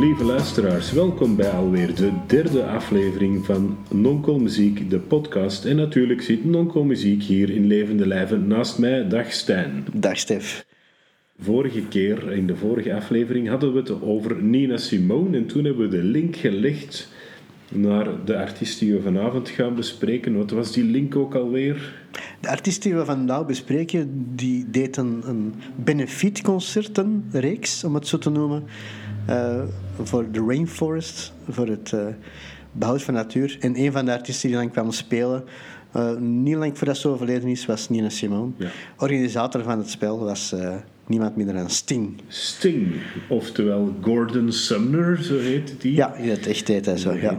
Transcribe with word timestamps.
Lieve 0.00 0.24
luisteraars, 0.24 0.92
welkom 0.92 1.36
bij 1.36 1.50
alweer 1.50 1.94
de 1.94 2.12
derde 2.26 2.66
aflevering 2.66 3.44
van 3.44 3.78
Nonkel 3.90 4.38
Muziek, 4.38 4.90
de 4.90 4.98
podcast. 4.98 5.64
En 5.64 5.76
natuurlijk 5.76 6.22
zit 6.22 6.44
Nonkel 6.44 6.84
Muziek 6.84 7.22
hier 7.22 7.50
in 7.50 7.66
levende 7.66 8.06
lijven 8.06 8.46
naast 8.46 8.78
mij. 8.78 9.08
Dag 9.08 9.32
Stijn. 9.32 9.86
Dag 9.92 10.18
Stef. 10.18 10.66
Vorige 11.40 11.82
keer, 11.82 12.32
in 12.32 12.46
de 12.46 12.56
vorige 12.56 12.94
aflevering, 12.94 13.48
hadden 13.48 13.72
we 13.72 13.78
het 13.78 14.02
over 14.02 14.42
Nina 14.42 14.76
Simone. 14.76 15.36
En 15.36 15.46
toen 15.46 15.64
hebben 15.64 15.90
we 15.90 15.96
de 15.96 16.02
link 16.02 16.36
gelegd 16.36 17.08
naar 17.68 18.24
de 18.24 18.38
artiest 18.38 18.78
die 18.78 18.92
we 18.92 19.02
vanavond 19.02 19.48
gaan 19.48 19.74
bespreken. 19.74 20.36
Wat 20.36 20.50
was 20.50 20.72
die 20.72 20.84
link 20.84 21.16
ook 21.16 21.34
alweer? 21.34 21.94
De 22.40 22.48
artiest 22.48 22.82
die 22.82 22.94
we 22.94 23.04
vandaag 23.04 23.46
bespreken, 23.46 24.26
die 24.34 24.70
deed 24.70 24.96
een, 24.96 25.22
een 25.26 25.54
benefietconcertenreeks, 25.76 27.84
om 27.84 27.94
het 27.94 28.06
zo 28.06 28.18
te 28.18 28.30
noemen, 28.30 28.64
voor 30.02 30.30
de 30.30 30.44
Rainforest, 30.46 31.32
voor 31.48 31.66
het 31.66 31.92
uh, 31.94 32.06
behoud 32.72 33.02
van 33.02 33.14
natuur. 33.14 33.56
En 33.60 33.78
een 33.78 33.92
van 33.92 34.04
de 34.04 34.12
artiesten 34.12 34.48
die 34.48 34.58
dan 34.58 34.70
kwam 34.70 34.92
spelen, 34.92 35.44
uh, 35.96 36.16
niet 36.16 36.56
lang 36.56 36.78
voordat 36.78 36.96
ze 36.96 37.08
overleden 37.08 37.48
is, 37.48 37.66
was 37.66 37.88
Nina 37.88 38.08
Simone. 38.08 38.52
Ja. 38.56 38.70
Organisator 38.96 39.62
van 39.62 39.78
het 39.78 39.90
spel 39.90 40.18
was 40.18 40.54
niemand 41.06 41.36
minder 41.36 41.54
dan 41.54 41.70
Sting. 41.70 42.20
Sting, 42.28 42.92
oftewel 43.28 43.94
Gordon 44.00 44.52
Sumner, 44.52 45.22
zo 45.22 45.38
heet 45.38 45.74
hij. 45.82 45.90
Ja, 45.90 46.14
in 46.14 46.28
het 46.28 46.46
echt 46.46 46.68
heet 46.68 46.86
hij 46.86 46.96
zo, 46.96 47.14
ja. 47.14 47.36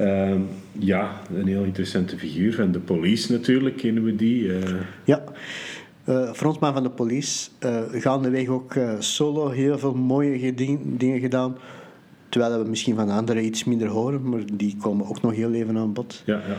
Uh, 0.00 0.34
ja, 0.72 1.20
een 1.34 1.46
heel 1.46 1.62
interessante 1.62 2.18
figuur. 2.18 2.54
Van 2.54 2.72
de 2.72 2.78
police 2.78 3.32
natuurlijk 3.32 3.76
kennen 3.76 4.04
we 4.04 4.16
die. 4.16 4.42
Uh. 4.42 4.58
Ja, 5.04 5.24
uh, 6.08 6.32
frontman 6.32 6.72
van 6.72 6.82
de 6.82 6.90
police. 6.90 7.48
Uh, 7.64 7.80
gaandeweg 7.90 8.48
ook 8.48 8.74
solo 8.98 9.48
heel 9.48 9.78
veel 9.78 9.94
mooie 9.94 10.54
dingen 10.96 11.20
gedaan. 11.20 11.56
Terwijl 12.28 12.62
we 12.62 12.68
misschien 12.68 12.94
van 12.94 13.06
de 13.06 13.12
anderen 13.12 13.44
iets 13.44 13.64
minder 13.64 13.88
horen, 13.88 14.28
maar 14.28 14.40
die 14.52 14.76
komen 14.80 15.06
ook 15.06 15.22
nog 15.22 15.34
heel 15.34 15.52
even 15.52 15.76
aan 15.76 15.92
bod. 15.92 16.22
Ja, 16.26 16.42
ja. 16.48 16.56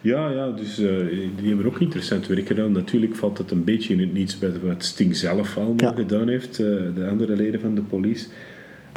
Ja, 0.00 0.28
ja 0.28 0.50
dus 0.50 0.78
uh, 0.78 0.88
die 1.36 1.48
hebben 1.48 1.66
ook 1.66 1.80
interessant 1.80 2.26
werk 2.26 2.46
gedaan. 2.46 2.72
Natuurlijk 2.72 3.16
valt 3.16 3.38
het 3.38 3.50
een 3.50 3.64
beetje 3.64 3.92
in 3.92 4.00
het 4.00 4.12
niets 4.12 4.38
bij 4.38 4.52
wat 4.62 4.84
Sting 4.84 5.16
zelf 5.16 5.56
allemaal 5.56 5.94
gedaan 5.94 6.28
heeft, 6.28 6.58
uh, 6.58 6.66
de 6.94 7.06
andere 7.10 7.36
leden 7.36 7.60
van 7.60 7.74
de 7.74 7.82
police. 7.82 8.26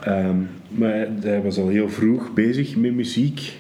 Um, 0.08 0.50
maar 0.70 1.08
hij 1.20 1.42
was 1.42 1.58
al 1.58 1.68
heel 1.68 1.90
vroeg 1.90 2.34
bezig 2.34 2.76
met 2.76 2.94
muziek. 2.94 3.54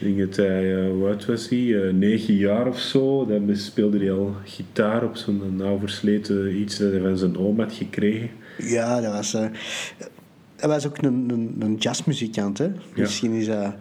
Ik 0.00 0.16
denk 0.16 0.18
dat 0.18 0.36
hij, 0.36 0.64
uh, 0.64 0.90
hoe 0.90 1.06
oud 1.06 1.26
was 1.26 1.48
hij? 1.48 1.92
negen 1.92 2.34
jaar 2.34 2.66
of 2.66 2.78
zo. 2.78 3.26
Dan 3.26 3.56
speelde 3.56 3.98
hij 3.98 4.12
al 4.12 4.34
gitaar 4.44 5.04
op 5.04 5.16
zo'n 5.16 5.56
nou 5.56 5.78
versleten 5.78 6.60
iets 6.60 6.78
dat 6.78 6.92
hij 6.92 7.00
van 7.00 7.18
zijn 7.18 7.36
oom 7.36 7.60
had 7.60 7.72
gekregen. 7.72 8.30
Ja, 8.58 9.00
dat 9.00 9.12
was... 9.12 9.32
hij 10.56 10.68
was 10.68 10.86
ook 10.86 10.98
een, 10.98 11.30
een, 11.30 11.56
een 11.58 11.74
jazzmuzikant, 11.74 12.58
hè? 12.58 12.70
Misschien 12.94 13.32
is 13.32 13.46
hij 13.46 13.74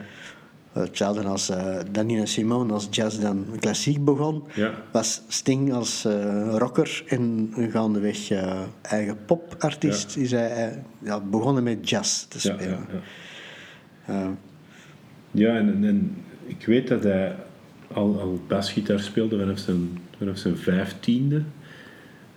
Hetzelfde 0.80 1.24
als 1.24 1.50
uh, 1.50 1.78
Danina 1.92 2.26
Simone 2.26 2.74
als 2.74 2.88
jazz 2.92 3.20
dan 3.20 3.46
klassiek 3.60 4.06
begon, 4.06 4.44
ja. 4.54 4.74
was 4.92 5.22
Sting 5.28 5.74
als 5.74 6.06
uh, 6.06 6.56
rocker 6.58 7.04
en 7.08 7.54
gaandeweg 7.72 8.32
uh, 8.32 8.62
eigen 8.82 9.18
popartiest 9.26 10.14
ja. 10.14 10.22
is 10.22 10.32
hij 10.32 10.84
ja, 11.00 11.20
begonnen 11.20 11.64
met 11.64 11.90
jazz 11.90 12.24
te 12.24 12.40
spelen. 12.40 12.88
Ja, 15.32 15.58
en, 15.58 15.84
en, 15.84 16.16
ik 16.46 16.66
weet 16.66 16.88
dat 16.88 17.04
hij 17.04 17.36
al, 17.94 18.20
al 18.20 18.42
basgitaar 18.48 19.00
speelde 19.00 19.40
vanaf 19.40 19.60
zijn, 19.60 20.00
vanaf 20.18 20.38
zijn 20.38 20.58
vijftiende. 20.58 21.42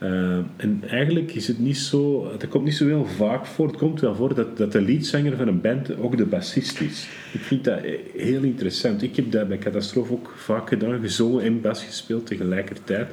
Uh, 0.03 0.39
en 0.57 0.83
eigenlijk 0.89 1.35
is 1.35 1.47
het 1.47 1.59
niet 1.59 1.77
zo, 1.77 2.31
het 2.33 2.49
komt 2.49 2.65
niet 2.65 2.75
zo 2.75 2.87
heel 2.87 3.07
vaak 3.07 3.47
voor, 3.47 3.67
het 3.67 3.77
komt 3.77 4.01
wel 4.01 4.15
voor 4.15 4.35
dat, 4.35 4.57
dat 4.57 4.73
de 4.73 4.81
leadzanger 4.81 5.37
van 5.37 5.49
een 5.49 5.61
band 5.61 5.97
ook 5.97 6.17
de 6.17 6.25
bassist 6.25 6.81
is. 6.81 7.09
Ik 7.33 7.41
vind 7.41 7.65
dat 7.65 7.79
heel 8.17 8.43
interessant. 8.43 9.03
Ik 9.03 9.17
heb 9.17 9.33
dat 9.33 9.49
bij 9.49 9.59
Catastrofe 9.59 10.13
ook 10.13 10.35
vaak 10.37 10.69
gedaan, 10.69 11.01
gezongen 11.01 11.45
en 11.45 11.61
bas 11.61 11.85
gespeeld 11.85 12.27
tegelijkertijd. 12.27 13.11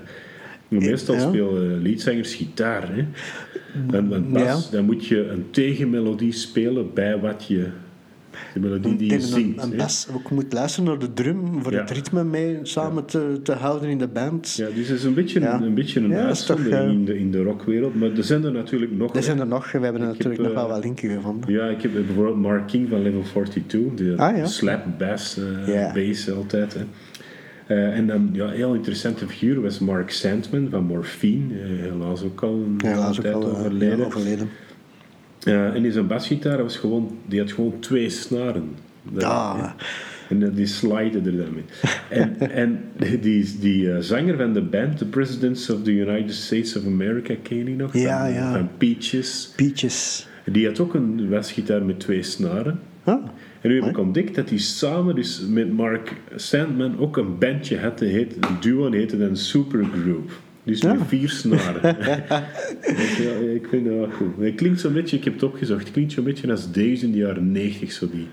meestal 0.67 1.15
ja. 1.15 1.27
spelen 1.27 1.81
leadzangers 1.81 2.33
gitaar. 2.33 2.95
Hè? 2.95 3.05
En, 3.97 4.13
en 4.13 4.31
bas, 4.31 4.65
ja. 4.65 4.71
dan 4.71 4.85
moet 4.85 5.05
je 5.05 5.27
een 5.27 5.45
tegenmelodie 5.51 6.31
spelen 6.31 6.93
bij 6.93 7.19
wat 7.19 7.45
je 7.47 7.67
de 8.53 8.59
melodie 8.59 8.95
die 8.95 9.11
je 9.11 9.21
zingt. 9.21 9.63
Een, 9.63 9.77
bas, 9.77 10.07
ook 10.15 10.29
moet 10.31 10.53
luisteren 10.53 10.89
naar 10.89 10.99
de 10.99 11.13
drum 11.13 11.63
voor 11.63 11.71
het 11.71 11.91
ritme 11.91 12.23
mee 12.23 12.59
samen 12.63 13.05
te, 13.05 13.39
te 13.43 13.51
houden 13.51 13.89
in 13.89 13.97
de 13.97 14.07
band. 14.07 14.53
Ja, 14.55 14.67
dus 14.75 14.87
het 14.87 14.97
is 14.97 15.03
een 15.03 15.13
beetje 15.13 15.39
een, 15.39 15.61
een, 15.63 15.73
beetje 15.73 15.99
een 15.99 16.13
uitzondering 16.13 16.91
in, 16.91 17.05
de, 17.05 17.19
in 17.19 17.31
de 17.31 17.43
rockwereld. 17.43 17.95
Maar 17.95 18.11
er 18.11 18.23
zijn 18.23 18.43
er 18.43 18.51
natuurlijk 18.51 18.91
nog. 18.91 19.15
Er 19.15 19.23
zijn 19.23 19.39
er 19.39 19.47
nog. 19.47 19.71
We 19.71 19.79
hebben 19.79 20.01
er 20.01 20.07
natuurlijk 20.07 20.41
nog 20.41 20.53
wel 20.53 20.67
wat 20.67 20.83
linken 20.83 21.09
gevonden. 21.09 21.51
Ja, 21.51 21.65
ik 21.65 21.81
heb 21.81 21.91
bijvoorbeeld 21.93 22.37
Mark 22.37 22.67
King 22.67 22.89
van 22.89 23.01
Level 23.01 23.21
42. 23.21 23.93
De 23.95 24.13
ah, 24.17 24.45
slap 24.45 24.85
bass, 24.97 25.37
uh, 25.67 25.93
bass 25.93 26.31
altijd. 26.31 26.73
Hè. 26.73 26.81
Uh, 27.67 27.97
en 27.97 28.07
dan, 28.07 28.29
ja, 28.33 28.49
heel 28.49 28.73
interessante 28.73 29.27
figuur 29.27 29.61
was 29.61 29.79
Mark 29.79 30.09
Sandman 30.09 30.67
van 30.69 30.83
Morphine. 30.83 31.53
Uh, 31.53 31.81
helaas 31.81 32.23
ook 32.23 32.43
al 32.43 32.53
een 32.53 32.79
helaas 32.83 33.19
tijd 33.19 33.35
overleden. 33.35 34.05
overleden. 34.05 34.49
Uh, 35.47 35.75
en 35.75 35.81
die 35.81 35.91
zijn 35.91 36.07
basgitaar 36.07 36.63
was 36.63 36.77
gewoon, 36.77 37.17
die 37.25 37.39
had 37.39 37.51
gewoon 37.51 37.79
twee 37.79 38.09
snaren. 38.09 38.75
Ah. 39.19 39.69
En 40.29 40.53
die 40.53 40.65
sliden 40.65 41.25
er 41.25 41.37
dan 41.37 41.53
mee. 41.53 41.63
En, 42.09 42.39
en 42.63 42.83
die, 43.21 43.57
die 43.59 43.83
uh, 43.83 43.97
zanger 43.99 44.37
van 44.37 44.53
de 44.53 44.61
band, 44.61 44.97
The 44.97 45.05
Presidents 45.05 45.69
of 45.69 45.83
the 45.83 45.91
United 45.91 46.33
States 46.33 46.77
of 46.77 46.85
America, 46.85 47.33
ken 47.41 47.57
je 47.57 47.75
nog? 47.75 47.93
Ja, 47.93 48.23
van, 48.23 48.33
ja. 48.33 48.51
Van 48.51 48.69
Peaches. 48.77 49.53
Peaches. 49.55 50.27
Die 50.45 50.65
had 50.65 50.79
ook 50.79 50.93
een 50.93 51.29
basgitaar 51.29 51.83
met 51.83 51.99
twee 51.99 52.23
snaren. 52.23 52.79
Ah. 53.03 53.25
En 53.61 53.69
nu 53.69 53.81
heb 53.81 53.89
ik 53.89 53.97
ontdekt 53.97 54.35
dat 54.35 54.49
hij 54.49 54.57
samen 54.57 55.15
dus 55.15 55.45
met 55.49 55.73
Mark 55.73 56.13
Sandman 56.35 56.99
ook 56.99 57.17
een 57.17 57.37
bandje 57.37 57.79
had, 57.79 57.99
heet, 57.99 58.35
een 58.35 58.57
duo, 58.59 58.89
die 58.89 58.99
heette 58.99 59.17
dan 59.17 59.35
Supergroup. 59.35 60.31
Dus 60.67 60.83
met 60.83 60.99
vier 61.07 61.29
snaren. 61.29 61.97
ja, 63.23 63.31
ik 63.53 63.67
vind 63.69 63.85
dat 63.85 63.93
wel 63.93 64.09
goed. 64.09 64.27
Het 64.39 64.55
klinkt 64.55 64.79
zo'n 64.79 64.93
beetje, 64.93 65.17
ik 65.17 65.23
heb 65.23 65.33
het 65.33 65.43
opgezocht, 65.43 65.83
het 65.83 65.91
klinkt 65.91 66.11
zo'n 66.11 66.23
beetje 66.23 66.51
als 66.51 66.71
deze 66.71 67.05
in 67.05 67.11
de 67.11 67.17
jaren 67.17 67.51
90, 67.51 67.91
zo 67.91 68.09
die 68.09 68.27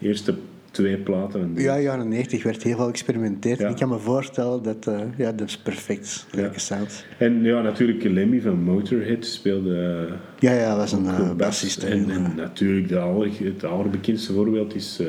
eerste 0.00 0.34
twee 0.70 0.96
platen. 0.96 1.52
Ja, 1.56 1.80
jaren 1.80 2.08
90 2.08 2.42
werd 2.42 2.62
heel 2.62 2.76
veel 2.76 2.84
geëxperimenteerd. 2.84 3.60
Ik 3.60 3.76
kan 3.76 3.88
me 3.88 3.98
voorstellen 3.98 4.62
dat, 4.62 4.86
uh, 4.88 5.00
ja, 5.16 5.32
dat 5.32 5.48
is 5.48 5.58
perfect. 5.58 6.26
Leuke 6.30 6.60
sound. 6.60 7.04
En 7.18 7.42
ja, 7.42 7.62
natuurlijk 7.62 8.04
Lemmy 8.04 8.40
van 8.40 8.62
Motorhead 8.62 9.24
speelde... 9.24 10.06
Uh, 10.08 10.14
ja, 10.38 10.52
ja, 10.52 10.76
was 10.76 10.92
een 10.92 11.04
uh, 11.04 11.32
bassist. 11.34 11.82
En, 11.82 12.10
en, 12.10 12.32
natuurlijk, 12.36 12.88
de 12.88 12.98
aller, 12.98 13.30
het 13.42 13.64
allerbekendste 13.64 14.32
voorbeeld 14.32 14.74
is 14.74 15.02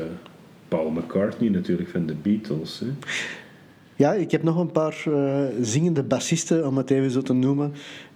Paul 0.67 0.89
McCartney 0.89 1.49
natuurlijk 1.49 1.89
van 1.89 2.05
de 2.05 2.15
Beatles. 2.21 2.79
Hè. 2.79 2.87
Ja, 3.99 4.13
ik 4.13 4.31
heb 4.31 4.43
nog 4.43 4.57
een 4.57 4.71
paar 4.71 5.03
uh, 5.07 5.41
zingende 5.61 6.03
bassisten, 6.03 6.67
om 6.67 6.77
het 6.77 6.89
even 6.89 7.11
zo 7.11 7.21
te 7.21 7.33
noemen, 7.33 7.73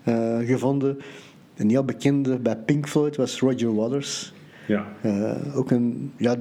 uh, 0.07 0.37
gevonden. 0.37 0.99
Een 1.55 1.69
heel 1.69 1.83
bekende 1.83 2.39
bij 2.39 2.55
Pink 2.55 2.87
Floyd 2.87 3.15
was 3.15 3.39
Roger 3.39 3.75
Waters. 3.75 4.33
Ja. 4.67 4.87
Uh, 5.05 5.57
ook 5.57 5.71
een, 5.71 6.11
ja, 6.17 6.35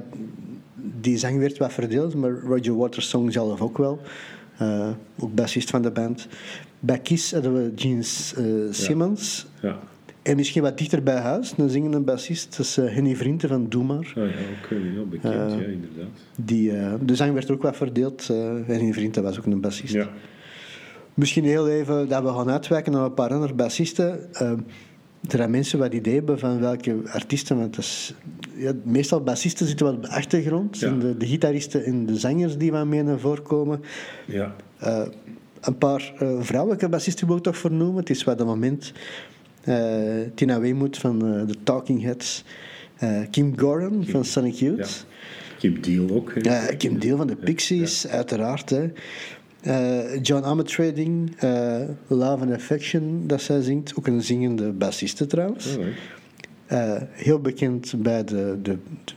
die 0.75 1.17
zang 1.17 1.37
werd 1.37 1.57
wat 1.57 1.73
verdeeld, 1.73 2.15
maar 2.15 2.31
Roger 2.31 2.77
Waters 2.77 3.09
zong 3.09 3.33
zelf 3.33 3.61
ook 3.61 3.77
wel. 3.77 3.99
ook 5.19 5.35
bassist 5.35 5.69
van 5.69 5.81
de 5.81 5.91
band. 5.91 6.27
Bij 6.79 6.99
Kiss 6.99 7.31
hadden 7.31 7.53
we 7.53 7.71
Gene 7.75 8.03
Simmons. 8.71 9.47
Ja. 9.61 9.69
ja. 9.69 9.79
En 10.23 10.35
misschien 10.35 10.61
wat 10.61 10.77
dichter 10.77 11.03
bij 11.03 11.17
huis, 11.17 11.53
een 11.57 11.69
zingende 11.69 11.99
bassist, 11.99 12.57
dat 12.57 12.65
is 12.65 12.77
uh, 12.77 12.93
Henny 12.93 13.15
Vrienden 13.15 13.49
van 13.49 13.69
Doe 13.69 13.83
Maar. 13.83 13.97
Oh 13.97 14.05
ja, 14.15 14.21
ook 14.23 14.69
uh, 14.69 14.93
heel 14.93 15.07
bekend, 15.07 15.33
uh, 15.33 15.59
ja, 15.59 15.65
inderdaad. 15.65 16.09
Die, 16.35 16.71
de 17.05 17.15
zang 17.15 17.33
werd 17.33 17.51
ook 17.51 17.61
wat 17.61 17.75
verdeeld. 17.75 18.27
Henny 18.65 18.93
Vrienden 18.93 19.23
was 19.23 19.39
ook 19.39 19.45
een 19.45 19.61
bassist. 19.61 19.93
Ja. 19.93 20.09
Misschien 21.13 21.43
heel 21.43 21.69
even 21.69 22.07
dat 22.07 22.23
we 22.23 22.29
gaan 22.29 22.49
uitwijken 22.49 22.91
naar 22.91 23.05
een 23.05 23.13
paar 23.13 23.33
andere 23.33 23.53
bassisten. 23.53 24.33
er 24.33 24.57
zijn 25.21 25.51
mensen 25.51 25.79
wat 25.79 25.93
idee 25.93 26.13
hebben 26.13 26.39
van 26.39 26.59
welke 26.59 27.01
artiesten, 27.05 27.57
want 27.57 27.75
dat 27.75 27.83
is, 27.83 28.13
ja, 28.55 28.71
meestal 28.83 29.21
bassisten 29.21 29.67
zitten 29.67 29.85
wel 29.85 29.95
op 29.95 30.03
de 30.03 30.09
achtergrond. 30.09 30.79
Ja. 30.79 30.91
de, 30.91 31.17
de 31.17 31.27
gitaristen 31.27 31.85
en 31.85 32.05
de 32.05 32.17
zangers 32.17 32.57
die 32.57 32.71
wat 32.71 32.85
mee 32.85 33.03
naar 33.03 33.19
voren 33.19 33.43
komen. 33.43 33.81
Ja. 34.25 34.55
een 35.61 35.77
paar 35.77 36.13
vrouwelijke 36.39 36.89
bassisten 36.89 37.27
wil 37.27 37.37
ik 37.37 37.43
toch 37.43 37.57
vernoemen. 37.57 37.99
Het 37.99 38.09
is 38.09 38.23
wat 38.23 38.39
een 38.39 38.45
moment 38.45 38.93
uh, 38.93 39.32
Tina 40.35 40.59
Weymouth 40.59 40.97
van 40.97 41.19
de 41.19 41.25
uh, 41.47 41.53
Talking 41.63 42.01
Heads. 42.01 42.43
Uh, 43.03 43.19
Kim 43.31 43.59
Goran 43.59 44.05
van 44.05 44.25
Sonic 44.25 44.53
Youth. 44.53 45.05
Ja. 45.07 45.57
Kim 45.59 45.81
Deal 45.81 46.09
ook. 46.09 46.33
Hè? 46.41 46.75
Kim 46.75 46.99
Deal 46.99 47.17
van 47.17 47.27
de 47.27 47.35
Pixies, 47.35 48.01
ja. 48.01 48.09
uiteraard. 48.09 48.69
Hè. 48.69 48.91
John 50.21 50.43
Armatrading, 50.43 51.35
Love 52.07 52.43
and 52.43 52.51
Affection, 52.51 53.23
dat 53.27 53.41
zij 53.41 53.61
zingt. 53.61 53.95
Ook 53.97 54.07
een 54.07 54.21
zingende 54.21 54.71
bassiste 54.71 55.25
trouwens. 55.25 55.77
Oh, 56.69 57.01
heel 57.11 57.39
bekend 57.39 57.93
bij 57.97 58.23
de, 58.23 58.57
de, 58.61 58.77
de 59.03 59.13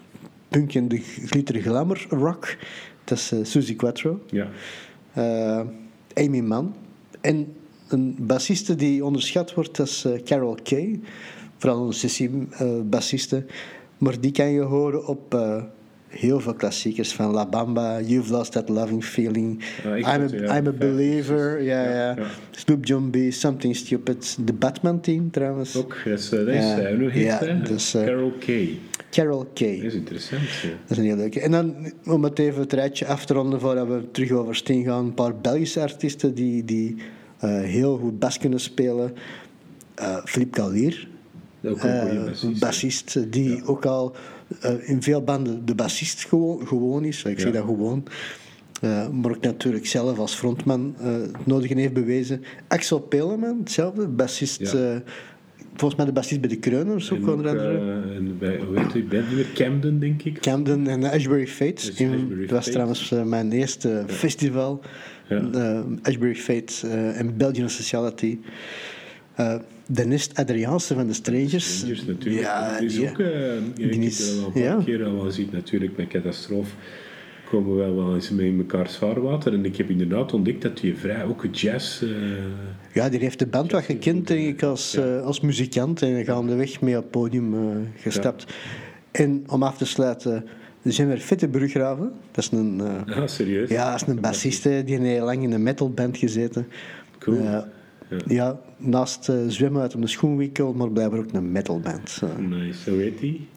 punk 0.48 0.74
en 0.74 0.88
de 0.88 0.98
glitter 0.98 1.60
glamour 1.60 2.06
rock. 2.08 2.56
Dat 3.04 3.18
is 3.18 3.50
Suzy 3.50 3.76
Quattro. 3.76 4.24
Ja. 4.26 4.48
Amy 6.14 6.40
Mann. 6.40 6.74
En 7.20 7.54
een 7.88 8.16
bassiste 8.18 8.74
die 8.74 9.04
onderschat 9.04 9.54
wordt, 9.54 9.76
dat 9.76 9.86
is 9.86 10.04
uh, 10.06 10.12
Carol 10.24 10.58
Kay. 10.62 11.00
Vooral 11.58 11.86
een 11.86 11.92
sessie-bassiste. 11.92 13.44
Maar 13.98 14.20
die 14.20 14.32
kan 14.32 14.50
je 14.50 14.60
horen 14.60 15.06
op 15.06 15.34
uh, 15.34 15.62
heel 16.08 16.40
veel 16.40 16.54
klassiekers 16.54 17.12
van 17.12 17.30
La 17.30 17.46
Bamba, 17.46 18.00
You've 18.00 18.32
Lost 18.32 18.52
That 18.52 18.68
Loving 18.68 19.04
Feeling, 19.04 19.62
I'm, 19.84 20.06
a, 20.06 20.26
ja, 20.30 20.58
I'm 20.58 20.66
a 20.66 20.72
Believer, 20.72 21.62
ja, 21.62 21.82
ja, 21.82 22.16
ja. 22.16 22.26
Snoop 22.50 22.86
John 22.86 23.10
B, 23.10 23.16
Something 23.32 23.76
Stupid, 23.76 24.36
de 24.44 24.52
Batman 24.52 25.00
team 25.00 25.30
trouwens. 25.30 25.76
Ook, 25.76 25.96
dat 26.04 26.18
is, 26.18 26.28
dat 26.28 26.48
is 26.48 26.74
hoe 26.98 27.10
heet 27.10 27.24
ja, 27.24 27.54
dus, 27.54 27.94
uh, 27.94 28.04
Carol 28.04 28.32
Kay. 28.38 28.78
Carol 29.10 29.44
K. 29.44 29.58
Dat 29.58 29.68
is 29.68 29.94
interessant. 29.94 30.42
Dat 30.62 30.90
is 30.90 30.96
een 30.96 31.04
heel 31.04 31.16
leuke. 31.16 31.40
En 31.40 31.50
dan, 31.50 31.92
om 32.04 32.24
het 32.24 32.38
even 32.38 32.60
het 32.60 32.72
rijtje 32.72 33.06
af 33.06 33.26
te 33.26 33.34
ronden 33.34 33.60
voordat 33.60 33.86
we 33.86 34.10
terug 34.10 34.30
over 34.30 34.56
Sting 34.56 34.86
gaan, 34.86 35.04
een 35.04 35.14
paar 35.14 35.36
Belgische 35.36 35.80
artiesten 35.80 36.34
die, 36.34 36.64
die 36.64 36.96
heel 37.40 37.98
goed 37.98 38.18
bas 38.18 38.38
kunnen 38.38 38.60
spelen. 38.60 39.12
Uh, 40.00 40.16
Philippe 40.24 40.60
Callier, 40.60 41.08
ook 41.64 41.82
een 41.82 42.24
bassist, 42.24 42.60
bassist 42.60 43.32
die 43.32 43.66
ook 43.66 43.86
al 43.86 44.16
in 44.80 45.02
veel 45.02 45.22
banden 45.22 45.64
de 45.64 45.74
bassist 45.74 46.24
gewoon, 46.24 46.66
gewoon 46.66 47.04
is. 47.04 47.24
Ik 47.24 47.36
ja. 47.36 47.42
zeg 47.42 47.52
dat 47.52 47.64
gewoon. 47.64 48.06
Uh, 48.82 49.08
maar 49.08 49.30
ook 49.30 49.40
natuurlijk 49.40 49.86
zelf 49.86 50.18
als 50.18 50.34
frontman 50.34 50.94
uh, 51.00 51.06
het 51.12 51.46
nodige 51.46 51.74
heeft 51.74 51.92
bewezen. 51.92 52.42
Axel 52.68 53.00
Peleman, 53.00 53.58
hetzelfde, 53.58 54.08
bassist. 54.08 54.72
Ja. 54.72 55.02
volgens 55.74 55.94
mij 55.96 56.06
de 56.06 56.12
bassist 56.12 56.40
bij 56.40 56.48
de 56.48 56.56
Kreuners 56.56 57.12
ook 57.12 57.28
onder 57.28 57.48
andere. 57.48 58.02
en 58.14 58.38
bij, 58.38 58.60
hoe 58.66 58.78
heet 58.78 59.08
weer 59.34 59.46
Camden, 59.54 59.98
denk 59.98 60.22
ik. 60.22 60.40
Camden 60.40 60.86
en 60.86 61.04
Ashbury 61.04 61.46
Fate. 61.46 61.92
dat 62.40 62.50
was 62.50 62.70
trouwens 62.70 63.10
mijn 63.24 63.52
eerste 63.52 64.04
festival. 64.06 64.80
Ashbury 66.02 66.34
Fate 66.34 66.88
en 67.14 67.36
Belgian 67.36 67.70
Sociality. 67.70 68.38
Dennis 69.86 70.30
Adriaanse 70.34 70.94
van 70.94 71.06
de 71.06 71.12
Strangers. 71.12 71.76
Strangers 71.76 72.04
natuurlijk. 72.04 72.44
Ja, 72.44 72.78
die 72.78 72.88
is 72.88 73.10
ook... 73.10 73.18
Uh, 73.18 73.28
die 73.74 74.00
is, 74.00 74.38
al 74.38 74.52
een 74.54 74.74
paar 74.74 74.84
keer 74.84 75.04
al 75.04 75.22
wel 75.22 75.30
ziet 75.30 75.52
natuurlijk 75.52 75.96
met 75.96 76.08
catastrofe 76.08 76.74
komen 77.50 77.76
we 77.76 77.76
wel, 77.76 77.96
wel 77.96 78.14
eens 78.14 78.30
mee 78.30 78.46
in 78.46 78.56
mekaars 78.56 78.96
vaarwater. 78.96 79.52
En 79.52 79.64
ik 79.64 79.76
heb 79.76 79.90
inderdaad 79.90 80.32
ontdekt 80.32 80.62
dat 80.62 80.80
hij 80.80 80.94
vrij 80.94 81.24
ook 81.24 81.46
jazz... 81.52 82.02
Uh, 82.02 82.10
ja, 82.92 83.08
die 83.08 83.20
heeft 83.20 83.38
de 83.38 83.46
band 83.46 83.72
wat 83.72 83.84
gekend, 83.84 84.26
denk 84.26 84.46
ik, 84.46 84.62
als, 84.62 84.92
ja. 84.92 85.06
uh, 85.06 85.22
als 85.22 85.40
muzikant. 85.40 86.02
En 86.02 86.24
gaandeweg 86.24 86.80
mee 86.80 86.96
op 86.96 87.02
het 87.02 87.10
podium 87.10 87.54
uh, 87.54 87.60
gestapt. 87.96 88.44
Ja. 88.48 88.54
En 89.10 89.44
om 89.46 89.62
af 89.62 89.76
te 89.76 89.86
sluiten... 89.86 90.44
zijn 90.92 91.08
we 91.08 91.18
Fitte 91.18 91.48
Bruggraven. 91.48 92.12
Dat 92.30 92.44
is 92.44 92.50
een... 92.50 92.80
ah, 93.06 93.26
serieus? 93.26 93.68
Ja, 93.68 93.90
dat 93.90 94.02
is 94.02 94.08
een 94.08 94.20
bassiste. 94.20 94.82
Die 94.84 94.98
heeft 94.98 95.20
lang 95.22 95.42
in 95.42 95.52
een 95.52 95.62
metalband 95.62 96.16
gezeten. 96.16 96.66
Cool. 97.18 97.42
Ja. 97.42 97.68
ja, 98.26 98.60
naast 98.76 99.28
uh, 99.28 99.36
zwemmen 99.48 99.82
uit 99.82 99.94
een 99.94 100.08
schoenwinkel, 100.08 100.72
maar 100.72 100.90
blijkbaar 100.90 101.18
ook 101.18 101.32
een 101.32 101.52
metalband. 101.52 102.20
Uh. 102.24 102.58
Nice, 102.58 102.90
hoe 102.90 103.00
heet 103.00 103.18
die? 103.18 103.48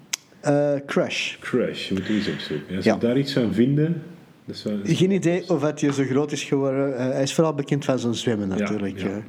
Uh, 0.46 0.74
Crash. 0.86 1.38
Crash, 1.40 1.88
je 1.88 1.94
moet 1.94 2.08
eens 2.10 2.30
opzoeken. 2.30 2.76
Als 2.76 2.86
ja. 2.86 2.94
je 2.94 3.00
daar 3.00 3.18
iets 3.18 3.34
van 3.34 3.54
vinden... 3.54 4.02
Dat 4.46 4.64
wel, 4.64 4.80
Geen 4.84 5.12
idee 5.12 5.50
of 5.50 5.62
hij 5.62 5.92
zo 5.92 6.04
groot 6.04 6.31
is 6.31 6.44
geworden. 6.44 7.12
hij 7.12 7.24
is 7.24 7.34
vooral 7.34 7.54
bekend 7.54 7.86
van 7.86 8.00
zijn 8.00 8.14
zwemmen 8.14 8.48
natuurlijk. 8.48 9.00
Ja, 9.00 9.08
ja. 9.08 9.22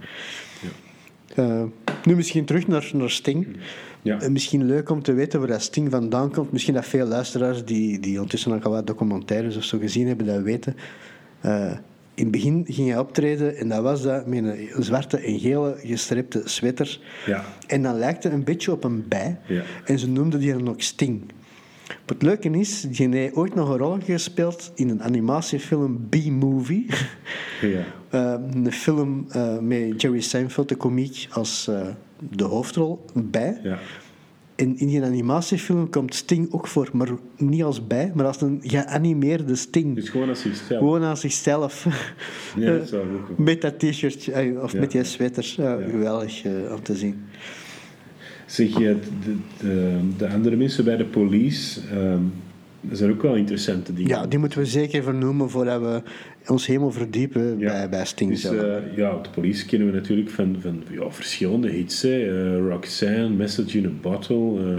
Nu 2.04 2.16
misschien 2.16 2.44
terug 2.44 2.66
naar, 2.66 2.90
naar 2.92 3.10
Sting. 3.10 3.56
Ja. 4.02 4.28
misschien 4.28 4.66
leuk 4.66 4.90
om 4.90 5.02
te 5.02 5.12
weten 5.12 5.46
waar 5.46 5.60
Sting 5.60 5.90
vandaan 5.90 6.32
komt. 6.32 6.52
Misschien 6.52 6.74
dat 6.74 6.86
veel 6.86 7.06
luisteraars 7.06 7.64
die, 7.64 8.00
die 8.00 8.14
ondertussen 8.14 8.52
ook 8.52 8.64
al 8.64 8.70
wat 8.70 8.86
documentaires 8.86 9.56
of 9.56 9.64
zo 9.64 9.78
gezien 9.78 10.06
hebben, 10.06 10.26
dat 10.26 10.42
weten 10.42 10.76
in 12.20 12.26
het 12.26 12.30
begin 12.30 12.64
ging 12.68 12.88
hij 12.88 12.98
optreden 12.98 13.56
en 13.56 13.68
dat 13.68 13.82
was 13.82 14.02
dat 14.02 14.26
met 14.26 14.44
een 14.44 14.68
zwarte 14.78 15.18
en 15.18 15.38
gele 15.38 15.76
gestripte 15.82 16.42
sweater. 16.44 17.00
Ja. 17.26 17.44
En 17.66 17.82
dan 17.82 17.98
lijkt 17.98 18.24
een 18.24 18.44
beetje 18.44 18.72
op 18.72 18.84
een 18.84 19.08
bij. 19.08 19.38
Ja. 19.46 19.62
En 19.84 19.98
ze 19.98 20.08
noemden 20.08 20.40
die 20.40 20.52
dan 20.52 20.68
ook 20.68 20.80
Sting. 20.80 21.22
het 22.06 22.22
leuke 22.22 22.50
is, 22.50 22.80
die 22.80 23.08
heeft 23.08 23.34
ooit 23.34 23.54
nog 23.54 23.68
een 23.68 23.76
rol 23.76 23.98
gespeeld 24.04 24.72
in 24.74 24.88
een 24.88 25.02
animatiefilm 25.02 26.08
B-Movie. 26.08 26.86
Ja. 27.60 27.84
Een 28.10 28.72
film 28.72 29.26
uh, 29.36 29.58
met 29.58 30.02
Jerry 30.02 30.20
Seinfeld, 30.20 30.68
de 30.68 30.76
komiek, 30.76 31.26
als 31.30 31.66
uh, 31.70 31.86
de 32.30 32.44
hoofdrol 32.44 33.04
bij. 33.14 33.60
Ja. 33.62 33.78
En 34.60 34.78
in 34.78 34.86
die 34.86 35.02
animatiefilm 35.02 35.90
komt 35.90 36.14
Sting 36.14 36.52
ook 36.52 36.66
voor, 36.66 36.90
maar 36.92 37.08
niet 37.36 37.62
als 37.62 37.86
bij, 37.86 38.12
maar 38.14 38.26
als 38.26 38.40
een 38.40 38.60
geanimeerde 38.62 39.54
Sting. 39.54 39.94
Dus 39.94 40.08
gewoon 40.08 40.28
als 40.28 40.40
zichzelf? 40.40 40.78
Gewoon 40.78 41.02
als 41.02 41.20
zichzelf. 41.20 41.86
Ja, 42.56 42.72
dat 42.78 42.88
zou 42.88 43.06
ook 43.14 43.38
Met 43.38 43.60
dat 43.60 43.78
t-shirtje, 43.78 44.32
eh, 44.32 44.62
of 44.62 44.74
met 44.74 44.90
die 44.90 45.04
sweater. 45.04 45.54
Ja, 45.56 45.78
Geweldig 45.90 46.44
uh, 46.44 46.72
om 46.72 46.82
te 46.82 46.96
zien. 46.96 47.24
Zeg 48.46 48.78
je, 48.78 48.96
de, 49.24 49.36
de, 49.58 49.98
de, 50.16 50.28
andere 50.28 50.56
mensen 50.56 50.84
bij 50.84 50.96
de 50.96 51.04
police... 51.04 51.80
Um, 51.94 52.32
dat 52.80 52.98
zijn 52.98 53.10
ook 53.10 53.22
wel 53.22 53.34
interessante 53.34 53.92
dingen. 53.92 54.10
Ja, 54.10 54.26
die 54.26 54.38
moeten 54.38 54.58
we 54.58 54.66
zeker 54.66 55.02
vernoemen 55.02 55.50
voordat 55.50 55.80
we 55.80 56.02
ons 56.46 56.66
helemaal 56.66 56.90
verdiepen 56.90 57.58
ja. 57.58 57.70
bij, 57.70 57.88
bij 57.88 58.04
Sting 58.04 58.30
dus, 58.30 58.44
uh, 58.44 58.96
ja, 58.96 59.18
de 59.22 59.30
police 59.34 59.66
kennen 59.66 59.88
we 59.90 59.94
natuurlijk 59.94 60.30
van, 60.30 60.56
van 60.60 60.82
ja, 60.90 61.10
verschillende 61.10 61.68
hits. 61.68 62.02
Hè. 62.02 62.18
Uh, 62.58 62.68
Roxanne, 62.68 63.28
Message 63.28 63.78
in 63.78 63.86
a 63.86 63.90
Bottle. 64.00 64.36
Uh, 64.36 64.78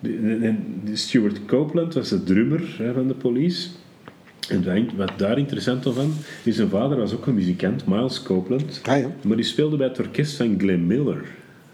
de, 0.00 0.54
de 0.84 0.96
Stuart 0.96 1.44
Copeland 1.44 1.94
was 1.94 2.08
de 2.08 2.22
drummer 2.22 2.74
hè, 2.78 2.92
van 2.92 3.08
de 3.08 3.14
police. 3.14 3.68
En 4.48 4.96
wat 4.96 5.12
daar 5.16 5.38
interessant 5.38 5.82
van 5.82 6.12
is, 6.42 6.56
zijn 6.56 6.68
vader 6.68 6.96
was 6.96 7.14
ook 7.14 7.26
een 7.26 7.34
muzikant, 7.34 7.86
Miles 7.86 8.22
Copeland. 8.22 8.80
Ah, 8.84 8.98
ja. 8.98 9.10
Maar 9.22 9.36
die 9.36 9.44
speelde 9.44 9.76
bij 9.76 9.86
het 9.86 9.98
orkest 9.98 10.36
van 10.36 10.54
Glenn 10.58 10.86
Miller. 10.86 11.24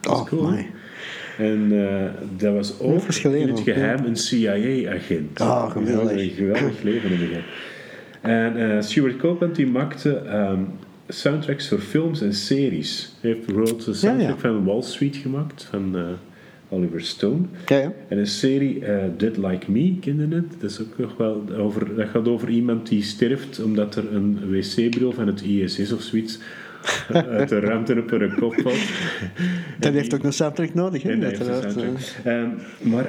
Dat 0.00 0.12
oh, 0.12 0.26
cool. 0.26 0.54
En 1.40 1.72
uh, 1.72 2.04
dat 2.36 2.54
was 2.54 2.80
ook 2.80 3.08
in 3.34 3.48
het 3.48 3.60
geheim 3.60 4.04
een 4.04 4.16
CIA-agent. 4.16 5.40
Ah, 5.40 5.70
geweldig. 5.70 6.12
Een 6.12 6.30
geweldig 6.30 6.82
leven 6.82 7.10
in 7.10 7.18
de 7.18 7.40
En 8.20 8.56
uh, 8.56 8.80
Stuart 8.80 9.16
Copeland 9.16 9.56
die 9.56 9.66
maakte 9.66 10.22
um, 10.32 10.66
soundtracks 11.08 11.68
voor 11.68 11.78
films 11.78 12.20
en 12.20 12.34
series. 12.34 13.12
Hij 13.20 13.30
heeft 13.30 13.46
bijvoorbeeld 13.46 13.84
de 13.84 13.94
soundtrack 13.94 14.42
ja, 14.42 14.48
ja. 14.48 14.54
van 14.54 14.64
Wall 14.64 14.82
Street 14.82 15.16
gemaakt, 15.16 15.66
van 15.70 15.96
uh, 15.96 16.02
Oliver 16.68 17.00
Stone. 17.00 17.42
Ja, 17.66 17.92
en 18.08 18.18
een 18.18 18.26
serie 18.26 18.82
Dead 19.16 19.36
Like 19.36 19.70
Me, 19.70 19.96
kende 20.00 20.36
het? 20.36 20.60
Dat, 20.60 20.70
is 20.70 20.80
ook 20.80 20.98
nog 20.98 21.16
wel 21.16 21.44
over, 21.58 21.94
dat 21.94 22.08
gaat 22.08 22.28
over 22.28 22.48
iemand 22.48 22.88
die 22.88 23.02
sterft 23.02 23.62
omdat 23.62 23.96
er 23.96 24.14
een 24.14 24.50
wc-bril 24.50 25.12
van 25.12 25.26
het 25.26 25.42
ISS 25.42 25.92
of 25.92 26.02
zoiets 26.02 26.38
uit 27.38 27.48
de 27.48 27.60
ruimte 27.60 27.98
op 27.98 28.12
een 28.12 28.34
kop 28.34 28.54
valt. 28.60 28.78
Dat 29.78 29.92
heeft 29.92 30.14
ook 30.14 30.22
een 30.22 30.32
soundtrack 30.32 30.74
nodig, 30.74 31.02
hè? 31.02 31.12
Um, 32.26 32.58
maar 32.80 33.06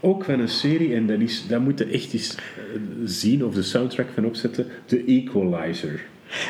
ook 0.00 0.24
van 0.24 0.40
een 0.40 0.48
serie, 0.48 0.94
en 0.94 1.06
dat, 1.06 1.20
is, 1.20 1.46
dat 1.48 1.60
moet 1.60 1.78
je 1.78 1.84
echt 1.84 2.12
eens 2.12 2.34
zien 3.04 3.44
of 3.44 3.54
de 3.54 3.62
soundtrack 3.62 4.06
van 4.14 4.24
opzetten, 4.24 4.66
The 4.84 5.04
Equalizer. 5.06 6.04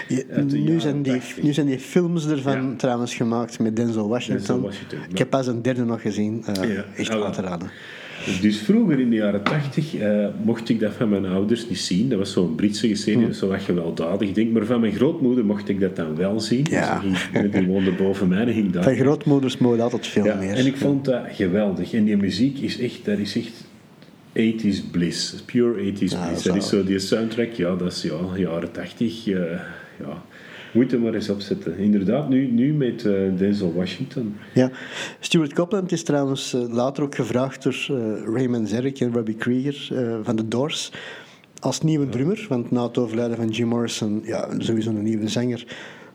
Ja, 0.09 0.41
nu, 0.41 0.81
zijn 0.81 1.03
die, 1.03 1.21
nu 1.43 1.53
zijn 1.53 1.67
die 1.67 1.79
films 1.79 2.27
ervan 2.27 2.71
ja. 2.71 2.77
trouwens 2.77 3.15
gemaakt 3.15 3.59
met 3.59 3.77
Denzel 3.77 4.09
Washington. 4.09 4.47
Denzel 4.47 4.61
Washington 4.61 4.99
Ik 5.11 5.19
heb 5.19 5.31
pas 5.31 5.47
een 5.47 5.63
derde 5.63 5.85
nog 5.85 6.03
gezien. 6.03 6.45
Uh, 6.49 6.75
ja. 6.75 6.85
Echt 6.97 7.11
aan 7.11 7.33
te 7.33 7.41
raden. 7.41 7.71
Dus 8.41 8.59
vroeger 8.59 9.01
in 9.01 9.11
de 9.11 9.17
jaren 9.17 9.43
tachtig 9.43 9.95
uh, 9.95 10.27
mocht 10.45 10.69
ik 10.69 10.81
dat 10.81 10.93
van 10.93 11.09
mijn 11.09 11.27
ouders 11.27 11.69
niet 11.69 11.79
zien. 11.79 12.09
Dat 12.09 12.19
was 12.19 12.33
zo'n 12.33 12.55
Britse 12.55 12.95
serie, 12.95 13.27
mm. 13.27 13.33
zo 13.33 13.49
wat 13.49 13.63
gewelddadig. 13.63 14.29
Ik 14.29 14.35
denk, 14.35 14.53
maar 14.53 14.65
van 14.65 14.81
mijn 14.81 14.93
grootmoeder 14.93 15.45
mocht 15.45 15.69
ik 15.69 15.81
dat 15.81 15.97
dan 15.97 16.17
wel 16.17 16.41
zien. 16.41 16.67
Ja. 16.71 17.01
Dus 17.01 17.21
ging, 17.33 17.53
die 17.53 17.67
woonde 17.67 17.93
boven 17.93 18.29
mij 18.29 18.47
en 18.47 18.53
ging 18.53 18.73
daar. 18.73 18.83
Van 18.83 18.97
grootmoeders 18.97 19.59
mogen 19.59 19.81
altijd 19.81 20.07
veel 20.07 20.25
ja, 20.25 20.35
meer. 20.35 20.55
En 20.55 20.67
ik 20.67 20.77
vond 20.77 21.05
dat 21.05 21.23
geweldig. 21.31 21.93
En 21.93 22.05
die 22.05 22.17
muziek 22.17 22.59
is 22.59 22.79
echt, 22.79 23.05
dat 23.05 23.19
is 23.19 23.37
echt 23.37 23.65
80s 24.33 24.91
bliss. 24.91 25.35
Pure 25.47 25.93
80s 25.93 25.99
ja, 25.99 26.27
bliss. 26.27 26.43
Dat, 26.43 26.45
dat 26.45 26.57
is 26.57 26.69
zo 26.69 26.85
die 26.85 26.99
soundtrack, 26.99 27.53
ja, 27.53 27.75
dat 27.75 27.93
is 27.93 28.03
ja, 28.03 28.19
jaren 28.37 28.73
80. 28.73 29.27
Uh, 29.27 29.35
ja 29.99 30.23
moet 30.73 30.93
er 30.93 31.01
maar 31.01 31.15
eens 31.15 31.29
opzetten. 31.29 31.79
Inderdaad, 31.79 32.29
nu, 32.29 32.51
nu 32.51 32.73
met 32.73 33.05
uh, 33.05 33.37
Denzel 33.37 33.73
Washington. 33.75 34.37
Ja, 34.55 34.71
Stuart 35.21 35.53
Copeland 35.53 35.93
is 35.93 36.03
trouwens 36.03 36.55
uh, 36.55 36.73
later 36.73 37.03
ook 37.03 37.15
gevraagd 37.15 37.63
door 37.63 37.87
uh, 37.91 38.35
Raymond 38.35 38.69
Zerk 38.69 39.01
en 39.01 39.13
Robbie 39.13 39.35
Krieger 39.35 39.93
van 40.23 40.37
The 40.37 40.49
Doors 40.49 40.93
als 41.61 41.81
nieuwe 41.81 42.09
drummer. 42.09 42.47
Want 42.49 42.71
na 42.71 42.83
het 42.83 42.99
overlijden 42.99 43.37
van 43.37 43.49
Jim 43.49 43.69
Morrison, 43.69 44.21
ja, 44.25 44.49
sowieso 44.59 44.91
een 44.91 45.03
nieuwe 45.03 45.29
zanger. 45.29 45.67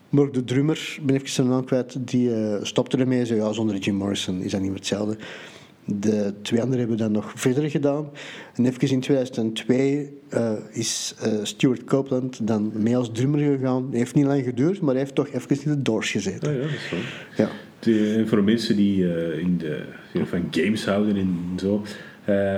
Maar 0.09 0.31
de 0.31 0.43
drummer, 0.43 0.97
ben 1.01 1.15
even 1.15 1.29
zijn 1.29 1.47
naam 1.47 1.65
kwijt, 1.65 2.07
die 2.07 2.31
stopte 2.61 2.97
ermee. 2.97 3.25
Zo, 3.25 3.35
ja, 3.35 3.51
zonder 3.51 3.77
Jim 3.77 3.95
Morrison 3.95 4.41
is 4.41 4.51
dat 4.51 4.61
niet 4.61 4.69
meer 4.69 4.79
hetzelfde. 4.79 5.17
De 5.85 6.33
twee 6.41 6.61
anderen 6.61 6.79
hebben 6.79 6.97
dat 6.97 7.11
nog 7.11 7.31
verder 7.35 7.69
gedaan. 7.69 8.09
En 8.55 8.65
even 8.65 8.89
in 8.89 8.99
2002 8.99 10.21
uh, 10.33 10.51
is 10.71 11.15
uh, 11.25 11.33
Stuart 11.43 11.83
Copeland 11.83 12.47
dan 12.47 12.71
mee 12.75 12.97
als 12.97 13.11
drummer 13.11 13.39
gegaan. 13.39 13.85
Het 13.85 13.93
heeft 13.93 14.15
niet 14.15 14.25
lang 14.25 14.43
geduurd, 14.43 14.81
maar 14.81 14.89
hij 14.89 15.03
heeft 15.03 15.15
toch 15.15 15.27
even 15.27 15.63
in 15.63 15.71
de 15.71 15.81
doors 15.81 16.11
gezeten. 16.11 16.49
Oh 16.49 16.55
ja, 16.55 16.61
dat 16.61 16.69
is 16.69 16.89
wel. 16.91 16.99
Ja. 17.45 17.51
De, 17.79 18.13
en 18.17 18.27
voor 18.27 18.43
mensen 18.43 18.75
die 18.75 18.97
uh, 18.97 19.37
in 19.37 19.57
de, 19.57 19.83
van 20.25 20.47
games 20.51 20.85
houden 20.85 21.15
en 21.15 21.37
zo. 21.59 21.83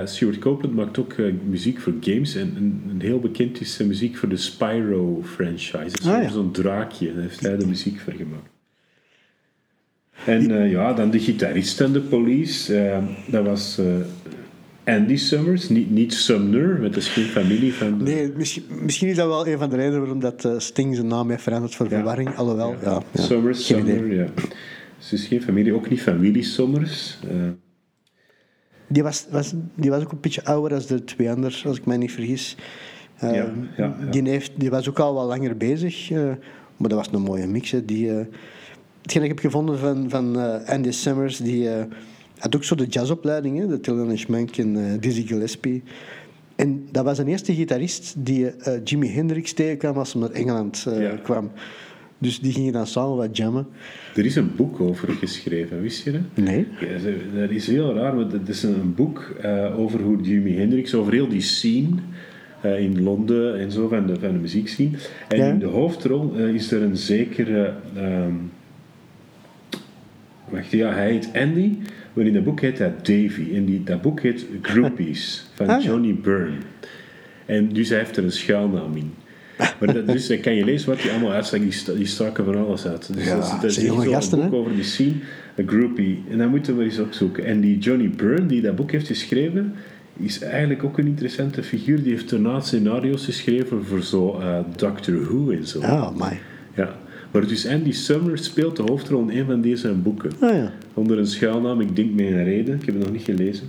Stuart 0.04 0.38
Copeland 0.38 0.74
maakt 0.74 0.98
ook 0.98 1.14
muziek 1.48 1.80
voor 1.80 1.94
games. 2.00 2.34
En, 2.34 2.52
en, 2.56 2.82
en 2.88 3.00
heel 3.00 3.18
bekend 3.18 3.60
is 3.60 3.74
zijn 3.74 3.88
muziek 3.88 4.16
voor 4.16 4.28
de 4.28 4.36
Spyro 4.36 5.22
franchise. 5.24 5.96
Ah, 6.04 6.22
ja. 6.22 6.28
Zo'n 6.28 6.52
draakje. 6.52 7.12
Daar 7.12 7.22
heeft 7.22 7.40
hij 7.40 7.56
de 7.56 7.66
muziek 7.66 8.00
voor 8.00 8.12
gemaakt. 8.12 8.55
En 10.24 10.50
uh, 10.50 10.70
ja, 10.70 10.92
dan 10.92 11.10
de 11.10 11.18
gitarist 11.18 11.80
en 11.80 11.92
de 11.92 12.00
police. 12.00 12.74
Uh, 12.74 12.98
dat 13.26 13.44
was 13.44 13.78
uh, 13.78 14.94
Andy 14.94 15.16
Summers, 15.16 15.68
niet, 15.68 15.90
niet 15.90 16.14
Sumner, 16.14 16.78
met 16.80 16.94
de 16.94 17.00
familie 17.00 17.74
van... 17.74 18.02
Nee, 18.02 18.32
misschien, 18.36 18.64
misschien 18.82 19.08
is 19.08 19.16
dat 19.16 19.26
wel 19.26 19.46
een 19.46 19.58
van 19.58 19.70
de 19.70 19.76
redenen 19.76 20.00
waarom 20.00 20.20
dat, 20.20 20.48
Sting 20.56 20.94
zijn 20.94 21.06
naam 21.06 21.30
heeft 21.30 21.42
veranderd 21.42 21.74
voor 21.74 21.88
verwarring. 21.88 22.36
Alhoewel, 22.36 22.74
ja. 22.82 23.02
ja, 23.12 23.22
Summers, 23.22 23.66
Sumner, 23.66 24.14
ja. 24.14 24.26
Dus 25.10 25.26
geen 25.26 25.42
familie, 25.42 25.74
ook 25.74 25.90
niet 25.90 26.02
familie 26.02 26.42
Summers. 26.42 27.18
Uh. 27.24 27.48
Die, 28.88 29.02
was, 29.02 29.26
was, 29.30 29.54
die 29.74 29.90
was 29.90 30.02
ook 30.02 30.12
een 30.12 30.20
beetje 30.20 30.44
ouder 30.44 30.70
dan 30.70 30.96
de 30.96 31.04
twee 31.04 31.30
anders, 31.30 31.66
als 31.66 31.76
ik 31.76 31.86
mij 31.86 31.96
niet 31.96 32.12
vergis. 32.12 32.56
Ja, 33.20 33.52
ja, 33.76 33.96
Die, 34.10 34.28
heeft, 34.28 34.52
die 34.56 34.70
was 34.70 34.88
ook 34.88 34.98
al 34.98 35.14
wat 35.14 35.26
langer 35.26 35.56
bezig, 35.56 36.10
maar 36.76 36.88
dat 36.88 36.98
was 36.98 37.08
een 37.12 37.22
mooie 37.22 37.46
mix. 37.46 37.70
Hè. 37.70 37.84
Die, 37.84 38.10
hetgeen 39.06 39.22
ik 39.22 39.28
heb 39.28 39.38
gevonden 39.38 39.78
van, 39.78 40.10
van 40.10 40.36
Andy 40.66 40.90
Summers, 40.90 41.36
die 41.36 41.68
had 42.38 42.56
ook 42.56 42.64
zo 42.64 42.74
de 42.74 42.86
jazzopleiding, 42.86 43.58
hè, 43.58 43.66
de 43.66 43.80
Thelonious 43.80 44.26
Monk 44.26 44.56
en 44.56 44.74
uh, 44.74 44.92
Dizzy 45.00 45.26
Gillespie. 45.26 45.82
En 46.56 46.86
dat 46.90 47.04
was 47.04 47.16
de 47.16 47.24
eerste 47.24 47.54
gitarist 47.54 48.14
die 48.18 48.50
Jimi 48.84 49.08
Hendrix 49.08 49.52
tegenkwam 49.52 49.96
als 49.96 50.12
hij 50.12 50.22
naar 50.22 50.30
Engeland 50.30 50.86
kwam. 51.22 51.50
Dus 52.18 52.40
die 52.40 52.52
gingen 52.52 52.72
dan 52.72 52.86
samen 52.86 53.16
wat 53.16 53.36
jammen. 53.36 53.66
Er 54.14 54.24
is 54.24 54.36
een 54.36 54.56
boek 54.56 54.80
over 54.80 55.08
geschreven, 55.08 55.80
wist 55.80 56.04
je 56.04 56.12
dat? 56.12 56.44
Nee. 56.44 56.66
Ja, 56.80 57.10
dat 57.40 57.50
is 57.50 57.66
heel 57.66 57.94
raar, 57.94 58.16
want 58.16 58.32
het 58.32 58.48
is 58.48 58.62
een 58.62 58.94
boek 58.94 59.34
over 59.76 60.00
hoe 60.00 60.20
Jimi 60.20 60.56
Hendrix, 60.56 60.94
over 60.94 61.12
heel 61.12 61.28
die 61.28 61.40
scene 61.40 61.88
in 62.62 63.02
Londen 63.02 63.58
en 63.58 63.70
zo 63.70 63.88
van 63.88 64.06
de, 64.06 64.20
van 64.20 64.32
de 64.32 64.38
muziekscene. 64.38 64.96
En 65.28 65.40
in 65.40 65.58
de 65.58 65.66
hoofdrol 65.66 66.34
is 66.34 66.72
er 66.72 66.82
een 66.82 66.96
zekere... 66.96 67.74
Um, 67.96 68.50
wacht, 70.48 70.70
ja, 70.70 70.92
hij 70.92 71.10
heet 71.10 71.30
Andy... 71.34 71.76
Maar 72.16 72.24
in 72.24 72.32
dat 72.32 72.44
boek 72.44 72.60
heet 72.60 72.76
dat 72.76 73.06
Davy. 73.06 73.54
En 73.54 73.64
die, 73.64 73.82
dat 73.82 74.02
boek 74.02 74.20
heet 74.20 74.46
Groupies 74.62 75.44
van 75.54 75.68
ah, 75.68 75.84
Johnny 75.84 76.14
Byrne. 76.14 76.56
En 77.46 77.68
dus 77.72 77.88
hij 77.88 77.98
heeft 77.98 78.16
er 78.16 78.24
een 78.24 78.32
schuilnaam 78.32 78.96
in. 78.96 79.14
Maar 79.58 79.92
dat, 79.92 80.06
dus 80.06 80.26
dan 80.26 80.40
kan 80.40 80.54
je 80.54 80.64
lezen 80.64 80.88
wat 80.88 81.02
hij 81.02 81.10
allemaal 81.10 81.32
uitzegt. 81.32 81.86
Die, 81.86 81.96
die 81.96 82.06
staken 82.06 82.44
van 82.44 82.56
alles 82.56 82.86
uit. 82.86 83.14
Dus 83.14 83.24
ja, 83.24 83.58
dat, 83.60 83.64
is 83.64 83.76
een 83.76 84.02
gasten, 84.02 84.40
boek 84.40 84.52
over 84.52 84.74
die 84.74 84.84
scene. 84.84 85.12
Een 85.54 85.68
groupie. 85.68 86.24
En 86.30 86.38
dan 86.38 86.48
moeten 86.48 86.76
we 86.76 86.84
eens 86.84 86.98
opzoeken. 86.98 87.44
En 87.44 87.60
die 87.60 87.78
Johnny 87.78 88.10
Byrne, 88.10 88.46
die 88.46 88.62
dat 88.62 88.76
boek 88.76 88.90
heeft 88.90 89.06
geschreven, 89.06 89.74
is 90.16 90.40
eigenlijk 90.40 90.84
ook 90.84 90.98
een 90.98 91.06
interessante 91.06 91.62
figuur. 91.62 92.02
Die 92.02 92.12
heeft 92.12 92.30
daarna 92.30 92.60
scenario's 92.60 93.24
geschreven 93.24 93.84
voor 93.84 94.02
zo 94.02 94.40
uh, 94.40 94.58
Doctor 94.76 95.22
Who 95.24 95.50
en 95.50 95.66
zo. 95.66 95.78
Oh, 95.78 96.16
my. 96.16 96.38
Ja. 96.74 96.96
Maar 97.36 97.46
dus 97.46 97.66
Andy 97.66 97.92
Summer 97.92 98.38
speelt 98.38 98.76
de 98.76 98.82
hoofdrol 98.82 99.28
in 99.28 99.38
een 99.38 99.46
van 99.46 99.60
deze 99.60 99.92
boeken. 99.92 100.30
Ah, 100.40 100.54
ja. 100.54 100.72
Onder 100.94 101.18
een 101.18 101.26
schuilnaam, 101.26 101.80
ik 101.80 101.96
denk 101.96 102.20
een 102.20 102.44
reden. 102.44 102.74
Ik 102.74 102.86
heb 102.86 102.94
het 102.94 103.04
nog 103.04 103.12
niet 103.12 103.22
gelezen. 103.22 103.68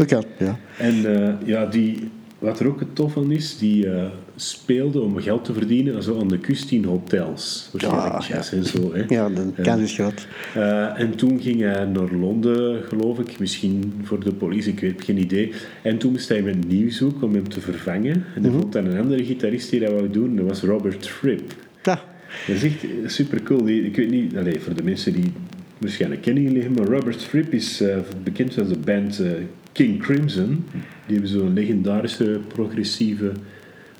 Oké, 0.00 0.20
ja. 0.38 0.58
En 0.78 0.94
uh, 0.94 1.30
ja, 1.44 1.66
die, 1.66 2.10
wat 2.38 2.60
er 2.60 2.66
ook 2.66 2.80
het 2.80 2.94
tof 2.94 3.12
van 3.12 3.30
is, 3.30 3.58
die 3.58 3.86
uh, 3.86 4.04
speelde 4.36 5.00
om 5.00 5.18
geld 5.18 5.44
te 5.44 5.52
verdienen 5.52 6.02
zo 6.02 6.20
aan 6.20 6.28
de 6.28 6.38
kust 6.38 6.70
in 6.70 6.84
hotels. 6.84 7.68
Waarschijnlijk 7.72 8.22
ja, 8.22 8.34
jazz 8.34 8.52
en 8.52 8.64
zo. 8.64 8.94
Hè. 8.94 9.04
Ja, 9.08 9.28
de 9.28 9.62
kans 9.62 9.82
is 9.82 9.94
groot. 9.94 10.26
Uh, 10.56 11.00
en 11.00 11.14
toen 11.16 11.40
ging 11.40 11.60
hij 11.60 11.84
naar 11.84 12.12
Londen, 12.12 12.82
geloof 12.82 13.18
ik. 13.18 13.38
Misschien 13.38 14.00
voor 14.02 14.24
de 14.24 14.32
politie, 14.32 14.72
ik 14.72 14.80
heb 14.80 15.00
geen 15.00 15.18
idee. 15.18 15.52
En 15.82 15.98
toen 15.98 16.12
moest 16.12 16.28
hij 16.28 16.42
met 16.42 16.68
nieuw 16.68 16.90
zoeken 16.90 17.26
om 17.26 17.34
hem 17.34 17.48
te 17.48 17.60
vervangen. 17.60 18.12
En 18.12 18.24
hij 18.32 18.40
mm 18.40 18.50
-hmm. 18.50 18.60
vond 18.60 18.72
dan 18.72 18.86
een 18.86 19.00
andere 19.00 19.24
gitarist 19.24 19.70
die 19.70 19.80
dat 19.80 19.90
wou 19.90 20.10
doen. 20.10 20.36
Dat 20.36 20.46
was 20.46 20.62
Robert 20.62 21.08
Fripp. 21.08 21.54
Ja. 21.82 22.00
Dat 22.46 22.56
is 22.56 22.62
echt 22.62 22.84
super 23.06 23.42
cool. 23.42 23.68
Ik 23.68 23.96
weet 23.96 24.10
niet, 24.10 24.36
allez, 24.36 24.62
voor 24.62 24.74
de 24.74 24.82
mensen 24.82 25.12
die 25.12 25.32
waarschijnlijk 25.78 26.22
kennen 26.22 26.42
jullie 26.42 26.70
maar 26.70 26.86
Robert 26.86 27.22
Fripp 27.22 27.52
is 27.52 27.82
uh, 27.82 27.96
bekend 28.22 28.58
als 28.58 28.68
de 28.68 28.78
band 28.78 29.20
uh, 29.20 29.30
King 29.72 30.02
Crimson. 30.02 30.64
Die 31.06 31.12
hebben 31.16 31.28
zo'n 31.28 31.52
legendarische 31.52 32.40
progressieve 32.48 33.32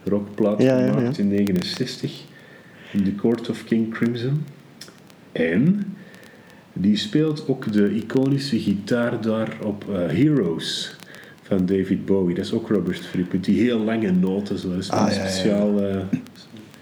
rockplaat 0.04 0.62
ja, 0.62 0.78
gemaakt 0.78 1.16
ja, 1.16 1.24
ja. 1.24 1.28
in 1.28 1.28
1969. 1.28 2.12
In 2.92 3.04
The 3.04 3.14
Court 3.14 3.50
of 3.50 3.64
King 3.64 3.94
Crimson. 3.94 4.44
En 5.32 5.94
die 6.72 6.96
speelt 6.96 7.48
ook 7.48 7.72
de 7.72 7.94
iconische 7.94 8.58
gitaar 8.58 9.20
daar 9.20 9.56
op 9.62 9.84
uh, 9.90 9.96
Heroes 9.96 10.96
van 11.42 11.66
David 11.66 12.06
Bowie. 12.06 12.34
Dat 12.34 12.44
is 12.44 12.52
ook 12.52 12.68
Robert 12.68 13.06
Fripp. 13.06 13.44
Die 13.44 13.60
heel 13.60 13.78
lange 13.78 14.10
noten, 14.10 14.58
zo. 14.58 14.68
Dat 14.68 14.78
is 14.78 14.90
ah, 14.90 15.10
speciaal 15.10 15.80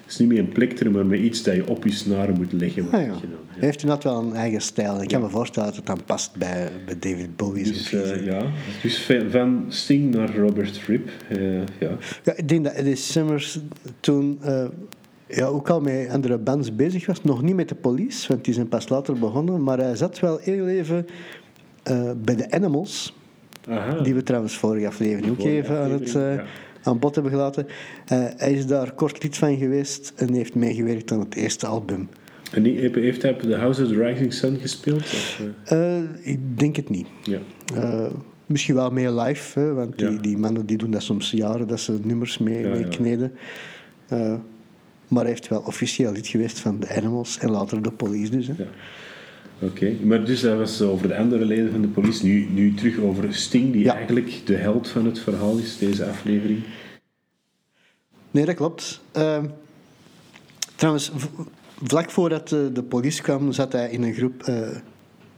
het 0.07 0.15
is 0.15 0.21
niet 0.21 0.29
meer 0.29 0.39
een 0.39 0.53
plektrum, 0.53 0.93
maar 0.93 1.07
met 1.07 1.21
iets 1.21 1.43
dat 1.43 1.55
je 1.55 1.69
op 1.69 1.85
je 1.85 1.93
snaren 1.93 2.35
moet 2.35 2.53
leggen. 2.53 2.87
Ah, 2.91 3.07
ja. 3.07 3.15
Heeft 3.49 3.83
inderdaad 3.83 4.05
wel 4.05 4.23
een 4.23 4.35
eigen 4.35 4.61
stijl. 4.61 5.03
Ik 5.03 5.09
kan 5.09 5.21
me 5.21 5.29
voorstellen 5.29 5.69
dat 5.69 5.77
het 5.77 5.87
dan 5.87 6.05
past 6.05 6.37
bij, 6.37 6.71
bij 6.85 6.99
David 6.99 7.37
Bowie. 7.37 7.65
Dus, 7.65 7.93
uh, 7.93 8.27
ja, 8.27 8.43
dus 8.83 9.07
van 9.31 9.65
Sting 9.69 10.15
naar 10.15 10.37
Robert 10.37 10.79
Fripp. 10.79 11.11
Uh, 11.33 11.59
ja. 11.59 11.91
ja, 12.25 12.33
ik 12.37 12.49
denk 12.49 12.65
dat 12.65 12.73
Eddie 12.73 12.97
Summers 12.97 13.61
toen 14.01 14.39
uh, 14.45 14.65
ja, 15.27 15.45
ook 15.45 15.71
al 15.71 15.81
met 15.81 16.09
andere 16.09 16.39
bands 16.39 16.75
bezig 16.75 17.07
was. 17.07 17.23
Nog 17.23 17.43
niet 17.43 17.57
met 17.57 17.69
de 17.69 17.75
police, 17.75 18.29
want 18.29 18.45
die 18.45 18.55
zijn 18.55 18.69
pas 18.69 18.89
later 18.89 19.19
begonnen. 19.19 19.63
Maar 19.63 19.79
hij 19.79 19.97
zat 19.97 20.21
wel 20.21 20.39
heel 20.39 20.69
even 20.69 21.07
bij 22.25 22.37
de 22.37 22.51
Animals. 22.51 23.15
Aha. 23.69 24.01
Die 24.01 24.15
we 24.15 24.23
trouwens 24.23 24.57
vorige 24.57 24.87
aflevering 24.87 25.31
ook 25.31 25.47
even 25.47 25.79
aan 25.79 25.91
het 25.91 26.17
aan 26.87 26.99
bod 26.99 27.15
hebben 27.15 27.33
gelaten. 27.33 27.67
Uh, 28.13 28.25
hij 28.37 28.53
is 28.53 28.67
daar 28.67 28.93
kort 28.93 29.23
lid 29.23 29.37
van 29.37 29.57
geweest 29.57 30.13
en 30.17 30.33
heeft 30.33 30.55
meegewerkt 30.55 31.13
aan 31.13 31.21
het 31.21 31.35
eerste 31.35 31.67
album. 31.67 32.09
En 32.53 32.63
die, 32.63 32.79
heeft 32.79 33.23
hij 33.23 33.35
The 33.35 33.55
House 33.55 33.83
of 33.83 33.89
the 33.89 34.05
Rising 34.05 34.33
Sun 34.33 34.59
gespeeld? 34.59 35.03
Of? 35.03 35.43
Uh, 35.73 35.99
ik 36.21 36.59
denk 36.59 36.77
het 36.77 36.89
niet. 36.89 37.07
Ja. 37.23 37.39
Uh, 37.75 38.07
misschien 38.47 38.75
wel 38.75 38.91
meer 38.91 39.11
live, 39.11 39.61
hè, 39.61 39.73
want 39.73 39.99
die, 39.99 40.21
die 40.21 40.39
mannen 40.39 40.67
die 40.67 40.77
doen 40.77 40.91
dat 40.91 41.03
soms 41.03 41.31
jaren, 41.31 41.69
dat 41.69 41.81
ze 41.81 41.99
nummers 42.03 42.39
mee, 42.39 42.67
mee 42.67 42.89
kneden. 42.89 43.33
maar 45.09 45.23
hij 45.23 45.31
heeft 45.31 45.49
wel 45.49 45.61
officieel 45.61 46.13
lid 46.13 46.27
geweest 46.27 46.59
van 46.59 46.79
The 46.79 46.97
Animals 46.97 47.39
en 47.39 47.51
later 47.51 47.83
de 47.83 47.91
Police 47.91 48.31
dus. 48.31 48.47
Hè. 48.47 48.55
Oké, 49.59 49.95
maar 50.03 50.25
dus 50.25 50.41
dat 50.41 50.59
was 50.59 50.83
over 50.83 51.09
de 51.09 51.17
andere 51.17 51.45
leden 51.45 51.71
van 51.71 51.81
de 51.81 51.89
politie. 51.89 52.29
Nu, 52.29 52.49
nu 52.51 52.75
terug 52.75 52.99
over 52.99 53.35
Sting, 53.35 53.73
die 53.73 53.91
eigenlijk 53.91 54.41
de 54.45 54.55
held 54.55 54.89
van 54.89 55.05
het 55.05 55.19
verhaal 55.19 55.57
is, 55.57 55.79
deze 55.79 56.05
aflevering. 56.05 56.63
Nee, 58.31 58.45
dat 58.45 58.55
klopt. 58.55 59.01
Uh, 59.17 59.45
trouwens, 60.75 61.13
vlak 61.83 62.11
voordat 62.11 62.49
de, 62.49 62.71
de 62.73 62.83
politie 62.83 63.23
kwam, 63.23 63.53
zat 63.53 63.73
hij 63.73 63.91
in 63.91 64.03
een 64.03 64.15
groep 64.15 64.47
uh, 64.49 64.69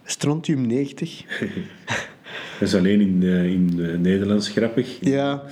Strontium 0.05 0.67
90. 0.67 1.25
dat 2.59 2.69
is 2.69 2.75
alleen 2.75 3.01
in, 3.01 3.23
uh, 3.23 3.45
in 3.45 4.01
Nederlands 4.01 4.49
grappig. 4.49 4.99
Ja. 5.01 5.43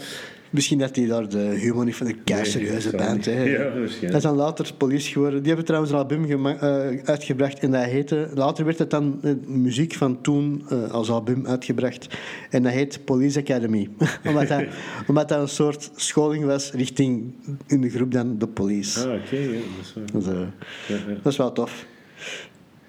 Misschien 0.56 0.78
dat 0.78 0.96
hij 0.96 1.06
daar 1.06 1.28
de 1.28 1.38
humor 1.38 1.84
niet 1.84 1.96
van 1.96 2.06
de 2.06 2.14
kei 2.24 2.44
serieuze 2.44 2.90
nee, 2.90 3.06
band. 3.06 3.24
Hè. 3.24 3.42
Ja, 3.42 3.70
dat 4.00 4.14
is 4.14 4.22
dan 4.22 4.36
later 4.36 4.72
police 4.76 5.10
geworden. 5.10 5.38
Die 5.38 5.46
hebben 5.46 5.64
trouwens 5.64 5.92
een 5.92 5.98
album 5.98 6.24
uh, 6.24 6.58
uitgebracht 7.04 7.58
en 7.58 7.70
dat 7.70 7.84
heette... 7.84 8.28
Later 8.34 8.64
werd 8.64 8.78
het 8.78 8.90
dan 8.90 9.20
uh, 9.22 9.32
muziek 9.46 9.94
van 9.94 10.20
toen 10.20 10.64
uh, 10.72 10.90
als 10.90 11.10
album 11.10 11.46
uitgebracht. 11.46 12.06
En 12.50 12.62
dat 12.62 12.72
heet 12.72 13.04
Police 13.04 13.38
Academy. 13.38 13.88
omdat, 14.28 14.48
dat, 14.48 14.64
omdat 15.08 15.28
dat 15.28 15.40
een 15.40 15.48
soort 15.48 15.90
scholing 15.96 16.44
was 16.44 16.72
richting 16.72 17.32
in 17.66 17.80
de 17.80 17.90
groep 17.90 18.12
dan 18.12 18.38
de 18.38 18.46
police. 18.46 19.00
Ah, 19.00 19.14
oké. 19.14 19.36
ja, 19.36 19.50
dat, 20.12 20.22
is 20.22 20.26
wel... 20.26 20.36
ja, 20.36 20.48
ja. 20.88 21.14
dat 21.22 21.32
is 21.32 21.38
wel 21.38 21.52
tof. 21.52 21.86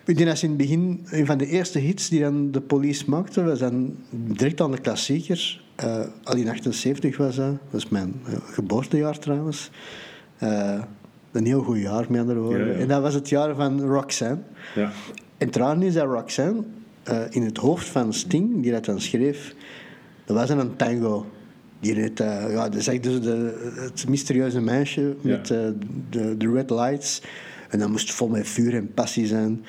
Ik 0.08 0.18
denk 0.18 0.30
dat 0.30 0.42
in 0.42 0.50
het 0.50 0.58
begin, 0.58 1.06
een 1.10 1.26
van 1.26 1.38
de 1.38 1.48
eerste 1.48 1.80
hits 1.80 2.10
die 2.10 2.20
dan 2.20 2.52
de 2.52 2.62
police 2.62 3.10
maakte, 3.10 3.44
was 3.44 3.60
dan 3.60 3.96
direct 4.10 4.62
aan 4.62 4.72
de 4.72 4.78
klassiekers. 4.78 5.66
Uh, 5.84 6.00
al 6.24 6.36
in 6.36 6.50
78 6.50 7.18
was 7.18 7.36
dat. 7.36 7.58
Dat 7.72 7.82
is 7.82 7.90
mijn 7.90 8.22
uh, 8.28 8.36
geboortejaar 8.44 9.20
trouwens. 9.20 9.72
Uh, 10.44 10.82
een 11.32 11.46
heel 11.46 11.64
goed 11.64 11.78
jaar, 11.78 12.06
met 12.10 12.22
andere 12.22 12.40
woorden. 12.40 12.78
En 12.78 12.88
dat 12.88 13.02
was 13.02 13.14
het 13.14 13.30
jaar 13.30 13.56
van 13.56 13.82
Roxanne. 13.82 14.42
Ja. 14.76 14.92
En 15.38 15.50
trouwens 15.50 15.86
is 15.86 15.94
dat 15.94 16.06
Roxanne 16.06 16.64
in 17.30 17.42
het 17.42 17.58
hoofd 17.58 17.88
van 17.88 18.14
Sting, 18.14 18.62
die 18.62 18.72
dat 18.72 18.86
dan 18.86 19.02
schreef, 19.02 19.56
dat 20.26 20.36
was 20.36 20.50
een 20.50 20.76
tango. 20.76 21.26
Die 21.80 21.94
reed, 21.94 22.18
ja, 22.18 22.70
dat 22.70 22.76
is 22.76 22.88
echt 22.88 23.04
dus 23.04 23.22
de, 23.22 23.72
het 23.76 24.10
mysterieuze 24.10 24.62
meisje 24.62 25.16
met 25.22 25.48
de, 25.48 25.76
de 26.38 26.52
red 26.54 26.70
lights. 26.70 27.22
En 27.70 27.80
dat 27.80 27.90
moest 27.90 28.12
vol 28.12 28.28
met 28.28 28.48
vuur 28.48 28.74
en 28.74 28.94
passie 28.94 29.26
zijn. 29.26 29.66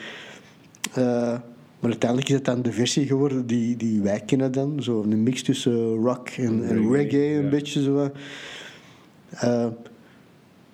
Maar 1.81 1.91
uiteindelijk 1.91 2.29
is 2.29 2.35
het 2.35 2.45
dan 2.45 2.63
de 2.63 2.73
versie 2.73 3.07
geworden 3.07 3.47
die, 3.47 3.77
die 3.77 4.01
wij 4.01 4.21
kennen 4.21 4.53
dan. 4.53 4.83
Zo 4.83 5.03
een 5.03 5.23
mix 5.23 5.43
tussen 5.43 5.95
rock 5.95 6.29
en, 6.29 6.69
en 6.69 6.93
reggae, 6.93 7.35
een 7.35 7.51
beetje 7.51 7.83
zo. 7.83 8.11
Uh, 9.35 9.67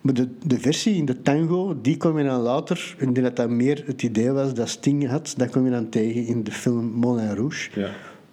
maar 0.01 0.15
de, 0.15 0.29
de 0.47 0.59
versie 0.59 0.95
in 0.95 1.05
de 1.05 1.23
tango, 1.23 1.77
die 1.83 1.97
kom 1.97 2.19
je 2.19 2.25
dan 2.25 2.41
later, 2.41 2.97
en 2.99 3.13
dat 3.13 3.37
dat 3.37 3.51
meer 3.51 3.83
het 3.87 4.03
idee 4.03 4.31
was 4.31 4.55
dat 4.55 4.69
Sting 4.69 5.09
had, 5.09 5.35
dat 5.37 5.51
kom 5.51 5.65
je 5.65 5.71
dan 5.71 5.89
tegen 5.89 6.27
in 6.27 6.45
de 6.45 6.53
film 6.53 6.85
Moulin 6.85 7.35
Rouge. 7.35 7.81
Ja. 7.81 7.91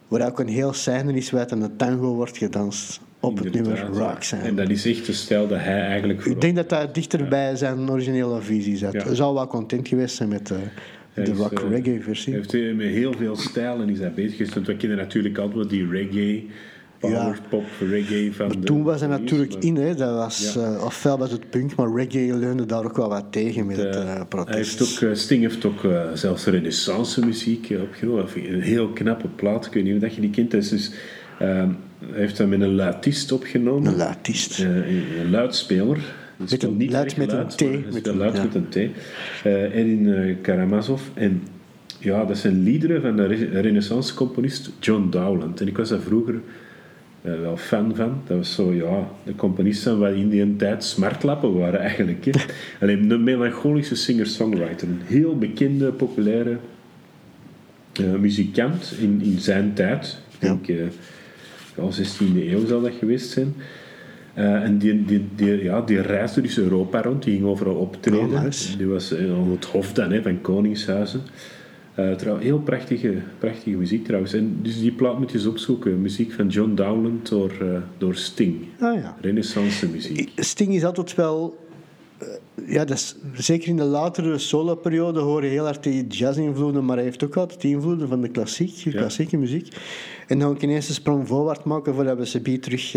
Waar 0.08 0.28
ook 0.28 0.40
een 0.40 0.48
heel 0.48 0.74
scène 0.74 1.14
is 1.14 1.32
waar 1.32 1.52
aan 1.52 1.60
de 1.60 1.76
tango 1.76 2.14
wordt 2.16 2.38
gedanst 2.38 3.00
op 3.20 3.38
het 3.38 3.54
nummer 3.54 3.86
Rock 3.86 4.24
zijn. 4.24 4.42
En 4.42 4.56
dat 4.56 4.70
is 4.70 4.86
echt 4.86 5.06
de 5.06 5.14
stijl 5.14 5.48
dat 5.48 5.60
hij 5.60 5.82
eigenlijk... 5.82 6.26
Ik 6.26 6.42
denk 6.42 6.56
dat 6.56 6.70
dat 6.70 6.96
dichter 6.96 7.28
bij 7.28 7.56
zijn 7.56 7.90
originele 7.90 8.42
visie 8.42 8.78
zat. 8.78 8.94
Hij 8.94 9.16
zou 9.16 9.34
wel 9.34 9.48
content 9.48 9.88
geweest 9.88 10.16
zijn 10.16 10.30
met... 10.30 10.50
Uh, 10.50 10.58
de 11.14 11.34
rock 11.34 11.60
reggae 11.70 12.02
versie. 12.02 12.34
Hij 12.34 12.44
heeft 12.52 12.76
met 12.76 12.88
heel 12.88 13.14
veel 13.14 13.36
stijl 13.36 13.82
en 13.82 13.90
is 13.90 14.00
hij 14.00 14.14
bezig. 14.14 14.54
Want 14.54 14.68
we 14.68 14.78
kennen 14.78 14.98
natuurlijk 14.98 15.38
altijd 15.38 15.70
die 15.70 15.88
reggae 15.90 16.44
power 17.00 17.40
pop, 17.50 17.66
reggae 17.80 18.34
van 18.34 18.48
maar 18.48 18.58
toen 18.58 18.84
was 18.84 19.00
hij 19.00 19.10
natuurlijk 19.10 19.54
in, 19.54 19.76
hè. 19.76 19.96
Dat 19.96 20.16
was, 20.16 20.54
ja. 20.54 20.72
uh, 20.72 20.84
ofwel 20.86 21.18
was 21.18 21.32
het 21.32 21.50
punk, 21.50 21.76
maar 21.76 21.94
reggae 21.96 22.38
leunde 22.38 22.66
daar 22.66 22.86
ook 22.86 22.98
wel 22.98 23.10
wat 23.10 23.26
tegen 23.30 23.66
met 23.66 23.78
het 23.78 23.96
uh, 23.96 24.22
protest. 24.30 24.80
Hij 24.80 24.88
heeft 24.88 25.04
ook, 25.04 25.16
Sting 25.16 25.42
heeft 25.42 25.66
ook 25.66 25.84
uh, 25.84 26.02
zelfs 26.14 26.46
renaissance 26.46 27.26
muziek 27.26 27.74
opgenomen. 27.82 28.26
Een 28.36 28.62
heel 28.62 28.90
knappe 28.90 29.28
plaat, 29.28 29.66
ik 29.66 29.74
weet 29.74 29.84
niet 29.84 30.04
of 30.04 30.10
je 30.10 30.22
die 30.22 30.30
kent. 30.30 30.52
Dus, 30.52 30.70
dus 30.70 30.92
hij 31.38 31.68
heeft 32.12 32.38
hem 32.38 32.50
met 32.50 32.62
een 32.62 32.76
luidist 32.76 33.32
opgenomen. 33.32 33.92
Een 33.92 33.98
luidist. 33.98 34.60
een 34.60 35.30
luidspeler. 35.30 36.00
Met 36.50 36.64
een 36.64 36.78
niet 36.78 36.92
luid 36.92 37.18
met 37.18 37.32
een 37.32 37.48
T. 37.48 37.94
Met 37.94 38.08
een 38.08 38.18
luid 38.18 38.34
met 38.34 38.56
een 38.56 38.70
T. 38.70 38.76
Erin 39.44 40.38
Karamazov. 40.42 41.02
En 41.14 41.42
ja, 42.00 42.26
dat 42.26 42.38
zijn 42.38 42.64
liederen 42.64 43.02
van 43.02 43.16
de 43.16 43.26
renaissance-componist 43.62 44.72
John 44.80 45.10
Dowland. 45.10 45.62
En 45.62 45.68
ik 45.68 45.78
was 45.78 45.90
daar 45.90 46.00
vroeger 46.00 46.34
uh, 47.22 47.40
wel 47.40 47.58
fan 47.58 47.96
van. 47.96 48.22
Dat 48.28 48.38
was 48.38 48.54
zo, 48.54 48.74
ja, 48.74 49.08
de 49.24 49.36
componisten 49.36 50.00
wat 50.00 50.14
in 50.14 50.30
die 50.30 50.56
tijd 50.56 50.84
smartlappen 50.84 51.58
waren 51.58 51.80
eigenlijk. 51.90 52.26
Hè. 52.26 52.32
Alleen 52.82 53.10
een 53.10 53.24
melancholische 53.24 53.96
singer-songwriter. 53.96 54.88
Een 54.88 55.02
heel 55.04 55.38
bekende, 55.38 55.92
populaire 55.92 56.58
uh, 58.02 58.14
muzikant 58.14 58.94
in, 59.00 59.22
in 59.24 59.40
zijn 59.40 59.74
tijd. 59.74 60.18
Ik 60.32 60.40
denk, 60.40 60.68
uh, 60.68 60.78
ja, 61.78 61.84
16e 61.84 62.36
eeuw 62.36 62.66
zal 62.66 62.82
dat 62.82 62.94
geweest 63.00 63.30
zijn. 63.30 63.54
En 64.34 64.78
die, 64.78 65.06
die, 65.06 65.28
die, 65.36 65.64
ja, 65.64 65.82
die 65.82 66.02
reisde 66.02 66.42
dus 66.42 66.58
Europa 66.58 67.02
rond, 67.02 67.24
die 67.24 67.34
ging 67.34 67.46
overal 67.46 67.76
optreden. 67.76 68.30
Oh, 68.30 68.44
nice. 68.44 68.78
Die 68.78 68.88
was 68.88 69.14
aan 69.18 69.52
het 69.52 69.66
hof 69.66 69.94
dan, 69.94 70.12
hè, 70.12 70.22
van 70.22 70.42
Koningshuizen. 70.42 71.22
Uh, 72.00 72.12
trouw, 72.12 72.38
heel 72.38 72.60
prachtige, 72.60 73.14
prachtige 73.40 73.78
muziek 73.78 74.06
trouwens. 74.06 74.34
En 74.34 74.60
dus 74.62 74.80
die 74.80 74.92
plaat 74.92 75.20
moet 75.20 75.32
je 75.32 75.38
eens 75.38 75.48
opzoeken. 75.48 76.02
Muziek 76.02 76.32
van 76.32 76.48
John 76.48 76.76
Dowland 76.76 77.30
door, 77.30 77.52
uh, 77.62 77.78
door 77.98 78.16
Sting. 78.16 78.56
Ah, 78.80 79.02
ja. 79.02 79.18
Renaissance 79.22 79.90
muziek. 79.90 80.32
Sting 80.36 80.74
is 80.74 80.84
altijd 80.84 81.16
wel... 81.16 81.58
Uh, 82.22 82.28
ja, 82.68 82.86
dat 82.86 82.98
is, 82.98 83.16
zeker 83.34 83.68
in 83.68 83.78
de 83.78 83.84
latere 83.84 84.38
solo-periode 84.38 85.20
horen 85.20 85.50
heel 85.50 85.64
hard 85.64 85.84
die 85.84 86.08
jazz-invloeden, 86.08 86.86
maar 86.86 86.96
hij 86.96 87.06
heeft 87.06 87.24
ook 87.24 87.38
altijd 87.38 87.62
die 87.62 87.76
invloeden 87.76 88.08
van 88.08 88.22
de 88.22 88.30
klassiek, 88.30 88.70
ja. 88.70 88.92
klassieke 88.92 89.38
muziek. 89.38 89.76
En 90.28 90.40
dan 90.40 90.56
ik 90.56 90.62
ineens 90.62 90.88
een 90.88 90.94
sprong 90.94 91.28
voorwaarts 91.28 91.64
maken 91.64 91.94
voordat 91.94 92.18
we 92.18 92.28
ze 92.28 92.60
terug 92.60 92.96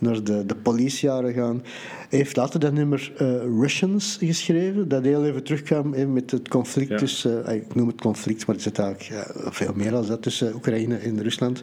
naar 0.00 0.24
de, 0.24 0.46
de 0.46 0.54
politiejaren 0.54 1.32
gaan. 1.32 1.62
Hij 2.08 2.18
heeft 2.18 2.36
later 2.36 2.60
dat 2.60 2.72
nummer 2.72 3.12
uh, 3.12 3.42
Russians 3.60 4.18
geschreven, 4.20 4.88
dat 4.88 5.04
heel 5.04 5.24
even 5.24 5.44
terugkwam 5.44 5.94
even 5.94 6.12
met 6.12 6.30
het 6.30 6.48
conflict 6.48 6.98
tussen, 6.98 7.44
uh, 7.48 7.54
ik 7.54 7.74
noem 7.74 7.86
het 7.86 8.00
conflict, 8.00 8.46
maar 8.46 8.54
het 8.54 8.64
zit 8.64 8.78
eigenlijk 8.78 9.10
ja, 9.10 9.50
veel 9.50 9.72
meer 9.74 9.90
dan 9.90 10.06
dat, 10.06 10.22
tussen 10.22 10.54
Oekraïne 10.54 10.96
en 10.96 11.22
Rusland. 11.22 11.62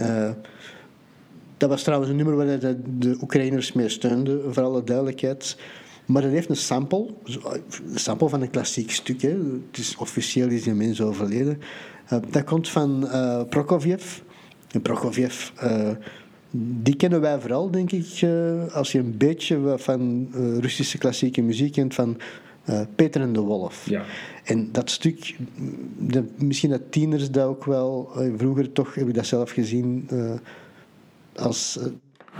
Uh, 0.00 0.30
dat 1.56 1.68
was 1.68 1.82
trouwens 1.82 2.10
een 2.10 2.16
nummer 2.16 2.36
waar 2.36 2.46
hij 2.46 2.58
de, 2.58 2.78
de 2.98 3.16
Oekraïners 3.22 3.72
mee 3.72 3.88
steunde, 3.88 4.42
voor 4.50 4.62
alle 4.62 4.84
duidelijkheid. 4.84 5.56
Maar 6.06 6.22
dat 6.22 6.30
heeft 6.30 6.48
een 6.48 6.56
sample, 6.56 7.06
een 7.92 7.98
sample 7.98 8.28
van 8.28 8.42
een 8.42 8.50
klassiek 8.50 8.90
stuk. 8.90 9.22
Hè. 9.22 9.28
Het 9.70 9.78
is 9.78 9.96
officieel 9.96 10.48
is 10.48 10.62
die 10.62 10.74
mens 10.74 11.00
overleden. 11.00 11.60
dat 12.30 12.44
komt 12.44 12.68
van 12.68 13.08
Prokofjev. 13.48 14.18
En 14.70 14.82
Prokofjev 14.82 15.50
die 16.56 16.96
kennen 16.96 17.20
wij 17.20 17.40
vooral, 17.40 17.70
denk 17.70 17.92
ik, 17.92 18.20
uh, 18.20 18.74
als 18.74 18.92
je 18.92 18.98
een 18.98 19.16
beetje 19.16 19.74
van 19.76 20.28
uh, 20.34 20.58
Russische 20.58 20.98
klassieke 20.98 21.42
muziek 21.42 21.72
kent, 21.72 21.94
van 21.94 22.16
uh, 22.68 22.80
Peter 22.94 23.20
en 23.20 23.32
de 23.32 23.40
Wolf. 23.40 23.86
Ja. 23.88 24.04
En 24.44 24.68
dat 24.72 24.90
stuk, 24.90 25.36
de, 25.98 26.24
misschien 26.36 26.70
dat 26.70 26.80
tieners 26.90 27.30
dat 27.30 27.46
ook 27.46 27.64
wel, 27.64 28.10
vroeger 28.36 28.72
toch 28.72 28.94
heb 28.94 29.08
ik 29.08 29.14
dat 29.14 29.26
zelf 29.26 29.50
gezien, 29.50 30.08
als, 31.34 31.78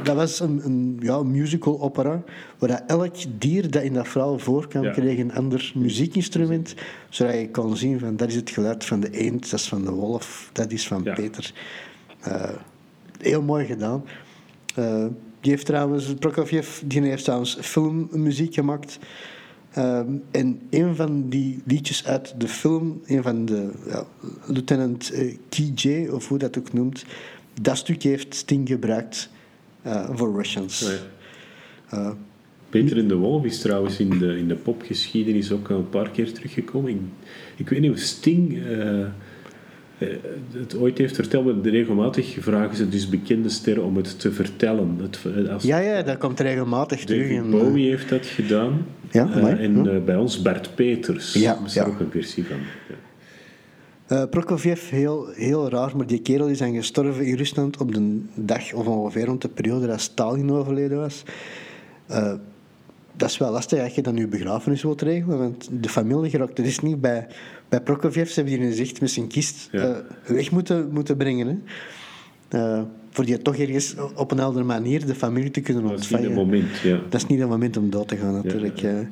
dat 0.03 0.17
was 0.17 0.41
een, 0.41 0.61
een 0.65 0.97
ja, 1.01 1.23
musical 1.23 1.81
opera, 1.81 2.23
waar 2.59 2.83
elk 2.87 3.15
dier 3.39 3.71
dat 3.71 3.83
in 3.83 3.93
dat 3.93 4.09
verhaal 4.09 4.39
voorkwam, 4.39 4.83
ja. 4.83 4.91
kreeg 4.91 5.19
een 5.19 5.35
ander 5.35 5.73
muziekinstrument, 5.75 6.75
zodat 7.09 7.35
je 7.35 7.51
kon 7.51 7.77
zien 7.77 7.99
van 7.99 8.17
dat 8.17 8.29
is 8.29 8.35
het 8.35 8.51
geluid 8.51 8.85
van 8.85 9.01
de 9.01 9.11
eend, 9.11 9.51
dat 9.51 9.61
is 9.61 9.69
van 9.69 9.85
de 9.85 9.93
wolf, 9.93 10.51
dat 10.53 10.73
is 10.73 10.87
van 10.87 11.01
ja. 11.05 11.15
Peter 11.15 11.53
heel 13.25 13.43
mooi 13.43 13.67
gedaan. 13.67 14.05
Uh, 14.79 15.07
die 15.41 15.51
heeft 15.51 15.67
trouwens, 15.67 16.15
Prokofjev, 16.15 16.81
die 16.85 17.03
heeft 17.03 17.25
trouwens 17.25 17.57
filmmuziek 17.61 18.55
gemaakt. 18.55 18.99
Uh, 19.79 19.99
en 20.31 20.61
een 20.71 20.97
van 20.97 21.29
die 21.29 21.63
liedjes 21.67 22.07
uit 22.07 22.35
de 22.39 22.49
film, 22.49 23.01
een 23.07 23.23
van 23.23 23.45
de 23.45 23.71
ja, 23.87 24.07
Lieutenant 24.47 25.13
uh, 25.13 25.37
KJ, 25.49 26.09
of 26.13 26.29
hoe 26.29 26.39
dat 26.39 26.59
ook 26.59 26.73
noemt, 26.73 27.05
dat 27.61 27.77
stuk 27.77 28.03
heeft 28.03 28.35
Sting 28.35 28.69
gebruikt 28.69 29.31
uh, 29.87 30.09
voor 30.13 30.37
Russians. 30.37 30.91
Ja. 31.91 32.17
Peter 32.75 32.97
in 32.97 33.09
de 33.09 33.15
Wolf 33.15 33.45
is 33.45 33.61
trouwens 33.61 34.01
in 34.01 34.19
de, 34.19 34.39
in 34.39 34.49
de 34.49 34.55
popgeschiedenis 34.55 35.53
ook 35.53 35.69
een 35.69 35.89
paar 35.89 36.11
keer 36.11 36.33
teruggekomen. 36.33 36.91
Ik, 36.91 36.99
ik 37.57 37.69
weet 37.69 37.81
niet 37.81 37.91
of 37.91 37.99
Sting 37.99 38.65
eh, 38.67 39.07
het 40.53 40.77
ooit 40.77 40.99
heeft 40.99 41.15
verteld, 41.15 41.67
regelmatig 41.67 42.37
vragen 42.41 42.77
ze 42.77 42.89
dus 42.89 43.09
bekende 43.09 43.49
sterren 43.49 43.85
om 43.85 43.97
het 43.97 44.21
te 44.21 44.33
vertellen. 44.33 44.99
Het, 45.01 45.19
eh, 45.37 45.53
als, 45.53 45.63
ja, 45.63 45.79
ja, 45.79 46.03
dat 46.03 46.19
komt 46.19 46.41
regelmatig 46.41 47.05
terug. 47.05 47.29
David 47.29 47.51
Bowie 47.51 47.89
heeft 47.89 48.09
dat 48.09 48.27
gedaan. 48.27 48.87
Ja, 49.11 49.29
uh, 49.37 49.65
en 49.65 50.05
bij 50.05 50.17
ons 50.17 50.43
Bert 50.43 50.75
Peters. 50.75 51.33
Ja, 51.33 51.59
is 51.65 51.77
er 51.77 51.87
ook 51.87 52.01
een 52.01 52.11
versie 52.11 52.45
van. 52.45 52.57
Ja. 54.09 54.27
Prokofjev, 54.27 54.91
heel, 54.91 55.29
heel 55.35 55.69
raar, 55.69 55.97
maar 55.97 56.07
die 56.07 56.23
kerel 56.23 56.47
is 56.47 56.59
dan 56.59 56.75
gestorven 56.75 57.27
in 57.27 57.37
Rusland 57.37 57.77
op 57.77 57.95
de 57.95 58.21
dag 58.35 58.73
of 58.73 58.87
ongeveer 58.87 59.25
rond 59.25 59.43
de 59.43 59.49
periode 59.49 59.87
dat 59.87 60.01
Stalin 60.01 60.51
overleden 60.51 60.99
was 60.99 61.23
dat 63.17 63.31
is 63.31 63.39
wel 63.39 63.51
lastig 63.51 63.83
als 63.83 63.95
je 63.95 64.03
dan 64.03 64.17
je 64.17 64.27
begrafenis 64.27 64.83
wilt 64.83 65.03
regelen, 65.03 65.39
want 65.39 65.69
de 65.81 65.89
familie 65.89 66.39
is 66.55 66.79
niet 66.79 67.01
bij, 67.01 67.27
bij 67.69 67.81
Prokofjev, 67.81 68.29
ze 68.29 68.41
hebben 68.41 68.59
hier 68.59 68.69
gezegd 68.69 69.01
met 69.01 69.11
zijn 69.11 69.27
kist 69.27 69.69
uh, 69.73 69.91
weg 70.27 70.51
moeten, 70.51 70.91
moeten 70.93 71.17
brengen. 71.17 71.47
Hè. 71.47 71.57
Uh, 72.59 72.83
voor 73.11 73.25
die 73.25 73.43
toch 73.43 73.57
ergens 73.57 73.95
op 74.15 74.31
een 74.31 74.41
andere 74.41 74.65
manier 74.65 75.07
de 75.07 75.15
familie 75.15 75.51
te 75.51 75.61
kunnen 75.61 75.85
ontvangen. 75.85 76.11
Dat 76.11 76.21
is 76.21 76.29
niet 76.29 76.37
het 76.37 76.47
moment, 76.47 76.79
ja. 76.79 77.01
Dat 77.09 77.21
is 77.21 77.27
niet 77.27 77.41
het 77.41 77.49
moment 77.49 77.77
om 77.77 77.91
dood 77.91 78.09
te 78.09 78.17
gaan, 78.17 78.35
natuurlijk. 78.35 78.79
Ja, 78.79 78.91
ja. 78.91 79.09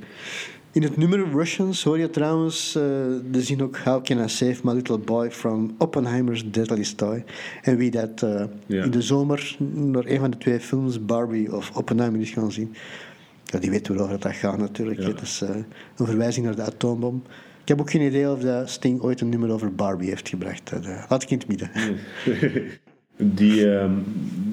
In 0.72 0.82
het 0.82 0.96
nummer 0.96 1.30
Russians 1.32 1.84
hoor 1.84 1.98
je 1.98 2.10
trouwens 2.10 2.76
uh, 2.76 2.82
de 3.30 3.42
zin 3.42 3.62
ook 3.62 3.76
How 3.76 4.04
can 4.04 4.24
I 4.24 4.28
save 4.28 4.60
my 4.62 4.72
little 4.72 4.98
boy 4.98 5.30
from 5.30 5.74
Oppenheimer's 5.78 6.50
Deadly 6.50 6.86
Toy. 6.96 7.24
En 7.62 7.76
wie 7.76 7.90
dat 7.90 8.26
in 8.66 8.90
de 8.90 9.02
zomer 9.02 9.56
naar 9.74 10.04
een 10.04 10.18
van 10.18 10.30
de 10.30 10.38
twee 10.38 10.60
films, 10.60 11.04
Barbie 11.04 11.56
of 11.56 11.70
Oppenheimer, 11.76 12.20
is 12.20 12.30
gaan 12.30 12.52
zien, 12.52 12.74
ja, 13.52 13.58
die 13.58 13.70
weet 13.70 13.88
waarover 13.88 14.18
dat 14.18 14.34
gaat 14.34 14.58
natuurlijk. 14.58 15.00
Ja. 15.00 15.06
Het 15.06 15.20
is 15.20 15.42
uh, 15.42 15.48
een 15.96 16.06
verwijzing 16.06 16.46
naar 16.46 16.56
de 16.56 16.62
atoombom. 16.62 17.22
Ik 17.62 17.68
heb 17.68 17.80
ook 17.80 17.90
geen 17.90 18.06
idee 18.06 18.30
of 18.30 18.40
dat 18.40 18.70
Sting 18.70 19.00
ooit 19.00 19.20
een 19.20 19.28
nummer 19.28 19.50
over 19.50 19.74
Barbie 19.74 20.08
heeft 20.08 20.28
gebracht. 20.28 20.70
Dat 20.70 20.84
uh, 20.84 21.04
laat 21.08 21.22
ik 21.22 21.30
in 21.30 21.38
het 21.38 21.48
midden. 21.48 21.70
die 23.36 23.66
um, 23.66 24.04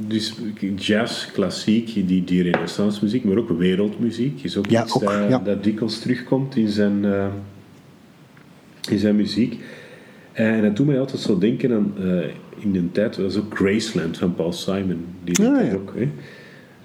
dus 0.07 0.35
jazz, 0.75 1.31
klassiek, 1.31 2.07
die, 2.07 2.23
die 2.23 2.43
renaissance 2.43 2.99
muziek, 3.03 3.23
maar 3.23 3.38
ook 3.38 3.49
wereldmuziek 3.49 4.43
is 4.43 4.57
ook 4.57 4.69
ja, 4.69 4.83
iets 4.83 4.93
ook, 4.93 5.03
dat, 5.03 5.29
ja. 5.29 5.39
dat 5.39 5.63
dikwijls 5.63 5.99
terugkomt 5.99 6.55
in 6.55 6.69
zijn, 6.69 7.03
uh, 7.03 7.27
in 8.89 8.99
zijn 8.99 9.15
muziek. 9.15 9.63
En 10.31 10.62
dat 10.62 10.75
doet 10.75 10.85
mij 10.85 10.99
altijd 10.99 11.21
zo 11.21 11.38
denken 11.38 11.71
aan, 11.73 11.93
in 12.59 12.71
de 12.71 12.91
tijd, 12.91 13.15
dat 13.15 13.33
was 13.33 13.38
ook 13.38 13.55
Graceland 13.55 14.17
van 14.17 14.35
Paul 14.35 14.53
Simon. 14.53 15.05
Die 15.23 15.47
Ah, 15.47 15.71
dat 15.71 15.79
ook. 15.79 15.93
Hè. 15.95 16.09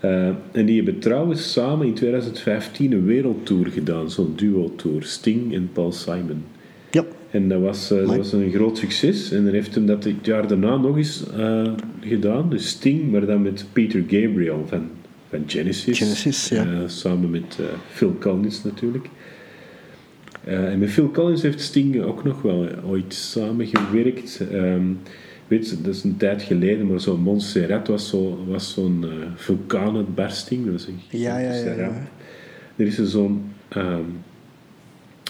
Uh, 0.05 0.29
en 0.53 0.67
die 0.67 0.77
hebben 0.77 0.99
trouwens 0.99 1.53
samen 1.53 1.87
in 1.87 1.95
2015 1.95 2.93
een 2.93 3.05
wereldtour 3.05 3.67
gedaan, 3.67 4.11
zo'n 4.11 4.33
duo-tour, 4.37 5.03
Sting 5.03 5.55
en 5.55 5.71
Paul 5.73 5.93
Simon. 5.93 6.45
Ja. 6.90 7.05
En 7.31 7.49
dat 7.49 7.61
was, 7.61 7.93
uh, 7.93 7.99
dat 7.99 8.17
was 8.17 8.33
een 8.33 8.51
groot 8.51 8.79
succes. 8.79 9.31
En 9.31 9.45
dan 9.45 9.53
heeft 9.53 9.75
hem 9.75 9.87
dat 9.87 10.05
het 10.05 10.14
jaar 10.23 10.47
daarna 10.47 10.77
nog 10.77 10.97
eens 10.97 11.25
uh, 11.38 11.73
gedaan, 12.01 12.51
dus 12.51 12.69
Sting, 12.69 13.11
maar 13.11 13.27
dan 13.27 13.43
met 13.43 13.64
Peter 13.73 14.01
Gabriel 14.01 14.64
van, 14.69 14.90
van 15.29 15.43
Genesis. 15.47 15.99
Genesis, 15.99 16.49
ja. 16.49 16.88
samen 16.88 17.31
met 17.31 17.59
Phil 17.90 18.17
Collins 18.21 18.64
natuurlijk. 18.64 19.09
en 20.45 20.79
met 20.79 20.90
Phil 20.90 21.11
Collins 21.11 21.43
heeft 21.43 21.61
Sting 21.61 22.03
ook 22.03 22.25
nog 22.25 22.43
wel 22.43 22.69
ooit 22.87 23.14
samengewerkt. 23.14 24.40
Um, 24.53 24.99
weet 25.49 25.69
je, 25.69 25.81
dat 25.81 25.95
is 25.95 26.05
een 26.05 26.17
tijd 26.17 26.43
geleden, 26.43 26.87
maar 26.87 27.01
zo'n 27.01 27.21
Montserrat 27.21 27.89
was 27.89 28.09
zo'n 28.09 28.47
was 28.49 28.73
zo'n 28.73 29.05
uh, 29.05 29.11
vulkaanuitbarsting. 29.35 30.71
Dat 30.71 30.87
een 30.87 31.01
ja, 31.11 31.39
ja, 31.39 31.53
ja, 31.53 31.73
ja, 31.73 32.07
Er 32.77 32.87
is 32.87 32.99
er 32.99 33.07
zo'n 33.07 33.53
um, 33.77 34.23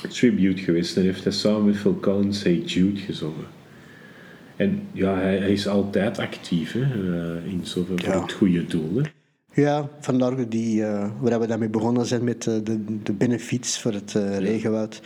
tribute 0.09 0.63
geweest 0.63 0.97
en 0.97 1.03
heeft 1.03 1.25
hij 1.25 1.33
samen 1.33 1.65
met 1.65 2.01
Collins 2.01 2.43
Hey 2.43 2.59
Jude 2.59 3.01
gezongen. 3.01 3.47
En 4.57 4.83
ja, 4.93 5.15
hij, 5.15 5.39
hij 5.39 5.53
is 5.53 5.69
altijd 5.69 6.19
actief 6.19 6.73
hè, 6.73 6.81
uh, 6.81 7.53
in 7.53 7.61
zoveel 7.63 7.97
ja. 7.99 8.21
het 8.23 8.33
goede 8.33 8.67
doel. 8.67 8.91
Hè. 8.95 9.03
Ja, 9.63 9.89
vandaar 10.01 10.49
die, 10.49 10.81
uh, 10.81 11.11
waar 11.21 11.41
we 11.41 11.47
daarmee 11.47 11.69
begonnen 11.69 12.07
zijn 12.07 12.25
met 12.25 12.43
de, 12.43 12.85
de 13.03 13.13
benefiets 13.13 13.81
voor 13.81 13.93
het 13.93 14.13
regenwoud. 14.39 15.01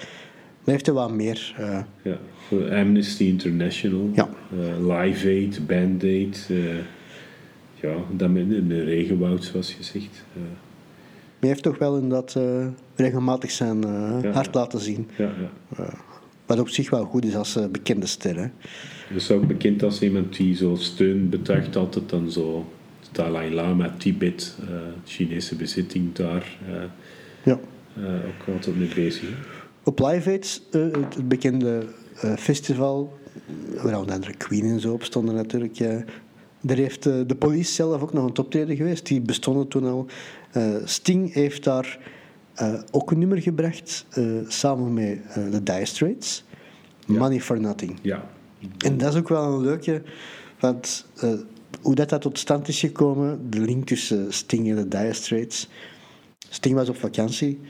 Heeft 0.70 0.86
er 0.86 0.94
wat 0.94 1.10
meer. 1.10 1.54
Uh, 1.60 1.80
ja, 2.02 2.18
Amnesty 2.80 3.24
International, 3.24 4.10
ja. 4.14 4.28
Live 4.80 5.28
Aid, 5.28 5.66
Band 5.66 6.02
Aid. 6.02 6.50
ja, 7.74 7.94
dan 8.16 8.32
met 8.32 8.50
een 8.50 8.84
regenwoud, 8.84 9.44
zoals 9.44 9.72
gezegd. 9.72 10.24
Maar 10.32 10.42
hij 11.40 11.48
heeft 11.48 11.62
toch 11.62 11.78
wel 11.78 11.98
in 11.98 12.08
dat 12.08 12.36
regelmatig 12.94 13.50
zijn 13.50 13.84
hart 14.32 14.54
laten 14.54 14.80
zien. 14.80 15.08
Ja, 15.16 15.32
ja. 15.76 15.90
wat 16.46 16.60
op 16.60 16.68
zich 16.68 16.90
wel 16.90 17.04
goed 17.04 17.24
is 17.24 17.36
als 17.36 17.58
bekende 17.72 18.06
ster. 18.06 18.36
Hè. 18.36 18.48
is 19.14 19.30
ook 19.30 19.46
bekend 19.46 19.82
als 19.82 20.02
iemand 20.02 20.36
die 20.36 20.56
zo 20.56 20.74
steun 20.76 21.28
betuigt 21.28 21.76
altijd 21.76 22.08
dan 22.08 22.30
zo 22.30 22.66
Dalai 23.12 23.50
Lama, 23.50 23.94
Tibet, 23.98 24.56
uh, 24.62 24.76
Chinese 25.04 25.56
bezitting 25.56 26.12
daar. 26.12 26.58
Uh, 26.68 26.82
ja. 27.42 27.58
Uh, 27.98 28.04
ook 28.04 28.54
altijd 28.54 28.76
mee 28.76 28.94
bezig. 28.94 29.28
Op 29.88 29.98
Live 29.98 30.30
Aid, 30.30 30.62
het 30.70 31.28
bekende 31.28 31.86
festival, 32.36 33.18
waar 33.82 33.98
onder 33.98 34.14
andere 34.14 34.36
Queen 34.36 34.64
en 34.64 34.80
zo 34.80 34.92
op 34.92 35.02
stonden 35.02 35.34
natuurlijk. 35.34 35.74
Ja. 35.74 36.04
Daar 36.60 36.76
heeft 36.76 37.02
de 37.02 37.36
police 37.38 37.72
zelf 37.72 38.02
ook 38.02 38.12
nog 38.12 38.24
een 38.24 38.38
optreden 38.38 38.76
geweest. 38.76 39.06
Die 39.06 39.20
bestonden 39.20 39.68
toen 39.68 39.84
al. 39.84 40.06
Sting 40.84 41.32
heeft 41.32 41.64
daar 41.64 41.98
ook 42.90 43.10
een 43.10 43.18
nummer 43.18 43.42
gebracht, 43.42 44.06
samen 44.48 44.94
met 44.94 45.18
de 45.50 45.62
Dire 45.62 45.84
Straits. 45.84 46.44
Money 47.06 47.40
for 47.40 47.60
Nothing. 47.60 47.98
Ja. 48.02 48.30
En 48.78 48.98
dat 48.98 49.12
is 49.12 49.18
ook 49.18 49.28
wel 49.28 49.52
een 49.52 49.60
leuke, 49.60 50.02
want 50.60 51.06
hoe 51.82 51.94
dat, 51.94 52.08
dat 52.08 52.20
tot 52.20 52.38
stand 52.38 52.68
is 52.68 52.80
gekomen, 52.80 53.50
de 53.50 53.60
link 53.60 53.86
tussen 53.86 54.32
Sting 54.32 54.68
en 54.68 54.76
de 54.76 54.88
Dire 54.88 55.12
Straits. 55.12 55.68
Sting 56.48 56.74
was 56.74 56.88
op 56.88 56.96
vakantie. 56.96 57.60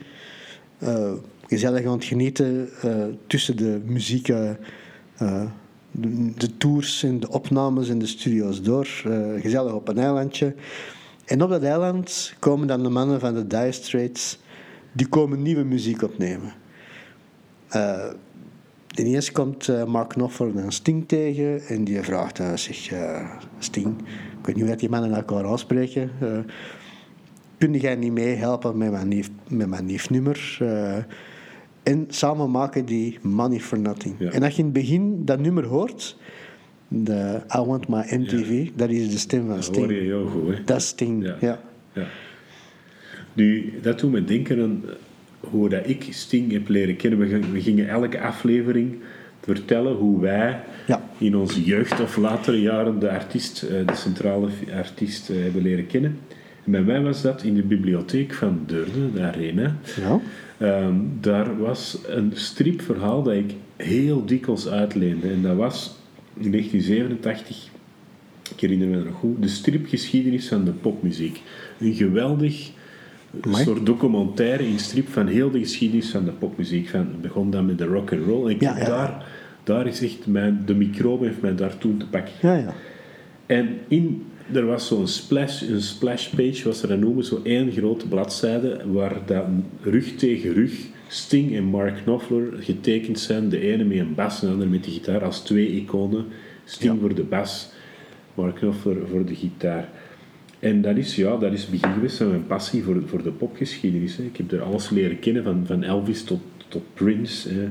Uh, 0.83 1.11
gezellig 1.49 1.85
aan 1.85 1.91
het 1.91 2.03
genieten 2.03 2.69
uh, 2.85 3.05
tussen 3.27 3.57
de 3.57 3.81
muziek, 3.85 4.27
uh, 4.27 4.51
de, 5.91 6.33
de, 6.37 6.57
tours 6.57 7.03
en 7.03 7.19
de 7.19 7.29
opnames 7.29 7.89
en 7.89 7.99
de 7.99 8.07
studio's 8.07 8.61
door. 8.61 8.87
gezellig 9.39 9.73
op 9.73 9.87
een 9.87 9.97
eilandje. 9.97 10.55
En 11.25 11.43
op 11.43 11.49
dat 11.49 11.63
eiland 11.63 12.33
komen 12.39 12.67
dan 12.67 12.83
de 12.83 12.89
mannen 12.89 13.19
van 13.19 13.33
de 13.33 13.47
Dire 13.47 13.71
Straits, 13.71 14.39
die 14.91 15.07
komen 15.07 15.41
nieuwe 15.41 15.63
muziek 15.63 16.01
opnemen. 16.01 16.53
Ineens 18.95 19.31
komt 19.31 19.67
uh, 19.67 19.83
Mark 19.83 20.09
Knopfler 20.09 20.57
een 20.57 20.71
Sting 20.71 21.07
tegen 21.07 21.61
en 21.67 21.83
die 21.83 22.01
vraagt 22.01 22.39
uh, 22.39 22.55
zich, 22.55 22.91
uh, 22.91 23.29
Sting, 23.59 23.99
ik 24.39 24.45
weet 24.45 24.55
niet 24.55 24.67
hoe 24.67 24.75
die 24.75 24.89
mannen 24.89 25.13
elkaar 25.13 25.45
aanspreken, 25.45 26.11
kun 27.57 27.73
jij 27.73 27.95
niet 27.95 28.11
meehelpen 28.11 28.77
met 28.77 28.91
mijn, 28.91 29.07
nieuw, 29.07 29.23
met 29.47 29.67
mijn? 29.67 29.99
En 31.89 32.05
samen 32.07 32.51
maken 32.51 32.85
die 32.85 33.17
Money 33.21 33.59
for 33.59 33.79
Nothing. 33.79 34.19
En 34.19 34.43
als 34.43 34.53
je 34.53 34.59
in 34.59 34.63
het 34.63 34.73
begin 34.73 35.25
dat 35.25 35.39
nummer 35.39 35.65
hoort, 35.65 36.17
de 36.87 37.41
I 37.55 37.59
Want 37.59 37.87
My 37.87 38.03
MTV, 38.09 38.69
dat 38.75 38.89
is 38.89 39.11
de 39.11 39.17
stem 39.17 39.47
van 39.47 39.63
Sting. 39.63 39.75
Dat 39.75 39.85
hoor 39.85 39.93
je 39.93 40.01
heel 40.01 40.25
goed, 40.25 40.55
hè? 40.55 40.63
Dat 40.63 40.77
is 40.77 40.87
Sting, 40.87 41.25
ja. 41.41 41.59
ja. 41.93 42.07
Nu, 43.33 43.73
dat 43.81 43.99
doet 43.99 44.11
me 44.11 44.23
denken 44.23 44.61
aan 44.61 44.83
hoe 45.39 45.69
dat 45.69 45.89
ik 45.89 46.07
Sting 46.09 46.51
heb 46.51 46.67
leren 46.67 46.95
kennen. 46.95 47.19
We 47.53 47.61
gingen 47.61 47.87
elke 47.87 48.21
aflevering 48.21 48.97
vertellen 49.41 49.95
hoe 49.95 50.21
wij 50.21 50.59
in 51.17 51.35
onze 51.35 51.63
jeugd 51.63 52.01
of 52.01 52.17
latere 52.17 52.61
jaren 52.61 52.99
de 52.99 53.09
artiest, 53.09 53.63
eh, 53.63 53.87
de 53.87 53.95
centrale 53.95 54.47
artiest, 54.75 55.29
eh, 55.29 55.41
hebben 55.41 55.61
leren 55.61 55.87
kennen. 55.87 56.19
En 56.65 56.71
bij 56.71 56.81
mij 56.81 57.01
was 57.01 57.21
dat 57.21 57.43
in 57.43 57.55
de 57.55 57.63
bibliotheek 57.63 58.33
van 58.33 58.63
Deurne, 58.65 59.13
de 59.13 59.21
Arena. 59.21 59.75
Ja. 59.99 60.19
Ehm, 60.59 60.95
daar 61.19 61.57
was 61.57 61.97
een 62.07 62.31
stripverhaal 62.33 63.23
dat 63.23 63.33
ik 63.33 63.53
heel 63.75 64.25
dikwijls 64.25 64.67
uitleende. 64.67 65.27
En 65.29 65.41
dat 65.41 65.55
was 65.55 65.95
in 66.33 66.51
1987, 66.51 67.69
ik 68.53 68.59
herinner 68.59 68.87
me 68.87 69.03
nog 69.03 69.15
goed, 69.15 69.41
de 69.41 69.47
stripgeschiedenis 69.47 70.47
van 70.47 70.65
de 70.65 70.71
popmuziek. 70.71 71.41
Een 71.79 71.93
geweldig 71.93 72.71
soort 73.51 73.85
documentaire 73.85 74.67
in 74.67 74.79
strip 74.79 75.07
van 75.09 75.27
heel 75.27 75.51
de 75.51 75.59
geschiedenis 75.59 76.09
van 76.09 76.25
de 76.25 76.31
popmuziek. 76.31 76.89
Van, 76.89 76.99
het 76.99 77.21
begon 77.21 77.51
dan 77.51 77.65
met 77.65 77.77
de 77.77 77.85
rock 77.85 78.11
and 78.13 78.25
roll. 78.25 78.45
En 78.45 78.51
ik 78.51 78.61
ja, 78.61 78.73
Daar, 78.73 79.25
daar 79.63 79.87
is 79.87 80.01
echt 80.01 80.27
mijn, 80.27 80.63
de 80.65 80.75
microbe 80.75 81.25
heeft 81.25 81.41
mij 81.41 81.55
daar 81.55 81.77
toen 81.77 81.97
te 81.97 82.07
pakken. 82.07 82.33
Ja, 82.41 82.55
ja. 82.55 82.73
En 83.45 83.77
in, 83.87 84.25
er 84.53 84.65
was 84.65 84.87
zo'n 84.87 85.07
splash, 85.07 85.61
een 85.61 85.81
splash 85.81 86.27
page, 86.27 86.63
was 86.63 86.81
er 86.81 86.87
dan 86.87 86.99
noemen, 86.99 87.25
zo 87.25 87.39
één 87.43 87.71
grote 87.71 88.07
bladzijde 88.07 88.81
waar 88.91 89.25
dan 89.25 89.65
rug 89.81 90.15
tegen 90.15 90.53
rug 90.53 90.87
Sting 91.11 91.55
en 91.55 91.63
Mark 91.63 92.01
Knopfler 92.03 92.53
getekend 92.59 93.19
zijn. 93.19 93.49
De 93.49 93.59
ene 93.59 93.83
met 93.83 93.97
een 93.97 94.15
bas 94.15 94.41
en 94.41 94.47
de 94.47 94.53
andere 94.53 94.69
met 94.69 94.83
de 94.83 94.91
gitaar 94.91 95.23
als 95.23 95.39
twee 95.39 95.67
iconen. 95.67 96.25
Sting 96.65 96.99
voor 96.99 97.15
de 97.15 97.23
bas, 97.23 97.69
Mark 98.33 98.55
Knopfler 98.55 99.07
voor 99.07 99.25
de 99.25 99.35
gitaar. 99.35 99.89
En 100.59 100.81
dat 100.81 100.97
is, 100.97 101.15
ja, 101.15 101.37
dat 101.37 101.53
is 101.53 101.69
begin 101.69 101.93
geweest 101.93 102.17
van 102.17 102.29
mijn 102.29 102.47
passie 102.47 102.83
voor, 102.83 103.03
voor 103.05 103.23
de 103.23 103.31
popgeschiedenis. 103.31 104.17
Hè. 104.17 104.23
Ik 104.23 104.37
heb 104.37 104.51
er 104.51 104.61
alles 104.61 104.89
leren 104.89 105.19
kennen, 105.19 105.43
van, 105.43 105.65
van 105.65 105.83
Elvis 105.83 106.23
tot, 106.23 106.41
tot 106.67 106.83
Prince. 106.93 107.49
Hè. 107.49 107.69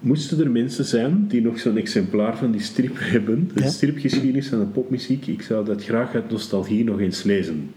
Moesten 0.00 0.40
er 0.40 0.50
mensen 0.50 0.84
zijn 0.84 1.24
die 1.28 1.40
nog 1.40 1.58
zo'n 1.58 1.76
exemplaar 1.76 2.36
van 2.36 2.50
die 2.50 2.60
strip 2.60 2.96
hebben, 2.98 3.50
de 3.54 3.68
stripgeschiedenis 3.68 4.48
van 4.48 4.58
de 4.58 4.64
popmuziek, 4.64 5.26
ik 5.26 5.42
zou 5.42 5.64
dat 5.64 5.84
graag 5.84 6.14
uit 6.14 6.30
nostalgie 6.30 6.84
nog 6.84 7.00
eens 7.00 7.22
lezen. 7.22 7.72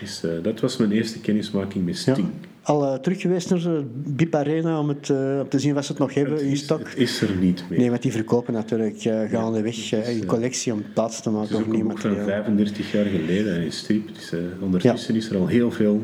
Dus 0.00 0.24
uh, 0.24 0.30
dat 0.42 0.60
was 0.60 0.76
mijn 0.76 0.92
eerste 0.92 1.20
kennismaking 1.20 1.84
met 1.84 1.96
Sting. 1.96 2.16
Ja. 2.16 2.48
Al 2.62 2.84
uh, 2.84 2.94
terug 2.94 3.20
geweest 3.20 3.50
naar 3.50 3.58
de 3.58 3.84
Bip 3.94 4.34
Arena 4.34 4.78
om, 4.78 4.88
het, 4.88 5.08
uh, 5.08 5.38
om 5.40 5.48
te 5.48 5.58
zien 5.58 5.74
wat 5.74 5.84
ze 5.84 5.90
het 5.92 6.00
nog 6.00 6.14
hebben 6.14 6.34
het 6.34 6.42
in 6.42 6.56
stok? 6.56 6.88
Het 6.88 6.96
is 6.96 7.20
er 7.20 7.36
niet 7.36 7.64
meer. 7.68 7.78
Nee, 7.78 7.90
want 7.90 8.02
die 8.02 8.12
verkopen 8.12 8.52
natuurlijk 8.52 8.96
gaandeweg 9.30 9.92
uh, 9.92 10.16
in 10.16 10.26
collectie 10.26 10.72
om 10.72 10.82
plaats 10.94 11.22
te 11.22 11.30
maken. 11.30 11.56
Het 11.56 11.66
is 11.66 11.82
ook 11.82 12.00
van 12.00 12.16
35 12.24 12.92
jaar 12.92 13.04
geleden 13.04 13.62
in 13.62 13.72
strip. 13.72 14.14
Dus, 14.14 14.32
ondertussen 14.60 15.14
is 15.14 15.30
er 15.30 15.36
al 15.36 15.46
heel 15.46 15.70
veel... 15.70 16.02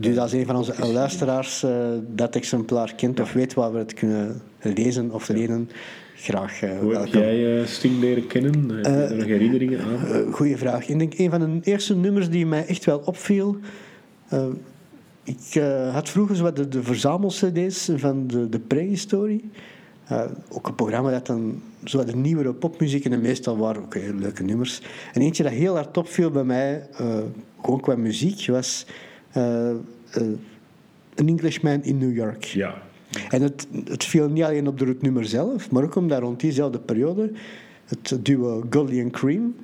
Dus 0.00 0.18
als 0.18 0.32
een 0.32 0.46
van 0.46 0.56
onze 0.56 0.86
luisteraars 0.92 1.64
dat 2.08 2.36
exemplaar 2.36 2.94
kent 2.94 3.20
of 3.20 3.32
weet 3.32 3.54
waar 3.54 3.72
we 3.72 3.78
het 3.78 3.94
kunnen 3.94 4.42
lezen 4.60 5.10
of 5.12 5.28
lenen, 5.28 5.70
graag 6.14 6.62
uh, 6.62 6.78
Hoe 6.78 6.94
heb 6.94 7.06
jij 7.06 7.60
uh, 7.60 7.66
Sting 7.66 8.00
leren 8.00 8.26
kennen? 8.26 8.68
Heb 8.70 8.84
je 8.84 8.90
er 8.90 9.16
nog 9.16 9.26
herinneringen 9.26 9.80
aan? 9.80 10.32
goeie 10.32 10.56
vraag. 10.56 10.88
Ik 10.88 10.98
denk 10.98 11.18
een 11.18 11.30
van 11.30 11.40
de 11.40 11.70
eerste 11.70 11.96
nummers 11.96 12.30
die 12.30 12.46
mij 12.46 12.66
echt 12.66 12.84
wel 12.84 12.98
opviel... 13.04 13.56
Ik 15.24 15.62
had 15.92 16.08
vroeger 16.08 16.36
zo 16.36 16.52
de, 16.52 16.68
de 16.68 16.82
verzamel-cd's 16.82 17.90
van 17.96 18.26
de, 18.26 18.48
de 18.48 18.58
prehistorie. 18.58 19.50
Uh, 20.12 20.22
ook 20.48 20.66
een 20.66 20.74
programma 20.74 21.10
dat 21.10 21.26
dan 21.26 21.62
zo 21.84 22.04
de 22.04 22.16
nieuwere 22.16 22.52
popmuziek 22.52 23.04
en 23.04 23.20
meestal 23.20 23.56
waren 23.56 23.82
ook 23.82 23.94
heel 23.94 24.14
leuke 24.14 24.42
nummers. 24.42 24.82
En 25.12 25.20
eentje 25.20 25.42
dat 25.42 25.52
heel 25.52 25.74
hard 25.74 25.96
opviel 25.96 26.30
bij 26.30 26.44
mij, 26.44 26.88
uh, 27.00 27.18
gewoon 27.62 27.80
qua 27.80 27.96
muziek, 27.96 28.46
was 28.46 28.86
An 29.36 31.28
Englishman 31.28 31.82
in 31.82 31.98
New 31.98 32.14
York. 32.14 32.44
Ja. 32.44 32.82
En 33.28 33.42
het, 33.42 33.66
het 33.84 34.04
viel 34.04 34.28
niet 34.28 34.44
alleen 34.44 34.68
op 34.68 34.78
het 34.78 35.02
nummer 35.02 35.24
zelf, 35.24 35.70
maar 35.70 35.82
ook 35.82 35.94
omdat 35.94 36.20
rond 36.20 36.40
diezelfde 36.40 36.78
periode 36.78 37.32
het 37.84 38.18
duo 38.22 38.64
Goldie 38.70 39.02
and 39.02 39.12
Cream, 39.12 39.54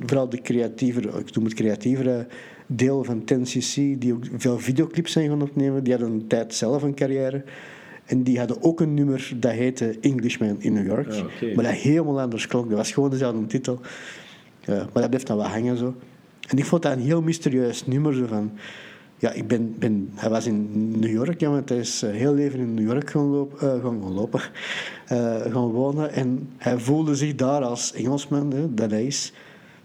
vooral 0.00 0.28
de 0.28 0.40
creatievere, 0.42 1.18
ik 1.18 1.34
noem 1.34 1.44
het 1.44 1.54
creatievere 1.54 2.26
deel 2.66 3.04
van 3.04 3.20
10cc, 3.20 3.98
die 3.98 4.12
ook 4.12 4.24
veel 4.36 4.58
videoclips 4.58 5.12
zijn 5.12 5.28
gaan 5.28 5.42
opnemen. 5.42 5.84
Die 5.84 5.92
hadden 5.92 6.12
een 6.12 6.26
tijd 6.26 6.54
zelf 6.54 6.82
een 6.82 6.94
carrière. 6.94 7.44
En 8.04 8.22
die 8.22 8.38
hadden 8.38 8.62
ook 8.62 8.80
een 8.80 8.94
nummer 8.94 9.32
dat 9.36 9.52
heette 9.52 9.96
Englishman 10.00 10.56
in 10.58 10.72
New 10.72 10.86
York. 10.86 11.12
Ah, 11.12 11.54
maar 11.54 11.64
dat 11.64 11.74
helemaal 11.74 12.20
anders 12.20 12.46
klonk. 12.46 12.68
Dat 12.68 12.78
was 12.78 12.92
gewoon 12.92 13.10
dezelfde 13.10 13.46
titel. 13.46 13.80
maar 14.66 14.88
dat 14.92 15.10
bleef 15.10 15.22
dan 15.22 15.36
wel 15.36 15.46
hangen 15.46 15.76
zo. 15.76 15.94
En 16.46 16.58
ik 16.58 16.64
vond 16.64 16.82
dat 16.82 16.92
een 16.92 17.02
heel 17.02 17.22
mysterieus 17.22 17.86
nummer. 17.86 18.14
Zo 18.14 18.26
van, 18.26 18.50
ja, 19.18 19.30
ik 19.30 19.46
ben, 19.48 19.78
ben, 19.78 20.10
hij 20.14 20.30
was 20.30 20.46
in 20.46 20.90
New 20.98 21.10
York, 21.10 21.40
ja, 21.40 21.50
want 21.50 21.68
hij 21.68 21.78
is 21.78 22.02
eh, 22.02 22.10
heel 22.10 22.34
leven 22.34 22.58
in 22.58 22.74
New 22.74 22.86
York 22.86 23.10
gaan, 23.10 23.26
loop, 23.26 23.62
uh, 23.62 23.82
gaan, 23.82 24.12
lopen, 24.12 24.40
uh, 25.12 25.40
gaan 25.52 25.70
wonen. 25.70 26.12
En 26.12 26.48
hij 26.56 26.78
voelde 26.78 27.14
zich 27.14 27.34
daar 27.34 27.62
als 27.62 27.92
Engelsman, 27.92 28.52
hè, 28.52 28.74
dat 28.74 28.90
hij 28.90 29.06
is 29.06 29.32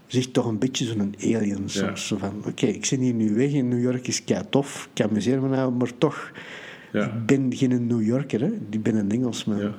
zich 0.06 0.30
toch 0.30 0.46
een 0.46 0.58
beetje 0.58 0.84
zo'n 0.84 1.14
alien 1.20 1.62
soms. 1.66 2.06
Zo 2.06 2.16
van, 2.16 2.42
oké, 2.46 2.66
ik 2.66 2.84
zit 2.84 3.00
hier 3.00 3.14
nu 3.14 3.34
weg 3.34 3.50
in 3.50 3.68
New 3.68 3.82
York, 3.82 4.08
is 4.08 4.24
kei 4.24 4.42
tof, 4.50 4.88
ik 4.94 5.04
amuseer 5.04 5.42
me 5.42 5.48
nou, 5.48 5.72
maar 5.72 5.98
toch, 5.98 6.32
ja. 6.92 7.04
ik 7.04 7.26
ben 7.26 7.54
geen 7.54 7.86
New 7.86 8.02
Yorker, 8.02 8.40
hè. 8.40 8.50
ik 8.70 8.82
ben 8.82 8.96
een 8.96 9.10
Engelsman. 9.10 9.58
Ja. 9.58 9.74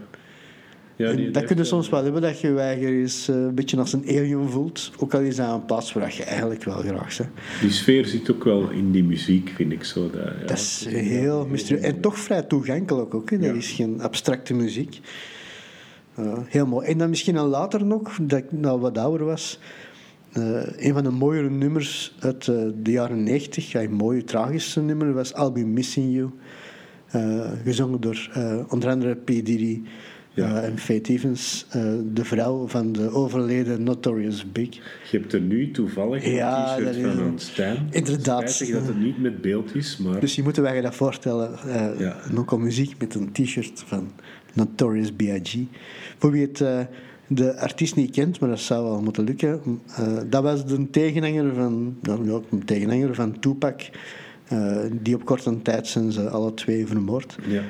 Ja, 1.03 1.15
die, 1.15 1.31
dat 1.31 1.45
kun 1.45 1.57
je 1.57 1.63
soms 1.63 1.89
wel 1.89 2.03
hebben, 2.03 2.21
dat 2.21 2.39
je 2.39 2.47
je 2.47 2.87
eens 2.87 3.29
uh, 3.29 3.35
een 3.35 3.55
beetje 3.55 3.77
als 3.77 3.93
een 3.93 4.03
alien 4.07 4.49
voelt. 4.49 4.91
Ook 4.99 5.13
al 5.13 5.19
is 5.19 5.35
dat 5.35 5.53
een 5.53 5.65
plaats 5.65 5.93
waar 5.93 6.13
je 6.17 6.23
eigenlijk 6.23 6.63
wel 6.63 6.77
graag 6.77 7.17
bent. 7.17 7.29
Die 7.61 7.71
sfeer 7.71 8.05
zit 8.05 8.31
ook 8.31 8.43
wel 8.43 8.69
in 8.69 8.91
die 8.91 9.03
muziek, 9.03 9.51
vind 9.55 9.71
ik 9.71 9.83
zo. 9.83 10.09
Dat, 10.09 10.21
ja. 10.21 10.45
dat 10.45 10.57
is 10.57 10.85
heel 10.89 11.45
mysterieus. 11.45 11.85
En 11.85 11.99
toch 11.99 12.19
vrij 12.19 12.41
toegankelijk 12.41 13.13
ook. 13.13 13.29
Hè. 13.29 13.39
Dat 13.39 13.55
is 13.55 13.71
geen 13.71 14.01
abstracte 14.01 14.53
muziek. 14.53 14.99
Uh, 16.19 16.37
heel 16.45 16.65
mooi. 16.65 16.87
En 16.87 16.97
dan 16.97 17.09
misschien 17.09 17.37
al 17.37 17.47
later 17.47 17.85
nog, 17.85 18.17
dat 18.21 18.39
ik 18.39 18.51
nou 18.51 18.79
wat 18.79 18.97
ouder 18.97 19.25
was... 19.25 19.59
Uh, 20.37 20.61
een 20.77 20.93
van 20.93 21.03
de 21.03 21.09
mooiere 21.09 21.49
nummers 21.49 22.15
uit 22.19 22.47
uh, 22.47 22.55
de 22.75 22.91
jaren 22.91 23.23
90, 23.23 23.71
ja, 23.71 23.81
een 23.81 23.91
mooie 23.91 24.23
tragische 24.23 24.81
nummer, 24.81 25.13
was 25.13 25.31
I'll 25.31 25.51
Be 25.51 25.65
Missing 25.65 26.13
You. 26.13 26.29
gezongen 27.63 28.01
door 28.01 28.29
onder 28.69 28.89
andere 28.89 29.15
P. 29.15 29.25
Diddy 29.25 29.81
en 30.35 30.77
Faith 30.77 31.09
Evans, 31.09 31.65
de 32.13 32.25
vrouw 32.25 32.67
van 32.67 32.91
de 32.91 33.09
overleden 33.09 33.83
Notorious 33.83 34.51
Big. 34.51 34.69
Je 35.11 35.17
hebt 35.17 35.33
er 35.33 35.41
nu 35.41 35.71
toevallig 35.71 36.25
ja, 36.25 36.77
een 36.77 36.91
t-shirt 36.91 37.15
van 37.15 37.25
ontstaan. 37.25 37.87
Inderdaad. 37.89 38.51
Spijtig 38.51 38.75
dat 38.75 38.87
het 38.87 38.99
niet 38.99 39.21
met 39.21 39.41
beeld 39.41 39.75
is, 39.75 39.97
maar... 39.97 40.19
Dus 40.19 40.35
je 40.35 40.43
moet 40.43 40.55
je 40.55 40.81
dat 40.81 40.95
voorstellen. 40.95 41.51
ja. 41.97 42.17
Ook 42.35 42.57
muziek 42.57 42.95
met 42.99 43.15
een 43.15 43.31
t-shirt 43.31 43.83
van 43.85 44.11
Notorious 44.53 45.11
B.I.G. 45.11 45.57
Voor 46.17 46.31
wie 46.31 46.41
het 46.41 46.87
de 47.27 47.59
artiest 47.59 47.95
niet 47.95 48.11
kent, 48.11 48.39
maar 48.39 48.49
dat 48.49 48.59
zou 48.59 48.83
wel 48.83 49.01
moeten 49.01 49.23
lukken. 49.23 49.61
Uh, 49.99 50.17
dat 50.29 50.43
was 50.43 50.65
de 50.65 50.89
tegenhanger 50.89 51.53
van, 51.53 51.97
nou, 52.01 52.31
ja, 52.31 52.39
een 52.49 52.65
tegenhanger 52.65 53.15
van 53.15 53.39
Tupac. 53.39 53.81
Uh, 54.53 54.77
die 54.91 55.15
op 55.15 55.25
korte 55.25 55.61
tijd 55.61 55.87
zijn 55.87 56.11
ze 56.11 56.29
alle 56.29 56.53
twee 56.53 56.87
vermoord. 56.87 57.35
Ja. 57.47 57.61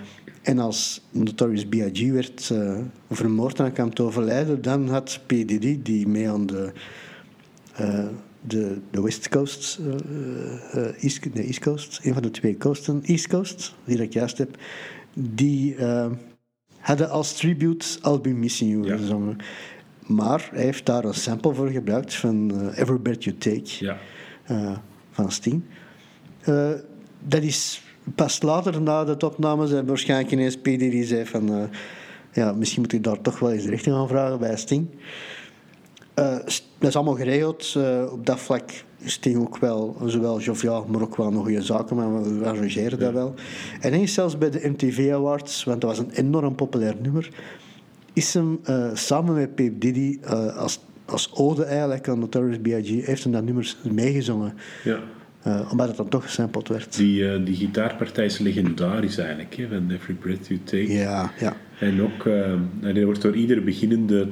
En 0.44 0.60
als 0.60 1.02
Notorious 1.12 1.66
B.I.G. 1.66 2.12
werd 2.12 2.50
uh, 2.50 2.80
vermoord 3.10 3.60
en 3.60 3.72
kwam 3.72 3.94
te 3.94 4.04
overlijden, 4.04 4.62
dan 4.62 4.90
had 4.90 5.20
P. 5.26 5.30
Diddy, 5.30 5.80
die 5.84 6.08
mee 6.08 6.30
aan 6.30 6.46
de, 6.46 6.72
de, 8.42 8.78
de 8.92 9.02
West 9.02 9.30
Coast, 9.30 9.80
East, 11.00 11.34
de 11.34 11.44
East 11.44 11.60
Coast, 11.60 12.00
een 12.04 12.14
van 12.14 12.22
de 12.22 12.32
twee 12.32 12.58
coasten, 12.58 13.04
East 13.04 13.28
Coast, 13.28 13.76
die 13.86 14.02
ik 14.02 14.14
juist 14.14 14.38
heb, 14.38 14.58
die 15.14 15.76
hadden 16.80 17.10
als 17.10 17.38
tribute 17.38 17.86
I'll 18.06 18.20
Be 18.22 18.30
Missing 18.30 18.72
You 18.72 18.98
gezongen. 18.98 19.38
Maar 20.08 20.50
hij 20.52 20.64
heeft 20.64 20.86
daar 20.86 21.04
een 21.04 21.14
sample 21.14 21.54
voor 21.54 21.70
gebruikt 21.70 22.16
van 22.16 22.52
uh, 22.54 22.78
Every 22.78 23.00
Breath 23.00 23.24
You 23.24 23.38
Take 23.38 23.86
ja. 23.86 23.98
uh, 24.52 24.78
van 25.12 25.32
Sting. 25.32 25.64
Uh, 26.50 26.72
dat 27.28 27.44
is 27.44 27.84
pas 28.16 28.42
later 28.42 28.82
na 28.82 29.04
de 29.04 29.26
opnames 29.26 29.72
en 29.72 29.86
waarschijnlijk 29.86 30.32
ineens 30.32 30.58
PD 30.58 30.64
die 30.64 31.06
zei 31.06 31.26
van 31.26 31.70
ja, 32.32 32.52
misschien 32.54 32.82
moet 32.82 32.94
ik 32.94 33.04
daar 33.04 33.22
toch 33.22 33.40
wel 33.40 33.52
eens 33.52 33.66
richting 33.66 33.96
gaan 33.96 34.08
vragen 34.08 34.40
bij 34.40 34.58
Sting. 34.58 34.88
dat 36.14 36.62
is 36.80 36.96
allemaal 36.96 37.16
geregeld. 37.16 37.78
op 38.12 38.26
dat 38.26 38.40
vlak 38.40 38.72
Sting 39.06 39.38
ook 39.38 39.58
wel, 39.58 39.98
zowel 40.06 40.40
joviaal, 40.40 40.86
maar 40.90 41.02
ook 41.02 41.16
wel 41.16 41.32
nog 41.32 41.44
goede 41.44 41.62
zaken, 41.62 41.96
maar 41.96 42.24
we 42.40 42.46
arrangeren 42.46 43.00
dat 43.00 43.14
wel. 43.14 43.34
En 43.82 43.94
eens 43.94 44.14
zelfs 44.14 44.38
bij 44.38 44.50
de 44.50 44.70
MTV 44.70 45.10
Awards, 45.14 45.64
want 45.64 45.82
dat 45.82 45.90
was 45.90 46.00
een 46.00 46.12
enorm 46.12 46.56
populair 46.56 46.96
nummer, 47.02 47.30
is 48.14 48.34
hem 48.34 48.60
uh, 48.70 48.90
samen 48.94 49.34
met 49.34 49.56
Peep 49.56 49.82
Diddy 49.82 50.20
als, 50.56 50.80
als 51.06 51.34
ode 51.34 51.64
eigenlijk 51.64 52.08
aan 52.08 52.20
Notorious 52.20 52.58
B.I.G. 52.62 53.06
heeft 53.06 53.24
hem 53.24 53.32
dat 53.32 53.44
nummer 53.44 53.76
meegezongen. 53.92 54.54
Ja. 54.84 55.00
Uh, 55.48 55.72
omdat 55.72 55.88
het 55.88 55.98
dan 55.98 56.10
toch 56.10 56.24
gesampled 56.24 56.68
werd. 56.68 56.96
Die, 56.96 57.44
die 57.44 57.56
gitaarpartij 57.56 58.26
is 58.26 58.38
legendarisch 58.38 59.18
eigenlijk, 59.18 59.56
hè, 59.56 59.68
van 59.68 59.92
Every 59.92 60.14
Breath 60.14 60.48
You 60.48 60.60
Take. 60.64 60.94
Ja, 60.94 61.32
ja. 61.40 61.56
En 61.80 62.02
ook, 62.02 62.26
uh, 62.26 62.54
dat 62.82 63.04
wordt 63.04 63.22
door 63.22 63.36
iedere 63.36 63.62
beginnende 63.62 64.28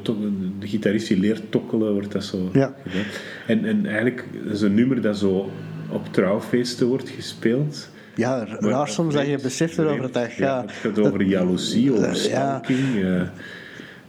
de 0.59 0.67
gitarist 0.67 1.07
die 1.07 1.19
leert 1.19 1.51
tokkelen, 1.51 1.93
wordt 1.93 2.11
dat 2.11 2.23
zo 2.23 2.49
ja. 2.53 2.75
gedaan. 2.83 3.05
En, 3.47 3.65
en 3.65 3.85
eigenlijk 3.85 4.25
is 4.51 4.61
een 4.61 4.73
nummer 4.73 5.01
dat 5.01 5.17
zo 5.17 5.51
op 5.89 6.13
trouwfeesten 6.13 6.87
wordt 6.87 7.09
gespeeld. 7.09 7.89
Ja, 8.15 8.45
raar 8.59 8.87
soms 8.87 9.13
dat 9.13 9.27
je 9.27 9.39
beseft 9.41 9.77
erover 9.77 10.11
dat 10.11 10.33
ja, 10.33 10.61
Het 10.61 10.71
gaat 10.71 10.99
over 10.99 11.21
jaloezie, 11.21 11.93
over 11.93 12.15
stalking. 12.25 12.79
Ja. 12.95 13.31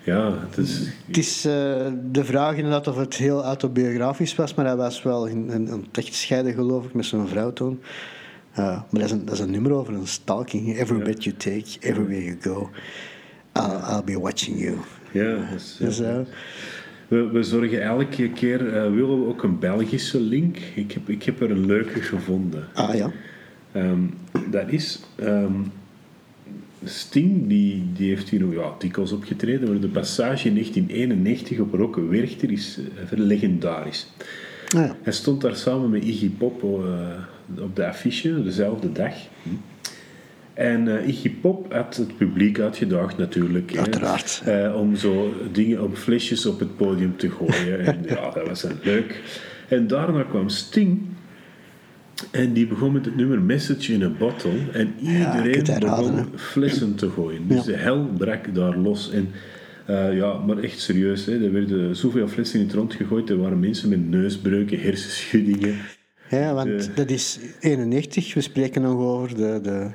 Ja, 0.04 0.38
het 0.48 0.58
is... 0.58 0.88
Het 1.06 1.16
is 1.16 1.46
uh, 1.46 1.52
de 2.10 2.24
vraag 2.24 2.56
inderdaad 2.56 2.88
of 2.88 2.96
het 2.96 3.14
heel 3.14 3.42
autobiografisch 3.44 4.34
was, 4.34 4.54
maar 4.54 4.66
hij 4.66 4.76
was 4.76 5.02
wel 5.02 5.28
een, 5.28 5.72
een 5.72 5.86
scheiden 5.92 6.54
geloof 6.54 6.84
ik 6.84 6.94
met 6.94 7.04
zijn 7.04 7.28
vrouw 7.28 7.52
toen. 7.52 7.80
Uh, 8.52 8.56
maar 8.58 8.84
dat 8.90 9.02
is, 9.02 9.10
een, 9.10 9.24
dat 9.24 9.34
is 9.34 9.40
een 9.40 9.50
nummer 9.50 9.72
over 9.72 9.94
een 9.94 10.06
stalking. 10.06 10.78
Every 10.78 10.98
ja. 10.98 11.04
bit 11.04 11.24
you 11.24 11.36
take, 11.36 11.66
everywhere 11.80 12.24
you 12.24 12.36
go. 12.40 12.70
I'll, 13.52 13.94
I'll 13.94 14.04
be 14.04 14.20
watching 14.20 14.60
you. 14.60 14.76
Ja, 15.12 15.48
dus, 15.78 16.00
uh, 16.00 16.18
we, 17.08 17.30
we, 17.30 17.42
zorgen 17.42 17.82
elke 17.82 18.30
keer, 18.30 18.58
willen 18.72 19.20
we 19.20 19.28
ook 19.28 19.42
een 19.42 19.58
Belgische 19.58 20.20
link. 20.20 20.56
Ik 20.74 20.92
heb, 20.92 21.08
ik 21.08 21.22
heb 21.22 21.40
er 21.40 21.50
een 21.50 21.66
leuke 21.66 22.00
gevonden. 22.00 22.68
Ah 22.74 22.94
ja. 22.94 23.10
Um, 23.76 24.14
dat 24.50 24.68
is 24.68 25.00
um, 25.20 25.72
Sting, 26.84 27.48
die, 27.48 27.84
die 27.96 28.08
heeft 28.08 28.28
hier 28.28 28.52
ja, 28.52 28.74
dikwijls 28.78 29.12
opgetreden, 29.12 29.70
maar 29.70 29.80
de 29.80 29.88
passage 29.88 30.48
in 30.48 30.54
1991 30.54 31.58
op 31.58 31.74
Rokke 31.74 32.06
Werchter 32.06 32.52
is 32.52 32.78
uh, 32.78 33.18
legendarisch. 33.18 34.06
Ah, 34.76 34.84
ja. 34.84 34.96
Hij 35.02 35.12
stond 35.12 35.40
daar 35.40 35.56
samen 35.56 35.90
met 35.90 36.04
Iggy 36.04 36.30
Pop 36.30 36.62
op 37.58 37.76
de 37.76 37.86
affiche, 37.86 38.42
dezelfde 38.42 38.92
dag. 38.92 39.14
Hm. 39.42 39.48
En 40.54 40.86
uh, 40.86 41.08
Iggy 41.08 41.30
Pop 41.30 41.72
had 41.72 41.96
het 41.96 42.16
publiek 42.16 42.60
uitgedaagd 42.60 43.18
natuurlijk. 43.18 43.76
Uiteraard. 43.76 44.40
Hè, 44.44 44.68
uh, 44.68 44.76
om 44.76 44.96
zo 44.96 45.34
dingen 45.52 45.82
op 45.82 45.96
flesjes 45.96 46.46
op 46.46 46.58
het 46.58 46.76
podium 46.76 47.16
te 47.16 47.30
gooien. 47.30 47.80
en 47.86 47.98
ja, 48.08 48.30
dat 48.30 48.48
was 48.48 48.62
een 48.62 48.78
leuk. 48.82 49.20
En 49.68 49.86
daarna 49.86 50.22
kwam 50.22 50.48
Sting. 50.48 51.00
En 52.30 52.52
die 52.52 52.66
begon 52.66 52.92
met 52.92 53.04
het 53.04 53.16
nummer 53.16 53.40
Message 53.40 53.92
in 53.92 54.02
a 54.02 54.08
Bottle. 54.18 54.70
En 54.72 54.94
iedereen 55.00 55.64
ja, 55.64 55.78
begon 55.78 56.26
flessen 56.36 56.94
te 56.94 57.10
gooien. 57.10 57.48
Dus 57.48 57.56
ja. 57.56 57.72
de 57.72 57.76
hel 57.76 58.08
brak 58.18 58.54
daar 58.54 58.76
los. 58.76 59.10
En 59.10 59.28
uh, 59.90 60.16
ja, 60.16 60.38
maar 60.38 60.58
echt 60.58 60.80
serieus. 60.80 61.26
Hè. 61.26 61.44
Er 61.44 61.52
werden 61.52 61.96
zoveel 61.96 62.28
flessen 62.28 62.60
in 62.60 62.66
het 62.66 62.74
rond 62.74 62.94
gegooid. 62.94 63.30
Er 63.30 63.38
waren 63.38 63.60
mensen 63.60 63.88
met 63.88 64.08
neusbreuken, 64.08 64.80
hersenschuddingen. 64.80 65.74
Ja, 66.38 66.54
want 66.54 66.96
dat 66.96 67.10
is 67.10 67.38
91. 67.60 68.34
We 68.34 68.40
spreken 68.40 68.82
nog 68.82 69.00
over 69.00 69.36
de, 69.36 69.60
de 69.62 69.90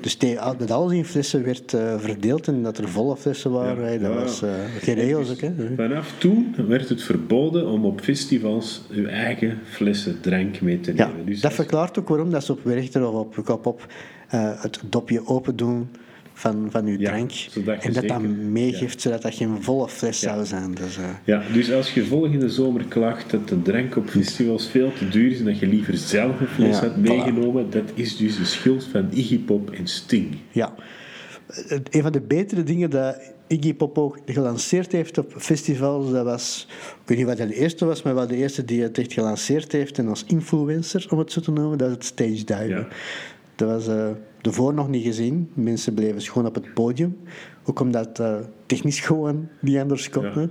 dus 0.00 0.18
dat 0.18 0.70
alles 0.70 0.92
in 0.92 1.04
flessen 1.04 1.44
werd 1.44 1.72
uh, 1.72 1.98
verdeeld 1.98 2.48
en 2.48 2.62
dat 2.62 2.78
er 2.78 2.88
volle 2.88 3.16
flessen 3.16 3.50
waren. 3.50 3.92
Ja, 3.92 3.98
dat 3.98 4.12
ja. 4.12 4.20
was 4.20 4.42
uh, 4.42 4.50
geen 4.80 4.94
regels 4.94 5.30
ook. 5.30 5.40
Hè. 5.40 5.52
Vanaf 5.76 6.14
toen 6.18 6.54
werd 6.68 6.88
het 6.88 7.02
verboden 7.02 7.66
om 7.66 7.84
op 7.84 8.00
festivals 8.00 8.82
uw 8.90 9.06
eigen 9.06 9.58
flessen 9.64 10.20
drank 10.20 10.60
mee 10.60 10.80
te 10.80 10.92
nemen. 10.92 11.18
Ja, 11.18 11.24
dus 11.24 11.40
dat 11.40 11.52
verklaart 11.52 11.98
ook 11.98 12.08
waarom 12.08 12.30
dat 12.30 12.44
ze 12.44 12.52
op 12.52 12.64
Werchter 12.64 13.08
of 13.08 13.14
op 13.14 13.44
Kop 13.44 13.66
op 13.66 13.86
uh, 14.34 14.62
het 14.62 14.80
dopje 14.88 15.26
open 15.26 15.56
doen 15.56 15.88
van, 16.40 16.68
van 16.70 16.86
uw 16.86 16.98
drank. 16.98 17.32
en 17.80 17.92
dat 17.92 18.08
dat 18.08 18.22
meegeeft, 18.22 19.00
zodat 19.00 19.22
dat 19.22 19.34
geen 19.34 19.62
volle 19.62 19.88
fles 19.88 20.18
zou 20.18 20.44
zijn. 20.44 20.74
Dus, 20.74 20.98
uh... 20.98 21.04
Ja, 21.24 21.42
dus 21.52 21.72
als 21.72 21.94
je 21.94 22.04
volgende 22.04 22.48
zomer 22.48 22.84
klaagt 22.84 23.30
dat 23.30 23.48
de 23.48 23.62
drank 23.62 23.96
op 23.96 24.08
festivals 24.08 24.68
veel 24.68 24.92
te 24.92 25.08
duur 25.08 25.30
is 25.30 25.38
en 25.38 25.44
dat 25.44 25.58
je 25.58 25.66
liever 25.66 25.96
zelf 25.96 26.40
een 26.40 26.46
fles 26.46 26.78
had 26.78 26.96
meegenomen, 26.96 27.66
voilà. 27.66 27.68
dat 27.68 27.90
is 27.94 28.16
dus 28.16 28.36
de 28.36 28.44
schuld 28.44 28.84
van 28.84 29.08
Iggy 29.12 29.38
Pop 29.38 29.70
en 29.70 29.86
Sting. 29.86 30.36
Ja. 30.50 30.74
Een 31.90 32.02
van 32.02 32.12
de 32.12 32.20
betere 32.20 32.62
dingen 32.62 32.90
dat 32.90 33.16
Iggy 33.46 33.74
Pop 33.74 33.98
ook 33.98 34.18
gelanceerd 34.26 34.92
heeft 34.92 35.18
op 35.18 35.34
festivals, 35.36 36.10
dat 36.10 36.24
was, 36.24 36.66
ik 37.02 37.08
weet 37.08 37.18
niet 37.18 37.26
wat 37.26 37.38
hij 37.38 37.46
de 37.46 37.54
eerste 37.54 37.84
was, 37.84 38.02
maar 38.02 38.14
wel 38.14 38.26
de 38.26 38.36
eerste 38.36 38.64
die 38.64 38.82
het 38.82 38.98
echt 38.98 39.12
gelanceerd 39.12 39.72
heeft 39.72 39.98
en 39.98 40.08
als 40.08 40.24
influencer, 40.26 41.06
om 41.10 41.18
het 41.18 41.32
zo 41.32 41.40
te 41.40 41.50
noemen, 41.50 41.78
dat 41.78 41.88
is 41.88 41.94
het 41.94 42.04
stage 42.04 42.44
diven. 42.44 42.68
Ja. 42.68 42.88
Dat 43.60 43.68
was 43.68 43.88
uh, 43.88 44.08
ervoor 44.42 44.74
nog 44.74 44.88
niet 44.88 45.04
gezien. 45.04 45.50
Mensen 45.54 45.94
bleven 45.94 46.20
gewoon 46.20 46.46
op 46.46 46.54
het 46.54 46.74
podium. 46.74 47.16
Ook 47.64 47.80
omdat 47.80 48.20
uh, 48.20 48.34
technisch 48.66 49.00
gewoon 49.06 49.48
niet 49.60 49.78
anders 49.78 50.10
kon. 50.10 50.50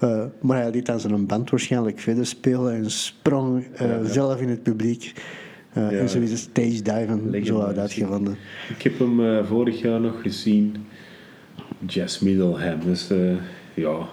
Uh, 0.00 0.24
maar 0.40 0.62
hij 0.62 0.70
liet 0.70 0.86
dan 0.86 1.00
zijn 1.00 1.26
band 1.26 1.50
waarschijnlijk 1.50 1.98
verder 1.98 2.26
spelen 2.26 2.74
en 2.74 2.90
sprong 2.90 3.66
ja, 3.78 3.86
ja. 3.86 4.04
zelf 4.04 4.40
in 4.40 4.48
het 4.48 4.62
publiek. 4.62 5.12
En 5.72 6.08
zo 6.08 6.18
is 6.18 6.30
het 6.30 6.40
stage 6.40 6.82
diven 6.82 7.46
zo 7.46 7.60
uitgevonden. 7.60 8.36
Ik 8.76 8.82
heb 8.82 8.98
hem 8.98 9.46
vorig 9.46 9.80
jaar 9.80 10.00
nog 10.00 10.22
gezien. 10.22 10.76
Jazz 11.86 12.18
Middleham. 12.18 12.80
Dus 12.84 13.10
ja, 13.74 14.08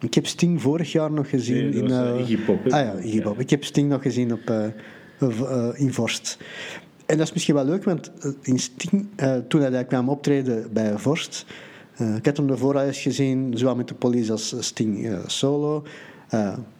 ik 0.00 0.14
heb 0.14 0.26
Sting 0.26 0.62
vorig 0.62 0.92
jaar 0.92 1.12
nog 1.12 1.28
gezien 1.28 1.70
nee, 1.70 1.82
in... 1.82 1.90
Uh, 1.90 2.20
Iggy 2.20 2.36
Pop. 2.36 2.64
Ah 2.64 2.70
ja, 2.70 2.94
Iggy 2.94 3.22
Pop. 3.22 3.40
Ik 3.40 3.50
heb 3.50 3.64
Sting 3.64 3.88
nog 3.88 4.02
gezien 4.02 4.32
op, 4.32 4.50
uh, 4.50 5.68
in 5.74 5.92
Vorst. 5.92 6.38
En 7.08 7.16
dat 7.16 7.26
is 7.26 7.32
misschien 7.32 7.54
wel 7.54 7.64
leuk, 7.64 7.84
want 7.84 8.10
eh, 8.20 8.30
in 8.42 8.58
Sting, 8.58 9.06
uh, 9.16 9.36
toen 9.36 9.60
hij 9.60 9.84
kwam 9.84 10.08
optreden 10.08 10.72
bij 10.72 10.98
Vorst, 10.98 11.46
uh, 12.00 12.16
ik 12.16 12.24
had 12.26 12.36
hem 12.36 12.50
ervoor 12.50 12.74
al 12.74 12.82
eens 12.82 13.00
gezien, 13.00 13.52
zowel 13.56 13.76
met 13.76 13.88
de 13.88 13.94
police 13.94 14.32
als 14.32 14.54
Sting 14.58 15.18
solo. 15.26 15.82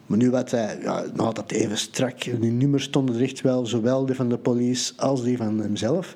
maar 0.05 0.17
nu 0.17 0.29
werd 0.29 0.51
hij 0.51 0.79
ja, 0.81 1.05
nog 1.13 1.25
altijd 1.25 1.51
even 1.51 1.77
strak. 1.77 2.23
Die 2.23 2.51
nummers 2.51 2.83
stonden 2.83 3.15
er 3.15 3.21
echt 3.21 3.41
wel, 3.41 3.65
zowel 3.65 4.05
die 4.05 4.15
van 4.15 4.29
de 4.29 4.37
police 4.37 4.93
als 4.97 5.23
die 5.23 5.37
van 5.37 5.59
hemzelf. 5.59 6.15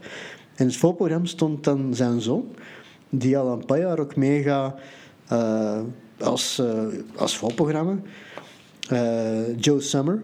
En 0.55 0.65
het 0.65 0.75
voorprogramma 0.75 1.27
stond 1.27 1.63
dan 1.63 1.95
zijn 1.95 2.21
zoon, 2.21 2.55
die 3.09 3.37
al 3.37 3.51
een 3.51 3.65
paar 3.65 3.79
jaar 3.79 3.99
ook 3.99 4.15
meegaat 4.15 4.79
als, 6.19 6.61
als 7.15 7.37
voorprogramma. 7.37 7.97
Joe 9.57 9.81
Summer. 9.81 10.21